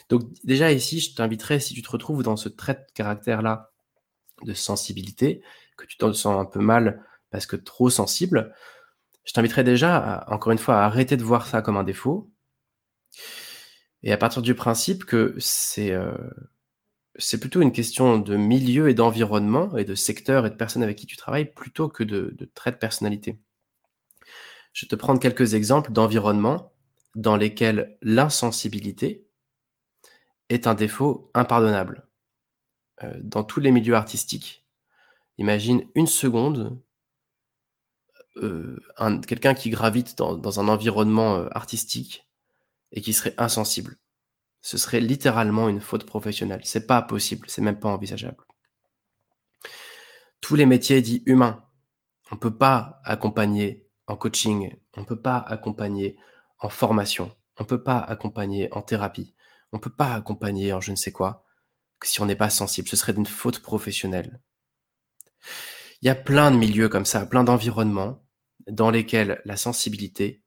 Donc 0.08 0.22
déjà 0.44 0.72
ici, 0.72 1.00
je 1.00 1.14
t'inviterais, 1.14 1.60
si 1.60 1.74
tu 1.74 1.82
te 1.82 1.90
retrouves 1.90 2.22
dans 2.22 2.36
ce 2.36 2.48
trait 2.48 2.74
de 2.74 2.92
caractère-là 2.94 3.72
de 4.44 4.54
sensibilité, 4.54 5.42
que 5.76 5.86
tu 5.86 5.96
te 5.96 6.12
sens 6.12 6.40
un 6.40 6.44
peu 6.44 6.60
mal 6.60 7.04
parce 7.30 7.46
que 7.46 7.56
trop 7.56 7.90
sensible, 7.90 8.54
je 9.24 9.32
t'inviterais 9.32 9.64
déjà, 9.64 10.24
encore 10.28 10.52
une 10.52 10.58
fois, 10.58 10.76
à 10.76 10.84
arrêter 10.84 11.16
de 11.16 11.24
voir 11.24 11.46
ça 11.46 11.60
comme 11.60 11.76
un 11.76 11.84
défaut 11.84 12.30
et 14.02 14.12
à 14.12 14.16
partir 14.16 14.42
du 14.42 14.54
principe 14.54 15.04
que 15.04 15.34
c'est 15.38 15.92
euh, 15.92 16.12
c'est 17.18 17.40
plutôt 17.40 17.62
une 17.62 17.72
question 17.72 18.18
de 18.18 18.36
milieu 18.36 18.88
et 18.88 18.94
d'environnement 18.94 19.76
et 19.76 19.84
de 19.84 19.94
secteur 19.94 20.46
et 20.46 20.50
de 20.50 20.54
personnes 20.54 20.82
avec 20.82 20.96
qui 20.96 21.06
tu 21.06 21.16
travailles 21.16 21.46
plutôt 21.46 21.88
que 21.88 22.04
de, 22.04 22.36
traits 22.54 22.74
de 22.74 22.78
personnalité. 22.78 23.38
Je 24.72 24.84
vais 24.84 24.90
te 24.90 24.96
prendre 24.96 25.20
quelques 25.20 25.54
exemples 25.54 25.92
d'environnements 25.92 26.72
dans 27.14 27.36
lesquels 27.36 27.96
l'insensibilité 28.02 29.26
est 30.50 30.66
un 30.66 30.74
défaut 30.74 31.30
impardonnable. 31.34 32.06
Euh, 33.02 33.14
dans 33.22 33.44
tous 33.44 33.60
les 33.60 33.72
milieux 33.72 33.94
artistiques, 33.94 34.66
imagine 35.38 35.86
une 35.94 36.06
seconde 36.06 36.78
euh, 38.38 38.78
quelqu'un 39.26 39.54
qui 39.54 39.70
gravite 39.70 40.18
dans, 40.18 40.36
dans 40.36 40.60
un 40.60 40.68
environnement 40.68 41.36
euh, 41.36 41.48
artistique 41.52 42.25
et 42.92 43.00
qui 43.00 43.12
serait 43.12 43.34
insensible. 43.38 43.96
Ce 44.60 44.78
serait 44.78 45.00
littéralement 45.00 45.68
une 45.68 45.80
faute 45.80 46.06
professionnelle. 46.06 46.62
C'est 46.64 46.86
pas 46.86 47.02
possible, 47.02 47.48
c'est 47.48 47.62
même 47.62 47.78
pas 47.78 47.88
envisageable. 47.88 48.44
Tous 50.40 50.56
les 50.56 50.66
métiers 50.66 51.02
dits 51.02 51.22
humains, 51.26 51.64
on 52.30 52.36
peut 52.36 52.56
pas 52.56 53.00
accompagner 53.04 53.88
en 54.06 54.16
coaching, 54.16 54.76
on 54.96 55.04
peut 55.04 55.20
pas 55.20 55.38
accompagner 55.38 56.16
en 56.58 56.68
formation, 56.68 57.34
on 57.58 57.64
peut 57.64 57.82
pas 57.82 57.98
accompagner 57.98 58.72
en 58.72 58.82
thérapie, 58.82 59.34
on 59.72 59.78
peut 59.78 59.94
pas 59.94 60.14
accompagner 60.14 60.72
en 60.72 60.80
je 60.80 60.90
ne 60.90 60.96
sais 60.96 61.12
quoi 61.12 61.44
si 62.04 62.20
on 62.20 62.26
n'est 62.26 62.36
pas 62.36 62.50
sensible. 62.50 62.88
Ce 62.88 62.96
serait 62.96 63.14
une 63.14 63.26
faute 63.26 63.60
professionnelle. 63.60 64.40
Il 66.02 66.06
y 66.06 66.10
a 66.10 66.14
plein 66.14 66.50
de 66.50 66.56
milieux 66.56 66.88
comme 66.88 67.06
ça, 67.06 67.24
plein 67.24 67.44
d'environnements 67.44 68.22
dans 68.68 68.90
lesquels 68.90 69.40
la 69.44 69.56
sensibilité 69.56 70.42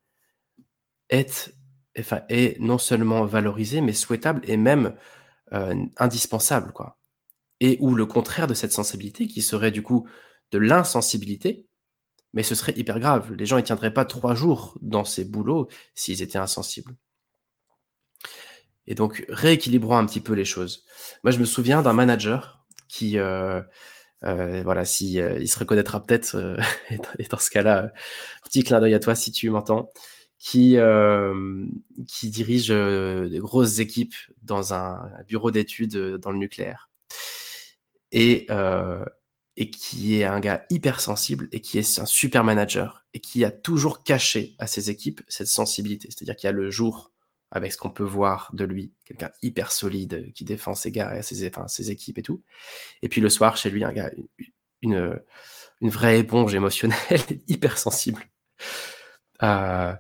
est 1.10 1.54
enfin, 1.98 2.22
est 2.30 2.60
non 2.60 2.78
seulement 2.78 3.26
valorisé, 3.26 3.82
mais 3.82 3.94
souhaitable 3.94 4.42
et 4.44 4.58
même 4.58 4.96
euh, 5.54 5.76
indispensable, 5.98 6.72
quoi. 6.74 7.00
Et 7.60 7.78
ou 7.82 7.96
le 7.96 8.06
contraire 8.06 8.48
de 8.48 8.54
cette 8.54 8.72
sensibilité, 8.72 9.28
qui 9.28 9.42
serait 9.42 9.72
du 9.72 9.84
coup 9.84 10.08
de 10.52 10.60
l'insensibilité, 10.60 11.68
mais 12.34 12.44
ce 12.44 12.56
serait 12.56 12.74
hyper 12.78 13.00
grave. 13.00 13.34
Les 13.34 13.46
gens 13.46 13.58
ne 13.58 13.62
tiendraient 13.62 13.94
pas 13.94 14.06
trois 14.06 14.36
jours 14.36 14.78
dans 14.82 15.06
ces 15.06 15.26
boulots 15.26 15.68
s'ils 15.96 16.22
étaient 16.22 16.38
insensibles. 16.38 16.96
Et 18.88 18.96
donc, 18.96 19.26
rééquilibrons 19.30 19.98
un 19.98 20.06
petit 20.06 20.22
peu 20.22 20.34
les 20.34 20.46
choses. 20.46 20.86
Moi, 21.24 21.32
je 21.32 21.40
me 21.40 21.46
souviens 21.46 21.82
d'un 21.82 21.94
manager 21.94 22.66
qui, 22.88 23.20
euh, 23.20 23.62
euh, 24.24 24.64
voilà, 24.64 24.86
si 24.86 25.16
il 25.16 25.48
se 25.50 25.60
reconnaîtra 25.60 26.04
peut-être, 26.04 26.58
et 27.20 27.24
dans 27.30 27.40
ce 27.40 27.50
cas-là, 27.50 27.92
petit 28.44 28.64
clin 28.64 28.80
d'œil 28.80 28.94
à 28.94 29.00
toi 29.00 29.16
si 29.16 29.32
tu 29.32 29.50
m'entends 29.50 29.90
qui, 30.40 30.78
euh, 30.78 31.66
qui 32.08 32.30
dirige 32.30 32.72
euh, 32.72 33.28
des 33.30 33.40
grosses 33.40 33.80
équipes 33.80 34.16
dans 34.42 34.74
un, 34.74 35.12
bureau 35.28 35.52
d'études 35.52 35.96
euh, 35.96 36.18
dans 36.18 36.32
le 36.32 36.38
nucléaire. 36.38 36.90
Et, 38.12 38.48
euh, 38.50 39.06
et 39.58 39.70
qui 39.70 40.20
est 40.20 40.24
un 40.24 40.40
gars 40.40 40.66
hyper 40.70 41.02
sensible 41.02 41.50
et 41.52 41.60
qui 41.60 41.78
est 41.78 42.00
un 42.00 42.06
super 42.06 42.44
manager 42.44 43.06
et 43.14 43.20
qui 43.20 43.44
a 43.44 43.52
toujours 43.52 44.04
caché 44.04 44.56
à 44.58 44.66
ses 44.66 44.90
équipes 44.90 45.22
cette 45.28 45.48
sensibilité. 45.48 46.08
C'est-à-dire 46.10 46.38
qu'il 46.38 46.48
y 46.48 46.50
a 46.50 46.54
le 46.54 46.72
jour 46.72 47.12
avec 47.52 47.74
ce 47.74 47.78
qu'on 47.78 47.90
peut 47.90 48.04
voir 48.04 48.50
de 48.54 48.64
lui, 48.64 48.94
quelqu'un 49.06 49.32
hyper 49.42 49.72
solide 49.72 50.32
qui 50.34 50.46
défend 50.46 50.74
ses 50.74 50.92
gars 50.92 51.18
et 51.18 51.22
ses, 51.22 51.48
enfin, 51.48 51.68
ses 51.68 51.92
équipes 51.92 52.20
et 52.20 52.24
tout. 52.24 52.42
Et 53.02 53.10
puis 53.10 53.22
le 53.22 53.30
soir, 53.30 53.58
chez 53.58 53.70
lui, 53.70 53.84
un 53.84 53.92
gars, 53.92 54.12
une, 54.82 55.20
une 55.82 55.90
vraie 55.90 56.20
éponge 56.20 56.56
émotionnelle, 56.56 57.22
hyper 57.48 57.78
sensible 57.78 58.24
Euh, 59.44 59.94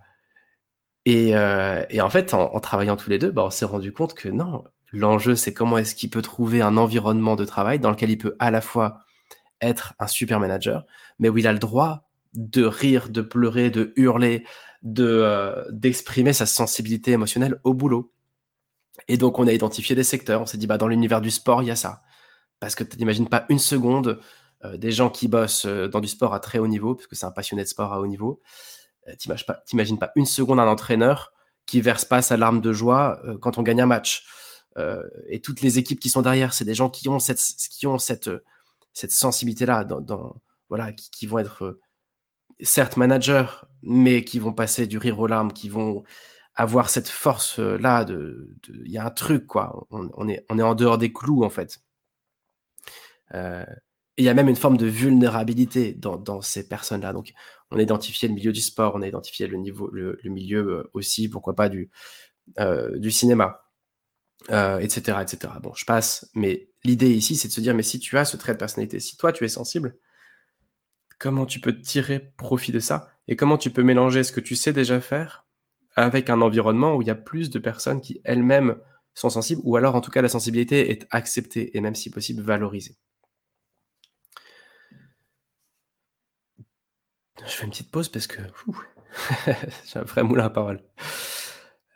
et, 1.05 1.35
euh, 1.35 1.83
et, 1.89 2.01
en 2.01 2.09
fait, 2.09 2.33
en, 2.33 2.59
travaillant 2.59 2.95
tous 2.95 3.09
les 3.09 3.19
deux, 3.19 3.31
bah, 3.31 3.45
on 3.45 3.49
s'est 3.49 3.65
rendu 3.65 3.93
compte 3.93 4.13
que 4.13 4.29
non, 4.29 4.63
l'enjeu, 4.91 5.35
c'est 5.35 5.53
comment 5.53 5.77
est-ce 5.77 5.95
qu'il 5.95 6.09
peut 6.09 6.21
trouver 6.21 6.61
un 6.61 6.77
environnement 6.77 7.35
de 7.35 7.45
travail 7.45 7.79
dans 7.79 7.91
lequel 7.91 8.09
il 8.09 8.17
peut 8.17 8.35
à 8.39 8.51
la 8.51 8.61
fois 8.61 8.99
être 9.61 9.93
un 9.99 10.07
super 10.07 10.39
manager, 10.39 10.85
mais 11.17 11.29
où 11.29 11.37
il 11.37 11.47
a 11.47 11.53
le 11.53 11.59
droit 11.59 12.09
de 12.33 12.63
rire, 12.63 13.09
de 13.09 13.21
pleurer, 13.21 13.69
de 13.69 13.93
hurler, 13.95 14.45
de 14.83 15.05
euh, 15.05 15.63
d'exprimer 15.71 16.33
sa 16.33 16.45
sensibilité 16.45 17.11
émotionnelle 17.11 17.59
au 17.63 17.73
boulot. 17.73 18.13
Et 19.07 19.17
donc, 19.17 19.39
on 19.39 19.47
a 19.47 19.53
identifié 19.53 19.95
des 19.95 20.03
secteurs. 20.03 20.41
On 20.41 20.45
s'est 20.45 20.57
dit, 20.57 20.67
bah, 20.67 20.77
dans 20.77 20.87
l'univers 20.87 21.21
du 21.21 21.31
sport, 21.31 21.63
il 21.63 21.67
y 21.67 21.71
a 21.71 21.75
ça. 21.75 22.01
Parce 22.59 22.75
que 22.75 22.83
tu 22.83 22.97
n'imagines 22.97 23.29
pas 23.29 23.45
une 23.49 23.59
seconde 23.59 24.19
euh, 24.65 24.77
des 24.77 24.91
gens 24.91 25.09
qui 25.09 25.27
bossent 25.27 25.65
dans 25.65 26.01
du 26.01 26.07
sport 26.07 26.33
à 26.33 26.39
très 26.39 26.59
haut 26.59 26.67
niveau, 26.67 26.95
parce 26.95 27.07
que 27.07 27.15
c'est 27.15 27.25
un 27.25 27.31
passionné 27.31 27.63
de 27.63 27.67
sport 27.67 27.93
à 27.93 28.01
haut 28.01 28.07
niveau. 28.07 28.41
Euh, 29.07 29.15
t'imagines 29.15 29.97
pas, 29.97 30.07
pas 30.07 30.13
une 30.15 30.25
seconde 30.25 30.59
un 30.59 30.67
entraîneur 30.67 31.33
qui 31.65 31.81
verse 31.81 32.05
pas 32.05 32.21
sa 32.21 32.37
larme 32.37 32.61
de 32.61 32.73
joie 32.73 33.21
quand 33.41 33.57
on 33.57 33.63
gagne 33.63 33.81
un 33.81 33.85
match. 33.85 34.25
et 35.27 35.39
toutes 35.39 35.61
les 35.61 35.77
équipes 35.77 35.99
qui 35.99 36.09
sont 36.09 36.23
derrière, 36.23 36.53
c'est 36.53 36.65
des 36.65 36.73
gens 36.73 36.89
qui 36.89 37.09
ont 37.09 37.19
cette, 37.19 37.39
qui 37.69 37.85
ont 37.85 37.99
cette, 37.99 38.29
cette 38.93 39.11
sensibilité-là, 39.11 39.83
dans, 39.83 40.35
voilà, 40.69 40.91
qui, 40.93 41.27
vont 41.27 41.39
être 41.39 41.79
certes 42.61 42.97
managers, 42.97 43.47
mais 43.81 44.23
qui 44.23 44.39
vont 44.39 44.53
passer 44.53 44.87
du 44.87 44.97
rire 44.97 45.19
aux 45.19 45.27
larmes, 45.27 45.53
qui 45.53 45.69
vont 45.69 46.03
avoir 46.55 46.89
cette 46.89 47.07
force-là. 47.07 48.03
De, 48.05 48.55
il 48.67 48.91
y 48.91 48.97
a 48.97 49.05
un 49.05 49.11
truc, 49.11 49.47
quoi. 49.47 49.87
On, 49.91 50.27
est, 50.27 50.45
on 50.49 50.59
est 50.59 50.63
en 50.63 50.75
dehors 50.75 50.97
des 50.97 51.13
clous, 51.13 51.43
en 51.43 51.49
fait. 51.49 51.81
Euh, 53.33 53.65
il 54.19 54.25
y 54.25 54.29
a 54.29 54.33
même 54.33 54.49
une 54.49 54.55
forme 54.57 54.77
de 54.77 54.85
vulnérabilité 54.85 55.93
dans, 55.93 56.41
ces 56.41 56.67
personnes-là. 56.67 57.13
Donc, 57.13 57.33
on 57.71 57.77
a 57.77 57.81
identifié 57.81 58.27
le 58.27 58.33
milieu 58.33 58.51
du 58.51 58.61
sport, 58.61 58.93
on 58.95 59.01
a 59.01 59.07
identifié 59.07 59.47
le, 59.47 59.57
milieu 60.25 60.59
euh, 60.59 60.89
aussi, 60.93 61.29
pourquoi 61.29 61.55
pas, 61.55 61.69
du, 61.69 61.89
euh, 62.59 63.09
cinéma, 63.09 63.61
etc., 64.49 65.19
etc. 65.21 65.53
Bon, 65.63 65.73
je 65.73 65.85
passe, 65.85 66.29
mais 66.33 66.69
l'idée 66.83 67.11
ici, 67.11 67.35
c'est 67.35 67.47
de 67.47 67.53
se 67.53 67.61
dire, 67.61 67.73
mais 67.73 67.83
si 67.83 67.99
tu 67.99 68.17
as 68.17 68.25
ce 68.25 68.35
trait 68.35 68.53
de 68.53 68.57
personnalité, 68.57 68.99
si 68.99 69.15
toi, 69.15 69.31
tu 69.31 69.45
es 69.45 69.49
sensible, 69.49 69.97
comment 71.17 71.45
tu 71.45 71.61
peux 71.61 71.79
tirer 71.79 72.33
profit 72.37 72.73
de 72.73 72.79
ça 72.79 73.09
et 73.27 73.37
comment 73.37 73.57
tu 73.57 73.69
peux 73.69 73.83
mélanger 73.83 74.23
ce 74.23 74.33
que 74.33 74.41
tu 74.41 74.55
sais 74.55 74.73
déjà 74.73 74.99
faire 74.99 75.45
avec 75.95 76.29
un 76.29 76.41
environnement 76.41 76.95
où 76.95 77.01
il 77.01 77.07
y 77.07 77.11
a 77.11 77.15
plus 77.15 77.49
de 77.49 77.59
personnes 77.59 78.01
qui 78.01 78.21
elles-mêmes 78.23 78.77
sont 79.13 79.29
sensibles, 79.29 79.61
ou 79.65 79.75
alors 79.75 79.95
en 79.95 80.01
tout 80.01 80.11
cas 80.11 80.21
la 80.21 80.29
sensibilité 80.29 80.91
est 80.91 81.07
acceptée 81.11 81.77
et 81.77 81.81
même 81.81 81.95
si 81.95 82.09
possible 82.09 82.41
valorisée? 82.41 82.97
Je 87.45 87.51
fais 87.51 87.63
une 87.65 87.71
petite 87.71 87.91
pause 87.91 88.09
parce 88.09 88.27
que 88.27 88.41
j'ai 89.85 89.99
un 89.99 90.03
vrai 90.03 90.23
moulin 90.23 90.45
à 90.45 90.49
parole. 90.49 90.81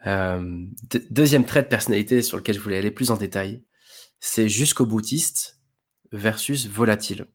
Euh, 0.06 0.66
deuxième 1.10 1.46
trait 1.46 1.64
de 1.64 1.68
personnalité 1.68 2.22
sur 2.22 2.38
lequel 2.38 2.56
je 2.56 2.60
voulais 2.60 2.78
aller 2.78 2.92
plus 2.92 3.12
en 3.12 3.18
détail, 3.18 3.64
c'est 4.20 4.50
jusqu'au 4.50 4.86
boutiste 4.86 5.60
versus 6.12 6.68
volatile. 6.68 7.28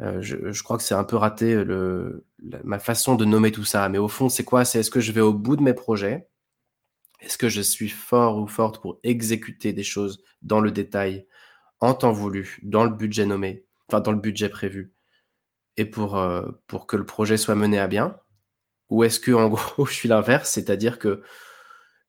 Euh, 0.00 0.20
je, 0.20 0.62
crois 0.62 0.76
que 0.76 0.82
c'est 0.82 0.94
un 0.94 1.04
peu 1.04 1.16
raté 1.16 1.54
le, 1.64 2.26
ma 2.64 2.78
façon 2.78 3.14
de 3.14 3.24
nommer 3.24 3.52
tout 3.52 3.64
ça, 3.64 3.88
mais 3.88 3.98
au 3.98 4.08
fond, 4.08 4.28
c'est 4.28 4.44
quoi? 4.44 4.64
C'est 4.64 4.80
est-ce 4.80 4.90
que 4.90 5.00
je 5.00 5.12
vais 5.12 5.20
au 5.20 5.32
bout 5.32 5.56
de 5.56 5.62
mes 5.62 5.74
projets? 5.74 6.28
Est-ce 7.20 7.38
que 7.38 7.48
je 7.48 7.60
suis 7.60 7.88
fort 7.88 8.38
ou 8.38 8.46
forte 8.46 8.82
pour 8.82 8.98
exécuter 9.02 9.72
des 9.72 9.84
choses 9.84 10.22
dans 10.42 10.60
le 10.60 10.72
détail, 10.72 11.26
en 11.80 11.94
temps 11.94 12.12
voulu, 12.12 12.58
dans 12.62 12.84
le 12.84 12.90
budget 12.90 13.24
nommé, 13.24 13.64
enfin 13.88 14.00
dans 14.00 14.12
le 14.12 14.20
budget 14.20 14.48
prévu? 14.48 14.93
Et 15.76 15.84
pour, 15.84 16.18
euh, 16.18 16.42
pour 16.66 16.86
que 16.86 16.96
le 16.96 17.06
projet 17.06 17.36
soit 17.36 17.54
mené 17.54 17.78
à 17.78 17.86
bien? 17.88 18.18
Ou 18.90 19.04
est-ce 19.04 19.20
que 19.20 19.32
en 19.32 19.48
gros 19.50 19.86
je 19.86 19.94
suis 19.94 20.08
l'inverse, 20.08 20.50
c'est-à-dire 20.50 20.98
que 20.98 21.22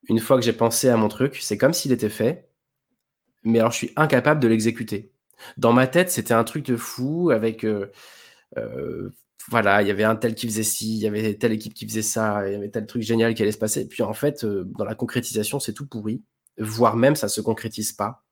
une 0.08 0.20
fois 0.20 0.38
que 0.38 0.44
j'ai 0.44 0.54
pensé 0.54 0.90
à 0.90 0.98
mon 0.98 1.08
truc, 1.08 1.38
c'est 1.42 1.58
comme 1.58 1.74
s'il 1.74 1.92
était 1.92 2.10
fait, 2.10 2.50
mais 3.44 3.60
alors 3.60 3.72
je 3.72 3.78
suis 3.78 3.94
incapable 3.96 4.40
de 4.42 4.48
l'exécuter. 4.48 5.12
Dans 5.58 5.74
ma 5.74 5.88
tête, 5.88 6.12
c'était 6.12 6.34
un 6.34 6.44
truc 6.44 6.66
de 6.66 6.78
fou 6.78 7.32
avec 7.32 7.64
euh, 7.66 7.92
euh, 8.58 9.12
voilà, 9.50 9.82
il 9.82 9.88
y 9.88 9.92
avait 9.92 10.04
un 10.04 10.16
tel 10.16 10.36
qui 10.36 10.48
faisait 10.48 10.64
ci, 10.64 10.96
il 10.96 11.02
y 11.02 11.08
avait 11.08 11.36
telle 11.36 11.54
équipe 11.54 11.74
qui 11.74 11.88
faisait 11.88 12.02
ça, 12.02 12.48
il 12.48 12.54
y 12.54 12.56
avait 12.56 12.70
tel 12.70 12.86
truc 12.88 13.04
génial 13.04 13.34
qui 13.36 13.44
allait 13.44 13.52
se 13.52 13.58
passer. 13.58 13.88
puis 13.88 14.04
en 14.04 14.14
fait, 14.14 14.46
dans 14.46 14.86
la 14.86 14.96
concrétisation, 14.96 15.60
c'est 15.60 15.74
tout 15.74 15.88
pourri, 15.88 16.24
voire 16.58 16.96
même 16.98 17.16
ça 17.16 17.28
se 17.30 17.42
concrétise 17.42 17.94
pas. 17.94 18.25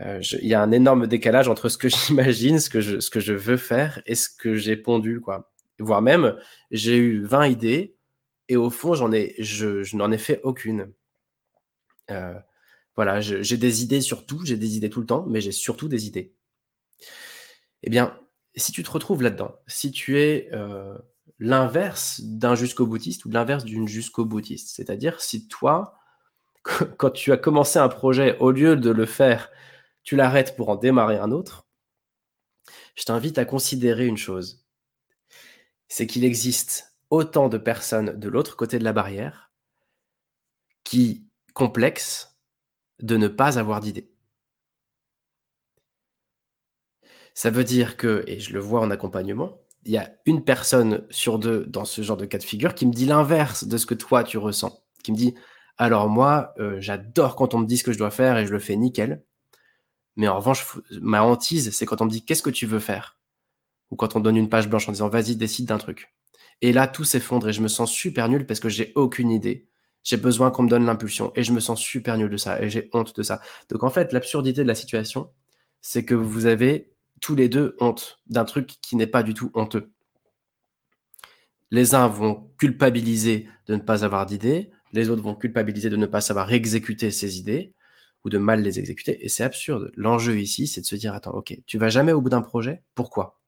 Euh, 0.00 0.20
il 0.40 0.46
y 0.46 0.54
a 0.54 0.62
un 0.62 0.70
énorme 0.70 1.06
décalage 1.06 1.48
entre 1.48 1.68
ce 1.68 1.78
que 1.78 1.88
j'imagine, 2.06 2.60
ce 2.60 2.70
que 2.70 2.80
je, 2.80 3.32
veux 3.32 3.56
faire 3.56 4.00
et 4.06 4.14
ce 4.14 4.28
que 4.28 4.54
j'ai 4.54 4.76
pondu, 4.76 5.20
quoi. 5.20 5.50
Voire 5.80 6.02
même, 6.02 6.36
j'ai 6.70 6.96
eu 6.96 7.22
20 7.22 7.46
idées 7.48 7.96
et 8.48 8.56
au 8.56 8.70
fond, 8.70 9.12
ai, 9.12 9.34
je, 9.38 9.82
je 9.82 9.96
n'en 9.96 10.10
ai 10.10 10.18
fait 10.18 10.40
aucune. 10.42 10.92
Euh, 12.10 12.34
voilà, 12.96 13.20
j'ai 13.20 13.56
des 13.56 13.84
idées 13.84 14.00
sur 14.00 14.26
tout, 14.26 14.44
j'ai 14.44 14.56
des 14.56 14.76
idées 14.76 14.90
tout 14.90 15.00
le 15.00 15.06
temps, 15.06 15.24
mais 15.28 15.40
j'ai 15.40 15.52
surtout 15.52 15.86
des 15.86 16.08
idées. 16.08 16.32
Eh 17.84 17.90
bien, 17.90 18.18
si 18.56 18.72
tu 18.72 18.82
te 18.82 18.90
retrouves 18.90 19.22
là-dedans, 19.22 19.54
si 19.68 19.92
tu 19.92 20.20
es 20.20 20.48
euh, 20.52 20.98
l'inverse 21.38 22.20
d'un 22.24 22.56
jusqu'au 22.56 22.86
boutiste 22.86 23.24
ou 23.24 23.30
l'inverse 23.30 23.64
d'une 23.64 23.86
jusqu'au 23.86 24.24
boutiste, 24.24 24.74
c'est-à-dire 24.74 25.20
si 25.20 25.46
toi, 25.46 25.94
quand 26.96 27.10
tu 27.10 27.30
as 27.30 27.36
commencé 27.36 27.78
un 27.78 27.88
projet, 27.88 28.36
au 28.40 28.50
lieu 28.50 28.74
de 28.74 28.90
le 28.90 29.06
faire 29.06 29.50
tu 30.08 30.16
l'arrêtes 30.16 30.56
pour 30.56 30.70
en 30.70 30.76
démarrer 30.76 31.18
un 31.18 31.30
autre, 31.32 31.66
je 32.94 33.04
t'invite 33.04 33.36
à 33.36 33.44
considérer 33.44 34.06
une 34.06 34.16
chose. 34.16 34.64
C'est 35.88 36.06
qu'il 36.06 36.24
existe 36.24 36.96
autant 37.10 37.50
de 37.50 37.58
personnes 37.58 38.18
de 38.18 38.28
l'autre 38.30 38.56
côté 38.56 38.78
de 38.78 38.84
la 38.84 38.94
barrière 38.94 39.52
qui 40.82 41.28
complexent 41.52 42.38
de 43.00 43.18
ne 43.18 43.28
pas 43.28 43.58
avoir 43.58 43.80
d'idée. 43.80 44.10
Ça 47.34 47.50
veut 47.50 47.64
dire 47.64 47.98
que, 47.98 48.24
et 48.26 48.40
je 48.40 48.54
le 48.54 48.60
vois 48.60 48.80
en 48.80 48.90
accompagnement, 48.90 49.60
il 49.84 49.92
y 49.92 49.98
a 49.98 50.10
une 50.24 50.42
personne 50.42 51.06
sur 51.10 51.38
deux 51.38 51.66
dans 51.66 51.84
ce 51.84 52.00
genre 52.00 52.16
de 52.16 52.24
cas 52.24 52.38
de 52.38 52.44
figure 52.44 52.74
qui 52.74 52.86
me 52.86 52.94
dit 52.94 53.04
l'inverse 53.04 53.64
de 53.64 53.76
ce 53.76 53.84
que 53.84 53.92
toi 53.92 54.24
tu 54.24 54.38
ressens. 54.38 54.82
Qui 55.04 55.12
me 55.12 55.18
dit, 55.18 55.34
alors 55.76 56.08
moi, 56.08 56.54
euh, 56.60 56.80
j'adore 56.80 57.36
quand 57.36 57.52
on 57.52 57.58
me 57.58 57.66
dit 57.66 57.76
ce 57.76 57.84
que 57.84 57.92
je 57.92 57.98
dois 57.98 58.10
faire 58.10 58.38
et 58.38 58.46
je 58.46 58.52
le 58.52 58.58
fais 58.58 58.74
nickel. 58.74 59.22
Mais 60.18 60.26
en 60.26 60.36
revanche, 60.36 60.66
ma 61.00 61.22
hantise, 61.22 61.70
c'est 61.70 61.86
quand 61.86 62.02
on 62.02 62.04
me 62.04 62.10
dit 62.10 62.24
qu'est-ce 62.24 62.42
que 62.42 62.50
tu 62.50 62.66
veux 62.66 62.80
faire? 62.80 63.16
Ou 63.90 63.96
quand 63.96 64.16
on 64.16 64.20
donne 64.20 64.36
une 64.36 64.48
page 64.48 64.68
blanche 64.68 64.88
en 64.88 64.92
disant 64.92 65.08
vas-y, 65.08 65.36
décide 65.36 65.66
d'un 65.66 65.78
truc. 65.78 66.12
Et 66.60 66.72
là, 66.72 66.88
tout 66.88 67.04
s'effondre 67.04 67.48
et 67.48 67.52
je 67.52 67.62
me 67.62 67.68
sens 67.68 67.92
super 67.92 68.28
nul 68.28 68.44
parce 68.44 68.58
que 68.58 68.68
j'ai 68.68 68.92
aucune 68.96 69.30
idée. 69.30 69.68
J'ai 70.02 70.16
besoin 70.16 70.50
qu'on 70.50 70.64
me 70.64 70.68
donne 70.68 70.84
l'impulsion 70.84 71.30
et 71.36 71.44
je 71.44 71.52
me 71.52 71.60
sens 71.60 71.80
super 71.80 72.18
nul 72.18 72.28
de 72.28 72.36
ça 72.36 72.60
et 72.60 72.68
j'ai 72.68 72.90
honte 72.92 73.14
de 73.14 73.22
ça. 73.22 73.40
Donc 73.70 73.84
en 73.84 73.90
fait, 73.90 74.12
l'absurdité 74.12 74.62
de 74.62 74.66
la 74.66 74.74
situation, 74.74 75.30
c'est 75.80 76.04
que 76.04 76.16
vous 76.16 76.46
avez 76.46 76.90
tous 77.20 77.36
les 77.36 77.48
deux 77.48 77.76
honte 77.78 78.18
d'un 78.26 78.44
truc 78.44 78.66
qui 78.82 78.96
n'est 78.96 79.06
pas 79.06 79.22
du 79.22 79.34
tout 79.34 79.52
honteux. 79.54 79.92
Les 81.70 81.94
uns 81.94 82.08
vont 82.08 82.50
culpabiliser 82.58 83.48
de 83.68 83.76
ne 83.76 83.80
pas 83.80 84.04
avoir 84.04 84.26
d'idées, 84.26 84.72
les 84.92 85.10
autres 85.10 85.22
vont 85.22 85.36
culpabiliser 85.36 85.90
de 85.90 85.96
ne 85.96 86.06
pas 86.06 86.20
savoir 86.20 86.52
exécuter 86.52 87.12
ces 87.12 87.38
idées 87.38 87.72
ou 88.24 88.30
de 88.30 88.38
mal 88.38 88.62
les 88.62 88.78
exécuter. 88.78 89.24
Et 89.24 89.28
c'est 89.28 89.44
absurde. 89.44 89.92
L'enjeu 89.96 90.38
ici, 90.38 90.66
c'est 90.66 90.80
de 90.80 90.86
se 90.86 90.96
dire, 90.96 91.14
attends, 91.14 91.32
ok, 91.32 91.56
tu 91.66 91.78
vas 91.78 91.88
jamais 91.88 92.12
au 92.12 92.20
bout 92.20 92.30
d'un 92.30 92.42
projet. 92.42 92.82
Pourquoi? 92.94 93.40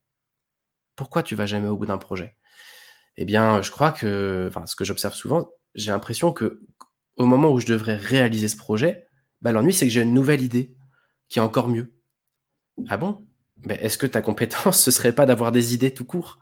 Pourquoi 0.97 1.23
tu 1.23 1.35
vas 1.35 1.47
jamais 1.47 1.69
au 1.69 1.77
bout 1.77 1.87
d'un 1.87 1.99
projet? 1.99 2.37
Eh 3.17 3.25
bien, 3.25 3.63
je 3.63 3.71
crois 3.71 3.93
que, 3.93 4.47
enfin, 4.49 4.67
ce 4.67 4.77
que 4.77 4.85
j'observe 4.85 5.15
souvent, 5.15 5.51
j'ai 5.75 5.91
l'impression 5.91 6.33
que 6.33 6.63
au 7.17 7.27
moment 7.27 7.51
où 7.53 7.61
je 7.61 7.67
devrais 7.67 7.97
réaliser 7.97 8.49
ce 8.49 8.57
projet, 8.57 9.07
bah, 9.43 9.53
l'ennui, 9.53 9.73
c'est 9.73 9.87
que 9.87 9.93
j'ai 9.93 10.03
une 10.03 10.15
nouvelle 10.15 10.43
idée 10.43 10.75
qui 11.29 11.39
est 11.39 11.43
encore 11.43 11.69
mieux. 11.69 11.93
Ah 12.89 12.97
bon? 12.97 13.27
Mais 13.65 13.79
Est-ce 13.83 13.99
que 13.99 14.07
ta 14.07 14.23
compétence, 14.23 14.81
ce 14.85 14.91
serait 14.91 15.15
pas 15.15 15.27
d'avoir 15.27 15.53
des 15.53 15.75
idées 15.75 15.93
tout 15.93 16.05
court 16.05 16.39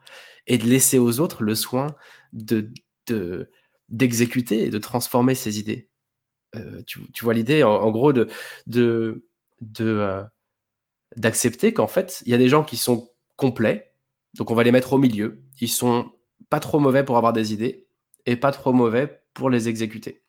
et 0.47 0.59
de 0.59 0.67
laisser 0.67 0.99
aux 0.99 1.21
autres 1.21 1.43
le 1.43 1.55
soin 1.55 1.95
de, 2.33 2.71
d'exécuter 3.89 4.65
et 4.65 4.71
de 4.71 4.79
transformer 4.79 5.35
ces 5.35 5.59
idées? 5.59 5.89
Euh, 6.57 6.83
tu, 6.87 7.01
vois 7.23 7.35
l'idée, 7.35 7.63
en, 7.63 7.91
gros, 7.91 8.13
de, 8.13 8.29
euh, 9.81 10.25
d'accepter 11.17 11.73
qu'en 11.73 11.87
fait, 11.87 12.23
il 12.27 12.31
y 12.33 12.35
a 12.35 12.39
des 12.39 12.49
gens 12.49 12.65
qui 12.65 12.77
sont 12.77 13.11
complets, 13.37 13.93
donc 14.35 14.51
on 14.51 14.55
va 14.55 14.63
les 14.63 14.73
mettre 14.73 14.93
au 14.93 14.99
milieu. 14.99 15.43
Ils 15.61 15.69
sont 15.69 16.11
pas 16.51 16.61
trop 16.61 16.79
mauvais 16.79 17.05
pour 17.05 17.17
avoir 17.17 17.33
des 17.33 17.53
idées 17.53 17.89
et 18.27 18.37
pas 18.37 18.53
trop 18.53 18.73
mauvais 18.73 19.23
pour 19.35 19.51
les 19.51 19.69
exécuter. 19.69 20.23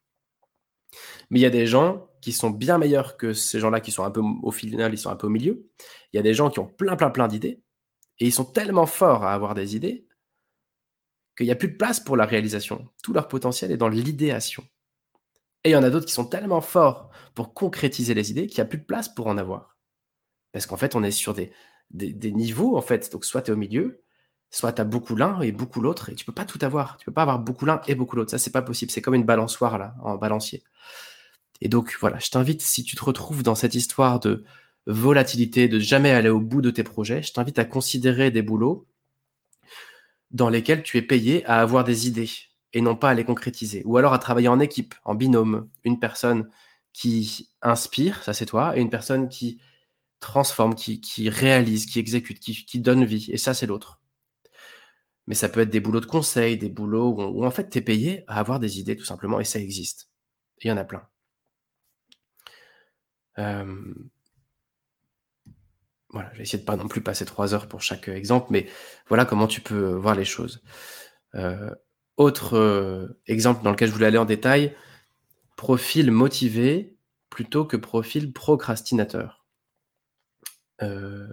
Mais 1.29 1.39
il 1.39 1.41
y 1.43 1.45
a 1.45 1.51
des 1.51 1.67
gens 1.67 2.07
qui 2.21 2.31
sont 2.31 2.49
bien 2.49 2.77
meilleurs 2.77 3.17
que 3.17 3.33
ces 3.33 3.59
gens-là 3.59 3.79
qui 3.79 3.91
sont 3.91 4.03
un 4.03 4.11
peu 4.11 4.21
au 4.21 4.51
final, 4.51 4.93
ils 4.93 4.97
sont 4.97 5.09
un 5.09 5.15
peu 5.15 5.27
au 5.27 5.29
milieu. 5.29 5.69
Il 6.11 6.17
y 6.17 6.19
a 6.19 6.23
des 6.23 6.33
gens 6.33 6.49
qui 6.49 6.59
ont 6.59 6.65
plein, 6.65 6.95
plein, 6.95 7.09
plein 7.09 7.27
d'idées 7.27 7.61
et 8.19 8.25
ils 8.25 8.33
sont 8.33 8.45
tellement 8.45 8.85
forts 8.85 9.23
à 9.23 9.33
avoir 9.33 9.55
des 9.55 9.75
idées 9.75 10.07
qu'il 11.37 11.45
n'y 11.45 11.51
a 11.51 11.55
plus 11.55 11.69
de 11.69 11.77
place 11.77 11.99
pour 11.99 12.17
la 12.17 12.25
réalisation. 12.25 12.85
Tout 13.01 13.13
leur 13.13 13.27
potentiel 13.27 13.71
est 13.71 13.77
dans 13.77 13.87
l'idéation. 13.87 14.63
Et 15.63 15.69
il 15.69 15.73
y 15.73 15.75
en 15.75 15.83
a 15.83 15.89
d'autres 15.89 16.05
qui 16.05 16.13
sont 16.13 16.25
tellement 16.25 16.61
forts 16.61 17.09
pour 17.35 17.53
concrétiser 17.53 18.13
les 18.13 18.31
idées 18.31 18.47
qu'il 18.47 18.57
n'y 18.57 18.61
a 18.61 18.65
plus 18.65 18.77
de 18.77 18.85
place 18.85 19.09
pour 19.09 19.27
en 19.27 19.37
avoir. 19.37 19.77
Parce 20.51 20.65
qu'en 20.65 20.77
fait, 20.77 20.95
on 20.95 21.03
est 21.03 21.11
sur 21.11 21.33
des, 21.33 21.51
niveaux, 21.91 22.77
en 22.77 22.81
fait. 22.81 23.11
Donc, 23.11 23.25
soit 23.25 23.41
tu 23.41 23.51
es 23.51 23.53
au 23.53 23.57
milieu, 23.57 24.01
soit 24.51 24.73
tu 24.73 24.81
as 24.81 24.85
beaucoup 24.85 25.15
l'un 25.15 25.41
et 25.41 25.51
beaucoup 25.51 25.81
l'autre, 25.81 26.09
et 26.09 26.15
tu 26.15 26.25
peux 26.25 26.33
pas 26.33 26.45
tout 26.45 26.59
avoir. 26.61 26.97
Tu 26.97 27.05
peux 27.05 27.11
pas 27.11 27.23
avoir 27.23 27.39
beaucoup 27.39 27.65
l'un 27.65 27.81
et 27.87 27.95
beaucoup 27.95 28.15
l'autre. 28.15 28.31
Ça, 28.31 28.37
c'est 28.37 28.51
pas 28.51 28.61
possible. 28.61 28.91
C'est 28.91 29.01
comme 29.01 29.15
une 29.15 29.25
balançoire, 29.25 29.77
là, 29.77 29.95
en 30.01 30.15
balancier. 30.15 30.63
Et 31.61 31.67
donc, 31.67 31.97
voilà, 31.99 32.19
je 32.19 32.29
t'invite, 32.29 32.61
si 32.61 32.83
tu 32.83 32.95
te 32.95 33.03
retrouves 33.03 33.43
dans 33.43 33.55
cette 33.55 33.75
histoire 33.75 34.19
de 34.19 34.45
volatilité, 34.87 35.67
de 35.67 35.79
jamais 35.79 36.11
aller 36.11 36.29
au 36.29 36.39
bout 36.39 36.61
de 36.61 36.71
tes 36.71 36.83
projets, 36.83 37.21
je 37.21 37.33
t'invite 37.33 37.59
à 37.59 37.65
considérer 37.65 38.31
des 38.31 38.41
boulots 38.41 38.87
dans 40.31 40.49
lesquels 40.49 40.83
tu 40.83 40.97
es 40.97 41.01
payé 41.01 41.45
à 41.45 41.59
avoir 41.61 41.83
des 41.83 42.07
idées 42.07 42.29
et 42.73 42.81
non 42.81 42.95
pas 42.95 43.09
à 43.09 43.13
les 43.13 43.25
concrétiser. 43.25 43.83
Ou 43.85 43.97
alors 43.97 44.13
à 44.13 44.19
travailler 44.19 44.47
en 44.47 44.59
équipe, 44.59 44.95
en 45.05 45.15
binôme. 45.15 45.69
Une 45.83 45.99
personne 45.99 46.49
qui 46.93 47.49
inspire, 47.61 48.23
ça 48.23 48.33
c'est 48.33 48.45
toi, 48.45 48.77
et 48.77 48.81
une 48.81 48.89
personne 48.89 49.29
qui 49.29 49.61
transforme, 50.19 50.75
qui, 50.75 51.29
réalise, 51.29 51.85
qui 51.85 51.99
exécute, 51.99 52.39
qui, 52.39 52.79
donne 52.79 53.05
vie, 53.05 53.29
et 53.31 53.37
ça 53.37 53.53
c'est 53.53 53.67
l'autre. 53.67 54.01
Mais 55.27 55.35
ça 55.35 55.49
peut 55.49 55.61
être 55.61 55.69
des 55.69 55.79
boulots 55.79 56.01
de 56.01 56.05
conseil, 56.05 56.57
des 56.57 56.69
boulots 56.69 57.13
où, 57.13 57.45
en 57.45 57.51
fait 57.51 57.69
tu 57.69 57.77
es 57.77 57.81
payé 57.81 58.23
à 58.27 58.39
avoir 58.39 58.59
des 58.59 58.79
idées 58.79 58.95
tout 58.95 59.05
simplement, 59.05 59.39
et 59.39 59.45
ça 59.45 59.59
existe. 59.59 60.09
Il 60.61 60.67
y 60.67 60.71
en 60.71 60.77
a 60.77 60.83
plein. 60.83 61.07
Euh, 63.37 63.93
voilà, 66.09 66.31
je 66.33 66.37
vais 66.37 66.43
essayer 66.43 66.59
de 66.59 66.65
pas 66.65 66.75
non 66.75 66.87
plus 66.87 67.01
passer 67.01 67.25
trois 67.25 67.53
heures 67.53 67.67
pour 67.67 67.81
chaque 67.81 68.07
exemple, 68.09 68.47
mais 68.49 68.67
voilà 69.07 69.25
comment 69.25 69.47
tu 69.47 69.61
peux 69.61 69.93
voir 69.93 70.15
les 70.15 70.25
choses. 70.25 70.61
Euh, 71.35 71.73
autre 72.19 72.57
euh, 72.57 73.07
exemple 73.25 73.63
dans 73.63 73.71
lequel 73.71 73.87
je 73.89 73.93
voulais 73.93 74.05
aller 74.05 74.17
en 74.17 74.25
détail, 74.25 74.75
profil 75.55 76.11
motivé 76.11 76.95
plutôt 77.29 77.65
que 77.65 77.77
profil 77.77 78.33
procrastinateur. 78.33 79.45
Euh, 80.83 81.27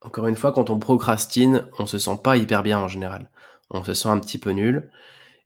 encore 0.00 0.28
une 0.28 0.36
fois, 0.36 0.52
quand 0.52 0.70
on 0.70 0.78
procrastine, 0.78 1.66
on 1.78 1.86
se 1.86 1.98
sent 1.98 2.18
pas 2.22 2.36
hyper 2.36 2.62
bien 2.62 2.78
en 2.78 2.88
général. 2.88 3.30
On 3.70 3.84
se 3.84 3.92
sent 3.92 4.08
un 4.08 4.18
petit 4.18 4.38
peu 4.38 4.50
nul. 4.50 4.90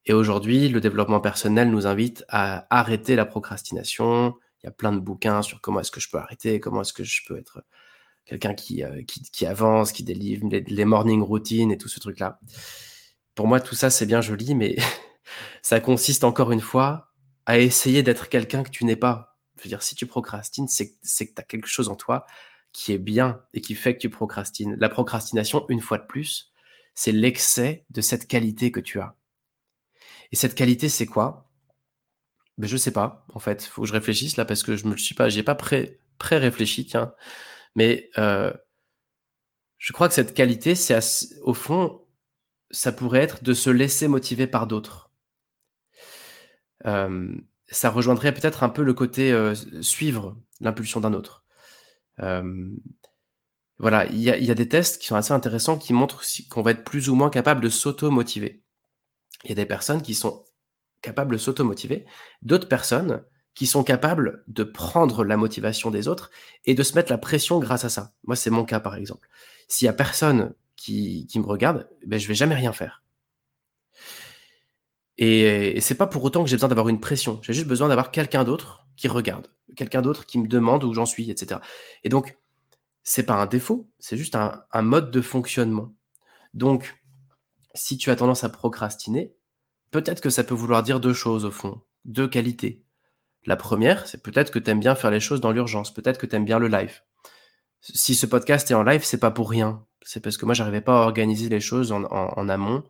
Et 0.04 0.12
aujourd'hui, 0.12 0.68
le 0.68 0.80
développement 0.80 1.20
personnel 1.20 1.70
nous 1.70 1.86
invite 1.86 2.24
à 2.28 2.66
arrêter 2.70 3.16
la 3.16 3.24
procrastination. 3.24 4.34
Il 4.62 4.66
y 4.66 4.68
a 4.68 4.72
plein 4.72 4.92
de 4.92 5.00
bouquins 5.00 5.42
sur 5.42 5.60
comment 5.60 5.80
est-ce 5.80 5.90
que 5.90 6.00
je 6.00 6.10
peux 6.10 6.18
arrêter, 6.18 6.60
comment 6.60 6.82
est-ce 6.82 6.92
que 6.92 7.04
je 7.04 7.22
peux 7.26 7.38
être 7.38 7.62
quelqu'un 8.26 8.54
qui, 8.54 8.84
euh, 8.84 9.02
qui, 9.04 9.46
avance, 9.46 9.92
qui 9.92 10.04
délivre 10.04 10.46
les, 10.50 10.84
morning 10.84 11.22
routines 11.22 11.70
et 11.70 11.78
tout 11.78 11.88
ce 11.88 12.00
truc-là. 12.00 12.38
Pour 13.36 13.46
moi, 13.46 13.60
tout 13.60 13.76
ça, 13.76 13.90
c'est 13.90 14.06
bien 14.06 14.22
joli, 14.22 14.56
mais 14.56 14.76
ça 15.62 15.78
consiste 15.78 16.24
encore 16.24 16.50
une 16.50 16.60
fois 16.60 17.12
à 17.44 17.58
essayer 17.58 18.02
d'être 18.02 18.28
quelqu'un 18.28 18.64
que 18.64 18.70
tu 18.70 18.84
n'es 18.84 18.96
pas. 18.96 19.38
Je 19.58 19.64
veux 19.64 19.68
dire, 19.68 19.82
si 19.82 19.94
tu 19.94 20.06
procrastines, 20.06 20.66
c'est 20.66 20.88
que 20.88 21.34
tu 21.34 21.34
as 21.36 21.42
quelque 21.42 21.68
chose 21.68 21.88
en 21.88 21.94
toi 21.94 22.26
qui 22.72 22.92
est 22.92 22.98
bien 22.98 23.42
et 23.54 23.60
qui 23.60 23.74
fait 23.74 23.94
que 23.94 24.00
tu 24.00 24.10
procrastines. 24.10 24.74
La 24.80 24.88
procrastination, 24.88 25.66
une 25.68 25.80
fois 25.80 25.98
de 25.98 26.06
plus, 26.06 26.52
c'est 26.94 27.12
l'excès 27.12 27.84
de 27.90 28.00
cette 28.00 28.26
qualité 28.26 28.72
que 28.72 28.80
tu 28.80 29.00
as. 29.00 29.14
Et 30.32 30.36
cette 30.36 30.54
qualité, 30.54 30.88
c'est 30.88 31.06
quoi? 31.06 31.50
Ben, 32.56 32.66
Je 32.66 32.76
sais 32.76 32.90
pas, 32.90 33.26
en 33.34 33.38
fait. 33.38 33.62
Faut 33.64 33.82
que 33.82 33.88
je 33.88 33.92
réfléchisse 33.92 34.38
là 34.38 34.46
parce 34.46 34.62
que 34.62 34.76
je 34.76 34.86
me 34.86 34.96
suis 34.96 35.14
pas, 35.14 35.28
j'ai 35.28 35.42
pas 35.42 35.54
pré, 35.54 36.00
pré 36.18 36.38
réfléchi, 36.38 36.86
tiens. 36.86 37.12
Mais 37.74 38.10
euh, 38.16 38.52
je 39.76 39.92
crois 39.92 40.08
que 40.08 40.14
cette 40.14 40.32
qualité, 40.34 40.74
c'est 40.74 40.98
au 41.42 41.54
fond, 41.54 42.05
ça 42.70 42.92
pourrait 42.92 43.22
être 43.22 43.44
de 43.44 43.54
se 43.54 43.70
laisser 43.70 44.08
motiver 44.08 44.46
par 44.46 44.66
d'autres. 44.66 45.10
Euh, 46.86 47.34
ça 47.68 47.90
rejoindrait 47.90 48.34
peut-être 48.34 48.62
un 48.62 48.68
peu 48.68 48.82
le 48.82 48.94
côté 48.94 49.32
euh, 49.32 49.54
suivre 49.80 50.36
l'impulsion 50.60 51.00
d'un 51.00 51.14
autre. 51.14 51.44
voilà, 53.78 54.06
il 54.06 54.20
y 54.20 54.30
a, 54.30 54.54
des 54.54 54.68
tests 54.68 55.00
qui 55.00 55.06
sont 55.06 55.16
assez 55.16 55.32
intéressants 55.32 55.76
qui 55.76 55.92
montrent 55.92 56.22
qu'on 56.48 56.62
va 56.62 56.70
être 56.70 56.84
plus 56.84 57.10
ou 57.10 57.14
moins 57.14 57.28
capable 57.28 57.60
de 57.60 57.68
s'auto-motiver. 57.68 58.62
Il 59.44 59.50
y 59.50 59.52
a 59.52 59.56
des 59.56 59.66
personnes 59.66 60.00
qui 60.00 60.14
sont 60.14 60.44
capables 61.02 61.32
de 61.32 61.38
s'auto-motiver, 61.38 62.06
d'autres 62.42 62.68
personnes 62.68 63.22
qui 63.54 63.66
sont 63.66 63.84
capables 63.84 64.44
de 64.48 64.64
prendre 64.64 65.24
la 65.24 65.36
motivation 65.36 65.90
des 65.90 66.08
autres 66.08 66.30
et 66.66 66.74
de 66.74 66.82
se 66.82 66.94
mettre 66.94 67.10
la 67.10 67.18
pression 67.18 67.58
grâce 67.58 67.84
à 67.84 67.88
ça. 67.88 68.12
Moi, 68.24 68.36
c'est 68.36 68.50
mon 68.50 68.64
cas, 68.64 68.80
par 68.80 68.96
exemple. 68.96 69.28
S'il 69.66 69.86
y 69.86 69.88
a 69.88 69.94
personne 69.94 70.54
qui, 70.86 71.38
me 71.38 71.46
regarde, 71.46 71.88
ben, 72.06 72.18
je 72.18 72.28
vais 72.28 72.34
jamais 72.34 72.54
rien 72.54 72.72
faire. 72.72 73.02
Et, 75.18 75.76
et 75.76 75.80
c'est 75.80 75.94
pas 75.94 76.06
pour 76.06 76.22
autant 76.24 76.44
que 76.44 76.50
j'ai 76.50 76.56
besoin 76.56 76.68
d'avoir 76.68 76.88
une 76.88 77.00
pression. 77.00 77.40
J'ai 77.42 77.54
juste 77.54 77.66
besoin 77.66 77.88
d'avoir 77.88 78.10
quelqu'un 78.10 78.44
d'autre 78.44 78.86
qui 78.96 79.08
regarde, 79.08 79.48
quelqu'un 79.76 80.02
d'autre 80.02 80.26
qui 80.26 80.38
me 80.38 80.46
demande 80.46 80.84
où 80.84 80.92
j'en 80.92 81.06
suis, 81.06 81.30
etc. 81.30 81.60
Et 82.04 82.08
donc, 82.08 82.36
c'est 83.02 83.22
pas 83.22 83.34
un 83.34 83.46
défaut, 83.46 83.88
c'est 83.98 84.16
juste 84.16 84.34
un, 84.34 84.64
un 84.72 84.82
mode 84.82 85.10
de 85.10 85.20
fonctionnement. 85.20 85.94
Donc, 86.54 86.96
si 87.74 87.96
tu 87.96 88.10
as 88.10 88.16
tendance 88.16 88.44
à 88.44 88.48
procrastiner, 88.48 89.34
peut-être 89.90 90.20
que 90.20 90.30
ça 90.30 90.44
peut 90.44 90.54
vouloir 90.54 90.82
dire 90.82 91.00
deux 91.00 91.14
choses 91.14 91.44
au 91.44 91.50
fond, 91.50 91.80
deux 92.04 92.28
qualités. 92.28 92.84
La 93.44 93.56
première, 93.56 94.06
c'est 94.06 94.22
peut-être 94.22 94.50
que 94.50 94.58
tu 94.58 94.70
aimes 94.70 94.80
bien 94.80 94.96
faire 94.96 95.10
les 95.10 95.20
choses 95.20 95.40
dans 95.40 95.52
l'urgence, 95.52 95.94
peut-être 95.94 96.18
que 96.18 96.26
tu 96.26 96.34
aimes 96.36 96.44
bien 96.44 96.58
le 96.58 96.68
live. 96.68 97.02
Si 97.80 98.14
ce 98.14 98.26
podcast 98.26 98.70
est 98.70 98.74
en 98.74 98.82
live, 98.82 99.04
c'est 99.04 99.20
pas 99.20 99.30
pour 99.30 99.48
rien. 99.48 99.85
C'est 100.06 100.20
parce 100.20 100.36
que 100.36 100.46
moi, 100.46 100.54
j'arrivais 100.54 100.80
pas 100.80 101.02
à 101.02 101.02
organiser 101.02 101.48
les 101.48 101.58
choses 101.58 101.90
en, 101.90 102.48
amont 102.48 102.84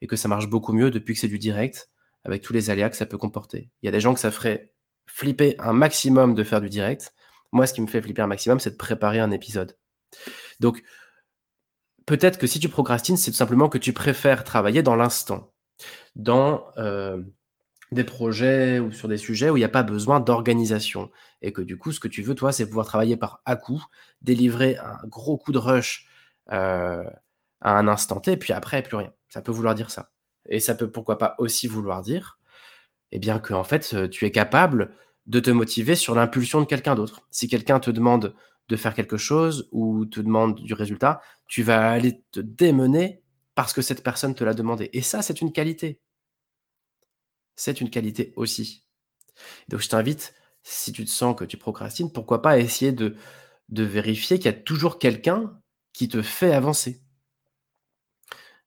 et 0.00 0.08
que 0.08 0.16
ça 0.16 0.26
marche 0.26 0.48
beaucoup 0.48 0.72
mieux 0.72 0.90
depuis 0.90 1.14
que 1.14 1.20
c'est 1.20 1.28
du 1.28 1.38
direct, 1.38 1.90
avec 2.24 2.42
tous 2.42 2.52
les 2.52 2.70
aléas 2.70 2.90
que 2.90 2.96
ça 2.96 3.06
peut 3.06 3.18
comporter. 3.18 3.70
Il 3.80 3.86
y 3.86 3.88
a 3.88 3.92
des 3.92 4.00
gens 4.00 4.14
que 4.14 4.18
ça 4.18 4.32
ferait 4.32 4.74
flipper 5.06 5.54
un 5.60 5.72
maximum 5.72 6.34
de 6.34 6.42
faire 6.42 6.60
du 6.60 6.68
direct. 6.68 7.14
Moi, 7.52 7.68
ce 7.68 7.72
qui 7.72 7.80
me 7.80 7.86
fait 7.86 8.02
flipper 8.02 8.20
un 8.20 8.26
maximum, 8.26 8.58
c'est 8.58 8.72
de 8.72 8.76
préparer 8.76 9.20
un 9.20 9.30
épisode. 9.30 9.78
Donc, 10.58 10.82
peut-être 12.04 12.36
que 12.36 12.48
si 12.48 12.58
tu 12.58 12.68
procrastines, 12.68 13.16
c'est 13.16 13.30
tout 13.30 13.36
simplement 13.36 13.68
que 13.68 13.78
tu 13.78 13.92
préfères 13.92 14.42
travailler 14.42 14.82
dans 14.82 14.96
l'instant, 14.96 15.52
dans 16.16 16.66
euh, 16.78 17.22
des 17.92 18.02
projets 18.02 18.80
ou 18.80 18.90
sur 18.90 19.06
des 19.06 19.18
sujets 19.18 19.50
où 19.50 19.56
il 19.56 19.60
n'y 19.60 19.64
a 19.64 19.68
pas 19.68 19.84
besoin 19.84 20.18
d'organisation. 20.18 21.12
Et 21.42 21.52
que 21.52 21.62
du 21.62 21.78
coup, 21.78 21.92
ce 21.92 22.00
que 22.00 22.08
tu 22.08 22.22
veux, 22.22 22.34
toi, 22.34 22.50
c'est 22.50 22.66
pouvoir 22.66 22.86
travailler 22.86 23.16
par 23.16 23.40
à-coup, 23.44 23.84
délivrer 24.20 24.76
un 24.78 25.06
gros 25.06 25.38
coup 25.38 25.52
de 25.52 25.58
rush 25.58 26.05
euh, 26.52 27.04
à 27.60 27.78
un 27.78 27.88
instant 27.88 28.20
T, 28.20 28.36
puis 28.36 28.52
après, 28.52 28.82
plus 28.82 28.96
rien. 28.96 29.12
Ça 29.28 29.42
peut 29.42 29.52
vouloir 29.52 29.74
dire 29.74 29.90
ça. 29.90 30.10
Et 30.48 30.60
ça 30.60 30.74
peut 30.74 30.90
pourquoi 30.90 31.18
pas 31.18 31.34
aussi 31.38 31.66
vouloir 31.66 32.02
dire, 32.02 32.38
eh 33.12 33.18
bien, 33.18 33.38
que 33.38 33.54
en 33.54 33.64
fait, 33.64 33.92
euh, 33.94 34.08
tu 34.08 34.24
es 34.26 34.30
capable 34.30 34.94
de 35.26 35.40
te 35.40 35.50
motiver 35.50 35.96
sur 35.96 36.14
l'impulsion 36.14 36.60
de 36.60 36.66
quelqu'un 36.66 36.94
d'autre. 36.94 37.22
Si 37.30 37.48
quelqu'un 37.48 37.80
te 37.80 37.90
demande 37.90 38.34
de 38.68 38.76
faire 38.76 38.94
quelque 38.94 39.16
chose 39.16 39.68
ou 39.72 40.06
te 40.06 40.20
demande 40.20 40.60
du 40.60 40.74
résultat, 40.74 41.20
tu 41.46 41.62
vas 41.62 41.90
aller 41.90 42.22
te 42.32 42.40
démener 42.40 43.22
parce 43.54 43.72
que 43.72 43.82
cette 43.82 44.02
personne 44.02 44.34
te 44.34 44.44
l'a 44.44 44.54
demandé. 44.54 44.90
Et 44.92 45.02
ça, 45.02 45.22
c'est 45.22 45.40
une 45.40 45.52
qualité 45.52 46.00
c'est 47.56 47.80
une 47.80 47.90
qualité 47.90 48.32
aussi. 48.36 48.84
Donc 49.68 49.80
je 49.80 49.88
t'invite, 49.88 50.34
si 50.62 50.92
tu 50.92 51.04
te 51.04 51.10
sens 51.10 51.34
que 51.34 51.44
tu 51.44 51.56
procrastines, 51.56 52.12
pourquoi 52.12 52.42
pas 52.42 52.58
essayer 52.58 52.92
de, 52.92 53.16
de 53.70 53.82
vérifier 53.82 54.38
qu'il 54.38 54.46
y 54.46 54.54
a 54.54 54.58
toujours 54.58 54.98
quelqu'un 54.98 55.58
qui 55.96 56.08
te 56.08 56.20
fait 56.20 56.52
avancer. 56.52 57.00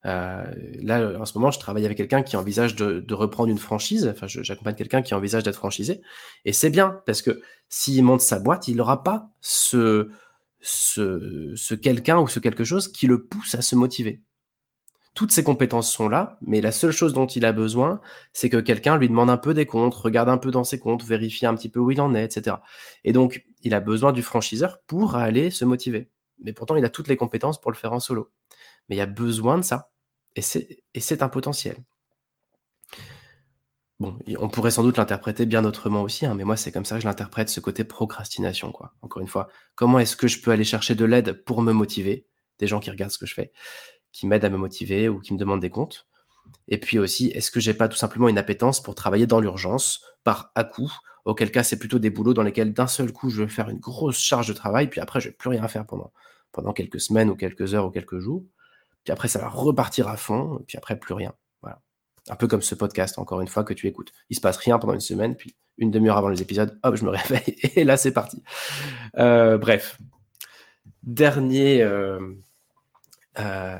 Euh, 0.05 0.43
là, 0.81 1.19
en 1.19 1.25
ce 1.25 1.37
moment, 1.37 1.51
je 1.51 1.59
travaille 1.59 1.85
avec 1.85 1.95
quelqu'un 1.95 2.23
qui 2.23 2.35
envisage 2.35 2.75
de, 2.75 3.13
reprendre 3.13 3.51
une 3.51 3.59
franchise. 3.59 4.11
Enfin, 4.11 4.25
j'accompagne 4.25 4.73
quelqu'un 4.73 5.03
qui 5.03 5.13
envisage 5.13 5.43
d'être 5.43 5.57
franchisé. 5.57 6.01
Et 6.45 6.53
c'est 6.53 6.71
bien, 6.71 7.01
parce 7.05 7.21
que 7.21 7.39
s'il 7.67 8.03
monte 8.03 8.21
sa 8.21 8.39
boîte, 8.39 8.67
il 8.67 8.77
n'aura 8.77 9.03
pas 9.03 9.29
ce, 9.41 10.09
ce, 10.59 11.53
ce 11.55 11.75
quelqu'un 11.75 12.17
ou 12.19 12.27
ce 12.27 12.39
quelque 12.39 12.63
chose 12.63 12.91
qui 12.91 13.05
le 13.05 13.23
pousse 13.25 13.53
à 13.53 13.61
se 13.61 13.75
motiver 13.75 14.23
toutes 15.15 15.31
ses 15.33 15.43
compétences 15.43 15.91
sont 15.91 16.07
là, 16.07 16.37
mais 16.41 16.61
la 16.61 16.71
seule 16.71 16.93
chose 16.93 17.13
dont 17.13 17.25
il 17.25 17.43
a 17.43 17.51
besoin, 17.51 17.99
c'est 18.31 18.49
que 18.49 18.55
quelqu'un 18.55 18.97
lui 18.97 19.09
demande 19.09 19.29
un 19.29 19.35
peu 19.35 19.53
des 19.53 19.65
comptes, 19.65 19.95
regarde 19.95 20.29
un 20.29 20.37
peu 20.37 20.49
dans 20.49 20.63
ses 20.63 20.79
comptes, 20.79 21.03
vérifie 21.03 21.45
un 21.45 21.55
petit 21.55 21.67
peu 21.67 21.81
où 21.81 21.91
il 21.91 21.99
en 21.99 22.15
est, 22.15 22.23
etc. 22.23 22.55
Et 23.03 23.11
donc, 23.11 23.45
il 23.61 23.73
a 23.73 23.81
besoin 23.81 24.13
du 24.13 24.23
franchiseur 24.23 24.79
pour 24.87 25.15
aller 25.15 25.49
se 25.49 25.65
motiver. 25.65 26.09
Mais 26.41 26.53
pourtant, 26.53 26.75
il 26.75 26.85
a 26.85 26.89
toutes 26.89 27.07
les 27.07 27.17
compétences 27.17 27.59
pour 27.59 27.71
le 27.71 27.77
faire 27.77 27.93
en 27.93 27.99
solo. 27.99 28.31
Mais 28.87 28.95
il 28.95 28.99
y 28.99 29.01
a 29.01 29.05
besoin 29.05 29.57
de 29.57 29.63
ça. 29.63 29.91
Et 30.35 30.41
c'est 30.41 31.21
un 31.21 31.29
potentiel. 31.29 31.77
Bon, 33.99 34.17
on 34.37 34.47
pourrait 34.47 34.71
sans 34.71 34.83
doute 34.83 34.97
l'interpréter 34.97 35.45
bien 35.45 35.65
autrement 35.65 36.03
aussi, 36.03 36.25
hein, 36.25 36.33
mais 36.33 36.45
moi, 36.45 36.55
c'est 36.55 36.71
comme 36.71 36.85
ça 36.85 36.95
que 36.95 37.01
je 37.01 37.07
l'interprète, 37.07 37.49
ce 37.49 37.59
côté 37.59 37.83
procrastination. 37.83 38.71
Quoi. 38.71 38.93
Encore 39.01 39.21
une 39.21 39.27
fois, 39.27 39.49
comment 39.75 39.99
est-ce 39.99 40.15
que 40.15 40.29
je 40.29 40.41
peux 40.41 40.51
aller 40.51 40.63
chercher 40.63 40.95
de 40.95 41.03
l'aide 41.03 41.43
pour 41.43 41.61
me 41.61 41.73
motiver? 41.73 42.25
Des 42.59 42.67
gens 42.67 42.79
qui 42.79 42.89
regardent 42.91 43.11
ce 43.11 43.17
que 43.17 43.25
je 43.25 43.33
fais 43.33 43.51
qui 44.11 44.27
m'aident 44.27 44.45
à 44.45 44.49
me 44.49 44.57
motiver 44.57 45.09
ou 45.09 45.19
qui 45.19 45.33
me 45.33 45.37
demandent 45.39 45.61
des 45.61 45.69
comptes 45.69 46.07
Et 46.67 46.79
puis 46.79 46.99
aussi, 46.99 47.27
est-ce 47.27 47.51
que 47.51 47.59
j'ai 47.59 47.73
pas 47.73 47.87
tout 47.87 47.97
simplement 47.97 48.29
une 48.29 48.37
appétence 48.37 48.81
pour 48.81 48.95
travailler 48.95 49.27
dans 49.27 49.39
l'urgence 49.39 50.03
par 50.23 50.51
à 50.55 50.63
coup? 50.63 50.91
Auquel 51.25 51.51
cas, 51.51 51.63
c'est 51.63 51.77
plutôt 51.77 51.99
des 51.99 52.09
boulots 52.09 52.33
dans 52.33 52.43
lesquels 52.43 52.73
d'un 52.73 52.87
seul 52.87 53.11
coup, 53.11 53.29
je 53.29 53.43
vais 53.43 53.49
faire 53.49 53.69
une 53.69 53.79
grosse 53.79 54.17
charge 54.19 54.47
de 54.47 54.53
travail, 54.53 54.89
puis 54.89 55.01
après, 55.01 55.19
je 55.19 55.29
vais 55.29 55.35
plus 55.35 55.49
rien 55.49 55.67
faire 55.67 55.85
pendant, 55.85 56.11
pendant 56.51 56.73
quelques 56.73 56.99
semaines 56.99 57.29
ou 57.29 57.35
quelques 57.35 57.73
heures 57.73 57.85
ou 57.85 57.91
quelques 57.91 58.19
jours. 58.19 58.43
Puis 59.03 59.13
après, 59.13 59.27
ça 59.27 59.39
va 59.39 59.49
repartir 59.49 60.07
à 60.07 60.17
fond, 60.17 60.63
puis 60.67 60.77
après, 60.77 60.99
plus 60.99 61.13
rien. 61.13 61.33
Voilà. 61.61 61.81
Un 62.29 62.35
peu 62.35 62.47
comme 62.47 62.61
ce 62.61 62.75
podcast, 62.75 63.17
encore 63.17 63.41
une 63.41 63.47
fois, 63.47 63.63
que 63.63 63.73
tu 63.73 63.87
écoutes. 63.87 64.11
Il 64.29 64.35
se 64.35 64.41
passe 64.41 64.57
rien 64.57 64.77
pendant 64.79 64.93
une 64.93 64.99
semaine, 64.99 65.35
puis 65.35 65.55
une 65.77 65.91
demi-heure 65.91 66.17
avant 66.17 66.29
les 66.29 66.41
épisodes, 66.41 66.77
hop, 66.83 66.95
je 66.95 67.05
me 67.05 67.09
réveille, 67.15 67.57
et 67.75 67.83
là, 67.83 67.97
c'est 67.97 68.11
parti. 68.11 68.43
Euh, 69.17 69.57
bref. 69.57 69.97
Dernier, 71.03 71.81
euh, 71.81 72.19
euh, 73.39 73.79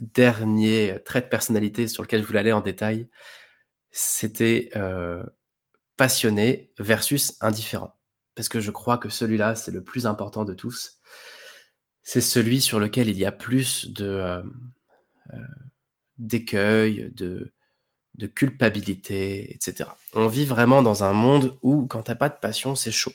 dernier 0.00 0.96
trait 1.04 1.20
de 1.20 1.26
personnalité 1.26 1.88
sur 1.88 2.02
lequel 2.02 2.22
je 2.22 2.26
voulais 2.26 2.38
aller 2.38 2.52
en 2.52 2.60
détail, 2.60 3.08
c'était 3.90 4.70
passionné 5.96 6.72
versus 6.78 7.36
indifférent. 7.40 7.94
Parce 8.36 8.48
que 8.48 8.60
je 8.60 8.70
crois 8.70 8.96
que 8.96 9.08
celui-là, 9.08 9.56
c'est 9.56 9.72
le 9.72 9.82
plus 9.82 10.06
important 10.06 10.44
de 10.44 10.54
tous. 10.54 10.99
C'est 12.12 12.20
celui 12.20 12.60
sur 12.60 12.80
lequel 12.80 13.08
il 13.08 13.16
y 13.16 13.24
a 13.24 13.30
plus 13.30 13.88
de 13.88 14.04
euh, 14.04 14.42
euh, 15.32 15.38
d'écueil, 16.18 17.12
de, 17.14 17.52
culpabilité, 18.34 19.54
etc. 19.54 19.90
On 20.14 20.26
vit 20.26 20.44
vraiment 20.44 20.82
dans 20.82 21.04
un 21.04 21.12
monde 21.12 21.56
où, 21.62 21.86
quand 21.86 22.02
t'as 22.02 22.16
pas 22.16 22.28
de 22.28 22.34
passion, 22.34 22.74
c'est 22.74 22.90
chaud. 22.90 23.12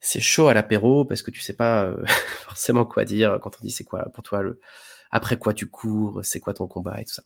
C'est 0.00 0.22
chaud 0.22 0.48
à 0.48 0.54
l'apéro 0.54 1.04
parce 1.04 1.20
que 1.20 1.30
tu 1.30 1.42
sais 1.42 1.52
pas 1.52 1.92
forcément 2.46 2.86
quoi 2.86 3.04
dire 3.04 3.38
quand 3.42 3.58
on 3.60 3.62
dit 3.62 3.70
c'est 3.70 3.84
quoi 3.84 4.08
pour 4.14 4.24
toi 4.24 4.42
après 5.10 5.38
quoi 5.38 5.52
tu 5.52 5.66
cours, 5.66 6.24
c'est 6.24 6.40
quoi 6.40 6.54
ton 6.54 6.66
combat 6.66 7.02
et 7.02 7.04
tout 7.04 7.12
ça. 7.12 7.24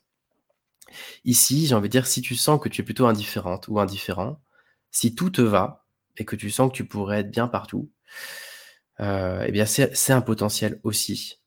Ici, 1.24 1.68
j'ai 1.68 1.76
envie 1.76 1.88
de 1.88 1.92
dire, 1.92 2.08
si 2.08 2.22
tu 2.22 2.34
sens 2.34 2.60
que 2.60 2.68
tu 2.68 2.80
es 2.80 2.84
plutôt 2.84 3.06
indifférente 3.06 3.68
ou 3.68 3.78
indifférent, 3.78 4.40
si 4.90 5.14
tout 5.14 5.30
te 5.30 5.42
va 5.42 5.86
et 6.16 6.24
que 6.24 6.34
tu 6.34 6.50
sens 6.50 6.72
que 6.72 6.76
tu 6.76 6.86
pourrais 6.86 7.20
être 7.20 7.30
bien 7.30 7.46
partout, 7.46 7.88
euh, 9.00 9.44
eh 9.46 9.52
bien 9.52 9.66
c'est 9.66 10.12
un 10.12 10.20
potentiel 10.20 10.80
aussi. 10.82 11.40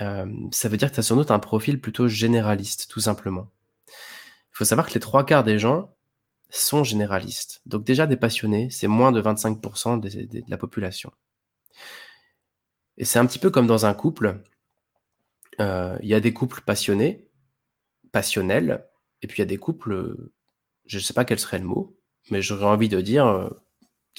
Euh, 0.00 0.26
ça 0.52 0.68
veut 0.68 0.76
dire 0.76 0.90
que 0.90 0.94
tu 0.94 1.00
as 1.00 1.04
sans 1.04 1.16
doute 1.16 1.30
un 1.30 1.38
profil 1.38 1.80
plutôt 1.80 2.08
généraliste, 2.08 2.88
tout 2.90 3.00
simplement. 3.00 3.50
Il 3.88 4.58
faut 4.58 4.64
savoir 4.64 4.88
que 4.88 4.94
les 4.94 5.00
trois 5.00 5.24
quarts 5.24 5.44
des 5.44 5.58
gens 5.58 5.94
sont 6.50 6.84
généralistes. 6.84 7.62
Donc 7.66 7.84
déjà 7.84 8.06
des 8.06 8.16
passionnés, 8.16 8.70
c'est 8.70 8.86
moins 8.88 9.12
de 9.12 9.22
25% 9.22 10.00
de 10.00 10.42
la 10.48 10.58
population. 10.58 11.12
Et 12.96 13.04
c'est 13.04 13.18
un 13.18 13.26
petit 13.26 13.38
peu 13.38 13.50
comme 13.50 13.66
dans 13.66 13.86
un 13.86 13.94
couple. 13.94 14.42
Euh, 15.60 15.96
il 16.02 16.08
y 16.08 16.14
a 16.14 16.20
des 16.20 16.32
couples 16.32 16.60
passionnés, 16.62 17.28
passionnels, 18.12 18.84
et 19.22 19.26
puis 19.26 19.38
il 19.38 19.40
y 19.40 19.42
a 19.42 19.46
des 19.46 19.56
couples, 19.56 20.16
je 20.86 20.98
ne 20.98 21.02
sais 21.02 21.14
pas 21.14 21.24
quel 21.24 21.38
serait 21.38 21.58
le 21.58 21.64
mot, 21.64 21.96
mais 22.30 22.42
j'aurais 22.42 22.66
envie 22.66 22.88
de 22.88 23.00
dire 23.00 23.26
euh, 23.26 23.48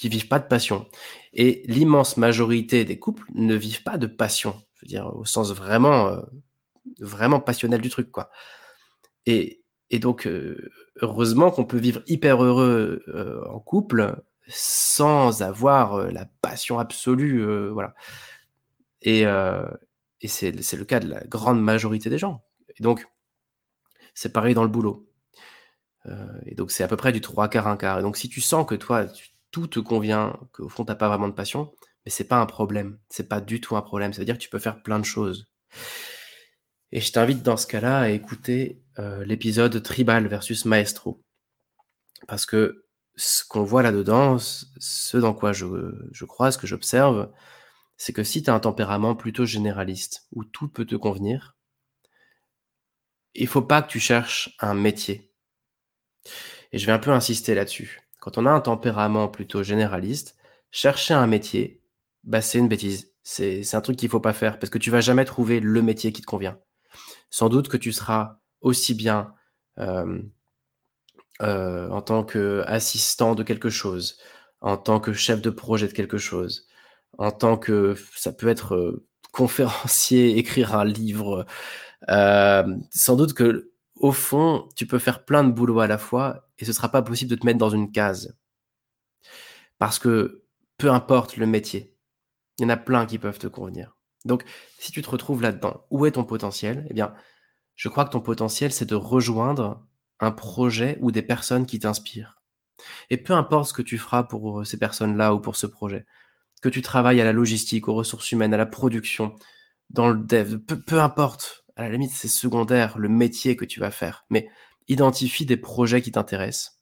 qui 0.00 0.08
vivent 0.08 0.28
pas 0.28 0.38
de 0.38 0.46
passion. 0.46 0.86
Et 1.32 1.62
l'immense 1.66 2.16
majorité 2.16 2.84
des 2.84 2.98
couples 2.98 3.24
ne 3.34 3.54
vivent 3.54 3.82
pas 3.82 3.98
de 3.98 4.06
passion, 4.06 4.62
je 4.74 4.86
veux 4.86 4.88
dire 4.88 5.14
au 5.14 5.24
sens 5.24 5.52
vraiment, 5.52 6.08
euh, 6.08 6.20
vraiment 7.00 7.40
passionnel 7.40 7.80
du 7.80 7.90
truc, 7.90 8.10
quoi. 8.10 8.30
Et, 9.26 9.62
et 9.90 9.98
donc 9.98 10.28
heureusement 11.02 11.50
qu'on 11.50 11.64
peut 11.64 11.78
vivre 11.78 12.02
hyper 12.06 12.42
heureux 12.42 13.04
en 13.48 13.60
couple 13.60 14.22
sans 14.48 15.42
avoir 15.42 16.10
la 16.10 16.26
passion 16.42 16.78
absolue, 16.78 17.44
voilà. 17.70 17.94
Et, 19.02 19.24
et 20.20 20.28
c'est 20.28 20.52
le 20.52 20.84
cas 20.84 21.00
de 21.00 21.08
la 21.08 21.24
grande 21.24 21.62
majorité 21.62 22.10
des 22.10 22.18
gens. 22.18 22.42
Et 22.78 22.82
donc, 22.82 23.06
c'est 24.14 24.32
pareil 24.32 24.54
dans 24.54 24.62
le 24.62 24.68
boulot. 24.68 25.08
Euh, 26.06 26.26
et 26.46 26.54
donc, 26.54 26.70
c'est 26.70 26.82
à 26.82 26.88
peu 26.88 26.96
près 26.96 27.12
du 27.12 27.20
3 27.20 27.48
quarts, 27.48 27.66
1 27.66 27.76
quart. 27.76 27.98
Et 27.98 28.02
donc, 28.02 28.16
si 28.16 28.28
tu 28.28 28.40
sens 28.40 28.66
que 28.66 28.74
toi, 28.74 29.06
tout 29.50 29.66
te 29.66 29.80
convient, 29.80 30.38
qu'au 30.52 30.68
fond, 30.68 30.84
tu 30.84 30.90
n'as 30.90 30.96
pas 30.96 31.08
vraiment 31.08 31.28
de 31.28 31.34
passion, 31.34 31.72
mais 32.04 32.10
c'est 32.10 32.24
pas 32.24 32.40
un 32.40 32.46
problème. 32.46 32.98
C'est 33.08 33.28
pas 33.28 33.40
du 33.40 33.60
tout 33.60 33.76
un 33.76 33.82
problème. 33.82 34.12
Ça 34.12 34.20
veut 34.20 34.24
dire 34.24 34.36
que 34.36 34.42
tu 34.42 34.48
peux 34.48 34.58
faire 34.58 34.82
plein 34.82 34.98
de 34.98 35.04
choses. 35.04 35.50
Et 36.92 37.00
je 37.00 37.12
t'invite 37.12 37.42
dans 37.42 37.56
ce 37.56 37.66
cas-là 37.66 38.00
à 38.00 38.08
écouter 38.08 38.82
euh, 38.98 39.24
l'épisode 39.24 39.82
Tribal 39.82 40.26
versus 40.26 40.64
Maestro. 40.64 41.22
Parce 42.26 42.46
que 42.46 42.86
ce 43.16 43.44
qu'on 43.44 43.62
voit 43.62 43.82
là-dedans, 43.82 44.38
ce 44.38 45.16
dans 45.16 45.34
quoi 45.34 45.52
je, 45.52 45.66
je 46.12 46.24
crois, 46.24 46.50
ce 46.52 46.58
que 46.58 46.66
j'observe, 46.66 47.30
c'est 47.96 48.12
que 48.12 48.24
si 48.24 48.42
tu 48.42 48.50
as 48.50 48.54
un 48.54 48.60
tempérament 48.60 49.14
plutôt 49.14 49.44
généraliste, 49.44 50.26
où 50.32 50.44
tout 50.44 50.68
peut 50.68 50.86
te 50.86 50.96
convenir, 50.96 51.56
il 53.34 53.46
faut 53.46 53.62
pas 53.62 53.82
que 53.82 53.90
tu 53.90 54.00
cherches 54.00 54.56
un 54.58 54.74
métier. 54.74 55.32
Et 56.72 56.78
je 56.78 56.86
vais 56.86 56.92
un 56.92 56.98
peu 56.98 57.10
insister 57.10 57.54
là-dessus. 57.54 58.00
Quand 58.20 58.38
on 58.38 58.46
a 58.46 58.50
un 58.50 58.60
tempérament 58.60 59.28
plutôt 59.28 59.62
généraliste, 59.62 60.36
chercher 60.70 61.14
un 61.14 61.26
métier, 61.26 61.82
bah 62.24 62.42
c'est 62.42 62.58
une 62.58 62.68
bêtise. 62.68 63.12
C'est 63.22 63.74
un 63.74 63.80
truc 63.80 63.96
qu'il 63.96 64.08
faut 64.08 64.20
pas 64.20 64.32
faire 64.32 64.58
parce 64.58 64.70
que 64.70 64.78
tu 64.78 64.90
vas 64.90 65.00
jamais 65.00 65.24
trouver 65.24 65.60
le 65.60 65.82
métier 65.82 66.12
qui 66.12 66.20
te 66.22 66.26
convient. 66.26 66.58
Sans 67.30 67.48
doute 67.48 67.68
que 67.68 67.76
tu 67.76 67.92
seras 67.92 68.38
aussi 68.60 68.94
bien 68.94 69.34
euh, 71.42 71.88
en 71.88 72.02
tant 72.02 72.22
qu'assistant 72.24 73.34
de 73.34 73.42
quelque 73.42 73.70
chose, 73.70 74.18
en 74.60 74.76
tant 74.76 75.00
que 75.00 75.12
chef 75.14 75.40
de 75.40 75.48
projet 75.50 75.88
de 75.88 75.92
quelque 75.92 76.18
chose, 76.18 76.66
en 77.18 77.30
tant 77.30 77.56
que 77.56 77.96
ça 78.14 78.32
peut 78.32 78.48
être 78.48 78.74
euh, 78.74 79.06
conférencier, 79.32 80.38
écrire 80.38 80.74
un 80.74 80.84
livre. 80.84 81.46
Euh, 82.10 82.76
sans 82.90 83.16
doute 83.16 83.34
que 83.34 83.69
au 84.00 84.12
fond, 84.12 84.68
tu 84.74 84.86
peux 84.86 84.98
faire 84.98 85.24
plein 85.24 85.44
de 85.44 85.52
boulot 85.52 85.80
à 85.80 85.86
la 85.86 85.98
fois 85.98 86.48
et 86.58 86.64
ce 86.64 86.72
sera 86.72 86.88
pas 86.88 87.02
possible 87.02 87.30
de 87.30 87.36
te 87.36 87.46
mettre 87.46 87.58
dans 87.58 87.70
une 87.70 87.92
case. 87.92 88.36
Parce 89.78 89.98
que 89.98 90.42
peu 90.78 90.90
importe 90.90 91.36
le 91.36 91.46
métier, 91.46 91.94
il 92.58 92.62
y 92.62 92.66
en 92.66 92.70
a 92.70 92.76
plein 92.76 93.06
qui 93.06 93.18
peuvent 93.18 93.38
te 93.38 93.46
convenir. 93.46 93.96
Donc, 94.24 94.44
si 94.78 94.90
tu 94.92 95.02
te 95.02 95.10
retrouves 95.10 95.42
là-dedans, 95.42 95.86
où 95.90 96.06
est 96.06 96.12
ton 96.12 96.24
potentiel? 96.24 96.86
Eh 96.90 96.94
bien, 96.94 97.14
je 97.76 97.88
crois 97.88 98.04
que 98.04 98.10
ton 98.10 98.20
potentiel, 98.20 98.72
c'est 98.72 98.88
de 98.88 98.94
rejoindre 98.94 99.86
un 100.18 100.32
projet 100.32 100.98
ou 101.00 101.10
des 101.12 101.22
personnes 101.22 101.66
qui 101.66 101.78
t'inspirent. 101.78 102.42
Et 103.10 103.16
peu 103.16 103.34
importe 103.34 103.68
ce 103.68 103.72
que 103.72 103.82
tu 103.82 103.98
feras 103.98 104.24
pour 104.24 104.66
ces 104.66 104.78
personnes-là 104.78 105.34
ou 105.34 105.40
pour 105.40 105.56
ce 105.56 105.66
projet, 105.66 106.06
que 106.62 106.68
tu 106.68 106.82
travailles 106.82 107.20
à 107.20 107.24
la 107.24 107.32
logistique, 107.32 107.88
aux 107.88 107.94
ressources 107.94 108.32
humaines, 108.32 108.54
à 108.54 108.58
la 108.58 108.66
production, 108.66 109.34
dans 109.90 110.08
le 110.08 110.18
dev, 110.18 110.58
peu, 110.58 111.00
importe, 111.00 111.59
à 111.76 111.82
la 111.82 111.90
limite 111.90 112.12
c'est 112.12 112.28
secondaire, 112.28 112.98
le 112.98 113.08
métier 113.08 113.56
que 113.56 113.64
tu 113.64 113.80
vas 113.80 113.90
faire, 113.90 114.24
mais 114.30 114.48
identifie 114.88 115.46
des 115.46 115.56
projets 115.56 116.02
qui 116.02 116.12
t'intéressent, 116.12 116.80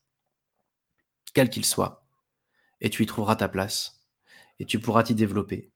quels 1.35 1.51
qu'ils 1.51 1.65
soient, 1.65 2.07
et 2.81 2.91
tu 2.91 3.03
y 3.03 3.07
trouveras 3.07 3.37
ta 3.37 3.49
place, 3.49 4.05
et 4.59 4.65
tu 4.65 4.79
pourras 4.79 5.03
t'y 5.03 5.15
développer, 5.15 5.73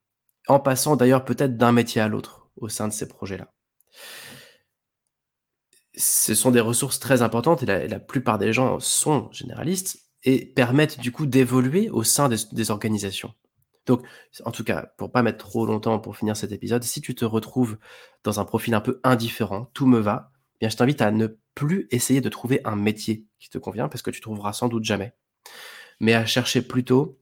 en 0.49 0.61
passant 0.61 0.97
d'ailleurs 0.97 1.25
peut-être 1.25 1.57
d'un 1.57 1.73
métier 1.73 2.01
à 2.01 2.09
l'autre 2.09 2.51
au 2.57 2.69
sein 2.69 2.89
de 2.89 2.93
ces 2.93 3.09
projets-là. 3.09 3.53
Ce 5.95 6.35
sont 6.35 6.51
des 6.51 6.61
ressources 6.61 6.99
très 6.99 7.21
importantes 7.21 7.63
et 7.63 7.67
la, 7.67 8.01
plupart 8.01 8.39
des 8.39 8.53
gens 8.53 8.81
sont 8.81 9.31
généralistes 9.31 10.09
et 10.23 10.47
permettent 10.47 10.99
du 10.99 11.13
coup 11.13 11.27
d'évoluer 11.27 11.91
au 11.91 12.03
sein 12.03 12.31
des 12.31 12.71
organisations. 12.71 13.35
Donc, 13.87 14.07
en 14.45 14.53
tout 14.53 14.65
cas, 14.65 14.93
pour 14.97 15.11
pas 15.11 15.23
mettre 15.23 15.39
trop 15.39 15.67
longtemps 15.67 15.99
pour 15.99 16.17
finir 16.17 16.37
cet 16.37 16.53
épisode, 16.53 16.85
si 16.85 17.01
tu 17.01 17.15
te 17.15 17.25
retrouves 17.25 17.79
dans 18.25 18.39
un 18.41 18.45
profil 18.45 18.75
un 18.75 18.81
peu 18.81 19.01
indifférent, 19.03 19.71
tout 19.75 19.87
me 19.87 19.99
va, 19.99 20.31
eh 20.55 20.59
bien 20.61 20.69
je 20.69 20.77
t'invite 20.77 21.03
à 21.03 21.11
ne 21.11 21.27
plus 21.55 21.89
essayer 21.91 22.21
de 22.21 22.29
trouver 22.29 22.61
un 22.65 22.77
métier 22.77 23.27
qui 23.39 23.51
te 23.51 23.59
convient 23.59 23.89
parce 23.89 24.03
que 24.03 24.11
tu 24.11 24.21
trouveras 24.21 24.53
sans 24.53 24.69
doute 24.69 24.85
jamais, 24.85 25.15
mais 26.01 26.15
à 26.15 26.25
chercher 26.25 26.63
plutôt 26.63 27.19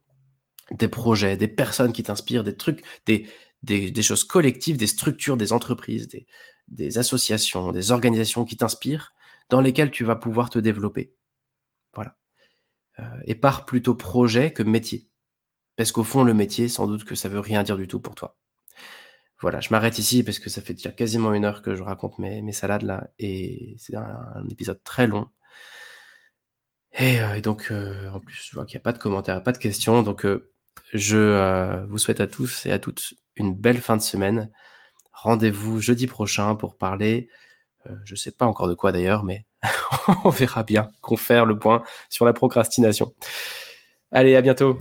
des 0.70 0.88
projets, 0.88 1.36
des 1.36 1.48
personnes 1.48 1.92
qui 1.92 2.02
t'inspirent, 2.02 2.44
des 2.44 2.56
trucs, 2.56 2.84
des, 3.06 4.02
choses 4.02 4.24
collectives, 4.24 4.76
des 4.76 4.86
structures, 4.86 5.36
des 5.36 5.52
entreprises, 5.52 6.08
des, 6.08 6.26
des 6.68 6.98
associations, 6.98 7.72
des 7.72 7.90
organisations 7.90 8.44
qui 8.44 8.56
t'inspirent, 8.56 9.12
dans 9.48 9.60
lesquelles 9.60 9.90
tu 9.90 10.04
vas 10.04 10.16
pouvoir 10.16 10.48
te 10.48 10.58
développer. 10.58 11.12
Voilà. 11.94 12.16
Euh, 13.00 13.20
et 13.24 13.34
par 13.34 13.66
plutôt 13.66 13.94
projet 13.94 14.52
que 14.52 14.62
métier. 14.62 15.09
Parce 15.80 15.92
qu'au 15.92 16.04
fond, 16.04 16.24
le 16.24 16.34
métier, 16.34 16.68
sans 16.68 16.86
doute 16.86 17.04
que 17.04 17.14
ça 17.14 17.30
veut 17.30 17.40
rien 17.40 17.62
dire 17.62 17.78
du 17.78 17.88
tout 17.88 18.00
pour 18.00 18.14
toi. 18.14 18.36
Voilà, 19.40 19.60
je 19.60 19.70
m'arrête 19.70 19.98
ici 19.98 20.22
parce 20.22 20.38
que 20.38 20.50
ça 20.50 20.60
fait 20.60 20.74
déjà 20.74 20.90
quasiment 20.90 21.32
une 21.32 21.46
heure 21.46 21.62
que 21.62 21.74
je 21.74 21.82
raconte 21.82 22.18
mes, 22.18 22.52
salades 22.52 22.82
là, 22.82 23.08
et 23.18 23.76
c'est 23.78 23.94
un, 23.96 24.46
épisode 24.50 24.78
très 24.84 25.06
long. 25.06 25.30
Et, 26.98 27.22
euh, 27.22 27.40
donc, 27.40 27.68
euh, 27.70 28.10
en 28.10 28.20
plus, 28.20 28.46
je 28.46 28.54
vois 28.54 28.66
qu'il 28.66 28.76
n'y 28.76 28.82
a 28.82 28.84
pas 28.84 28.92
de 28.92 28.98
commentaires, 28.98 29.42
pas 29.42 29.52
de 29.52 29.56
questions, 29.56 30.02
donc 30.02 30.26
euh, 30.26 30.52
je 30.92 31.86
vous 31.86 31.96
souhaite 31.96 32.20
à 32.20 32.26
tous 32.26 32.66
et 32.66 32.72
à 32.72 32.78
toutes 32.78 33.14
une 33.36 33.54
belle 33.54 33.80
fin 33.80 33.96
de 33.96 34.02
semaine. 34.02 34.50
Rendez-vous 35.14 35.80
jeudi 35.80 36.06
prochain 36.06 36.56
pour 36.56 36.76
parler, 36.76 37.30
je 38.04 38.12
ne 38.12 38.16
sais 38.16 38.32
pas 38.32 38.44
encore 38.44 38.68
de 38.68 38.74
quoi 38.74 38.92
d'ailleurs, 38.92 39.24
mais 39.24 39.46
on 40.26 40.28
verra 40.28 40.62
bien, 40.62 40.90
qu'on 41.00 41.16
faire 41.16 41.46
le 41.46 41.58
point 41.58 41.82
sur 42.10 42.26
la 42.26 42.34
procrastination. 42.34 43.14
Allez, 44.12 44.36
à 44.36 44.42
bientôt. 44.42 44.78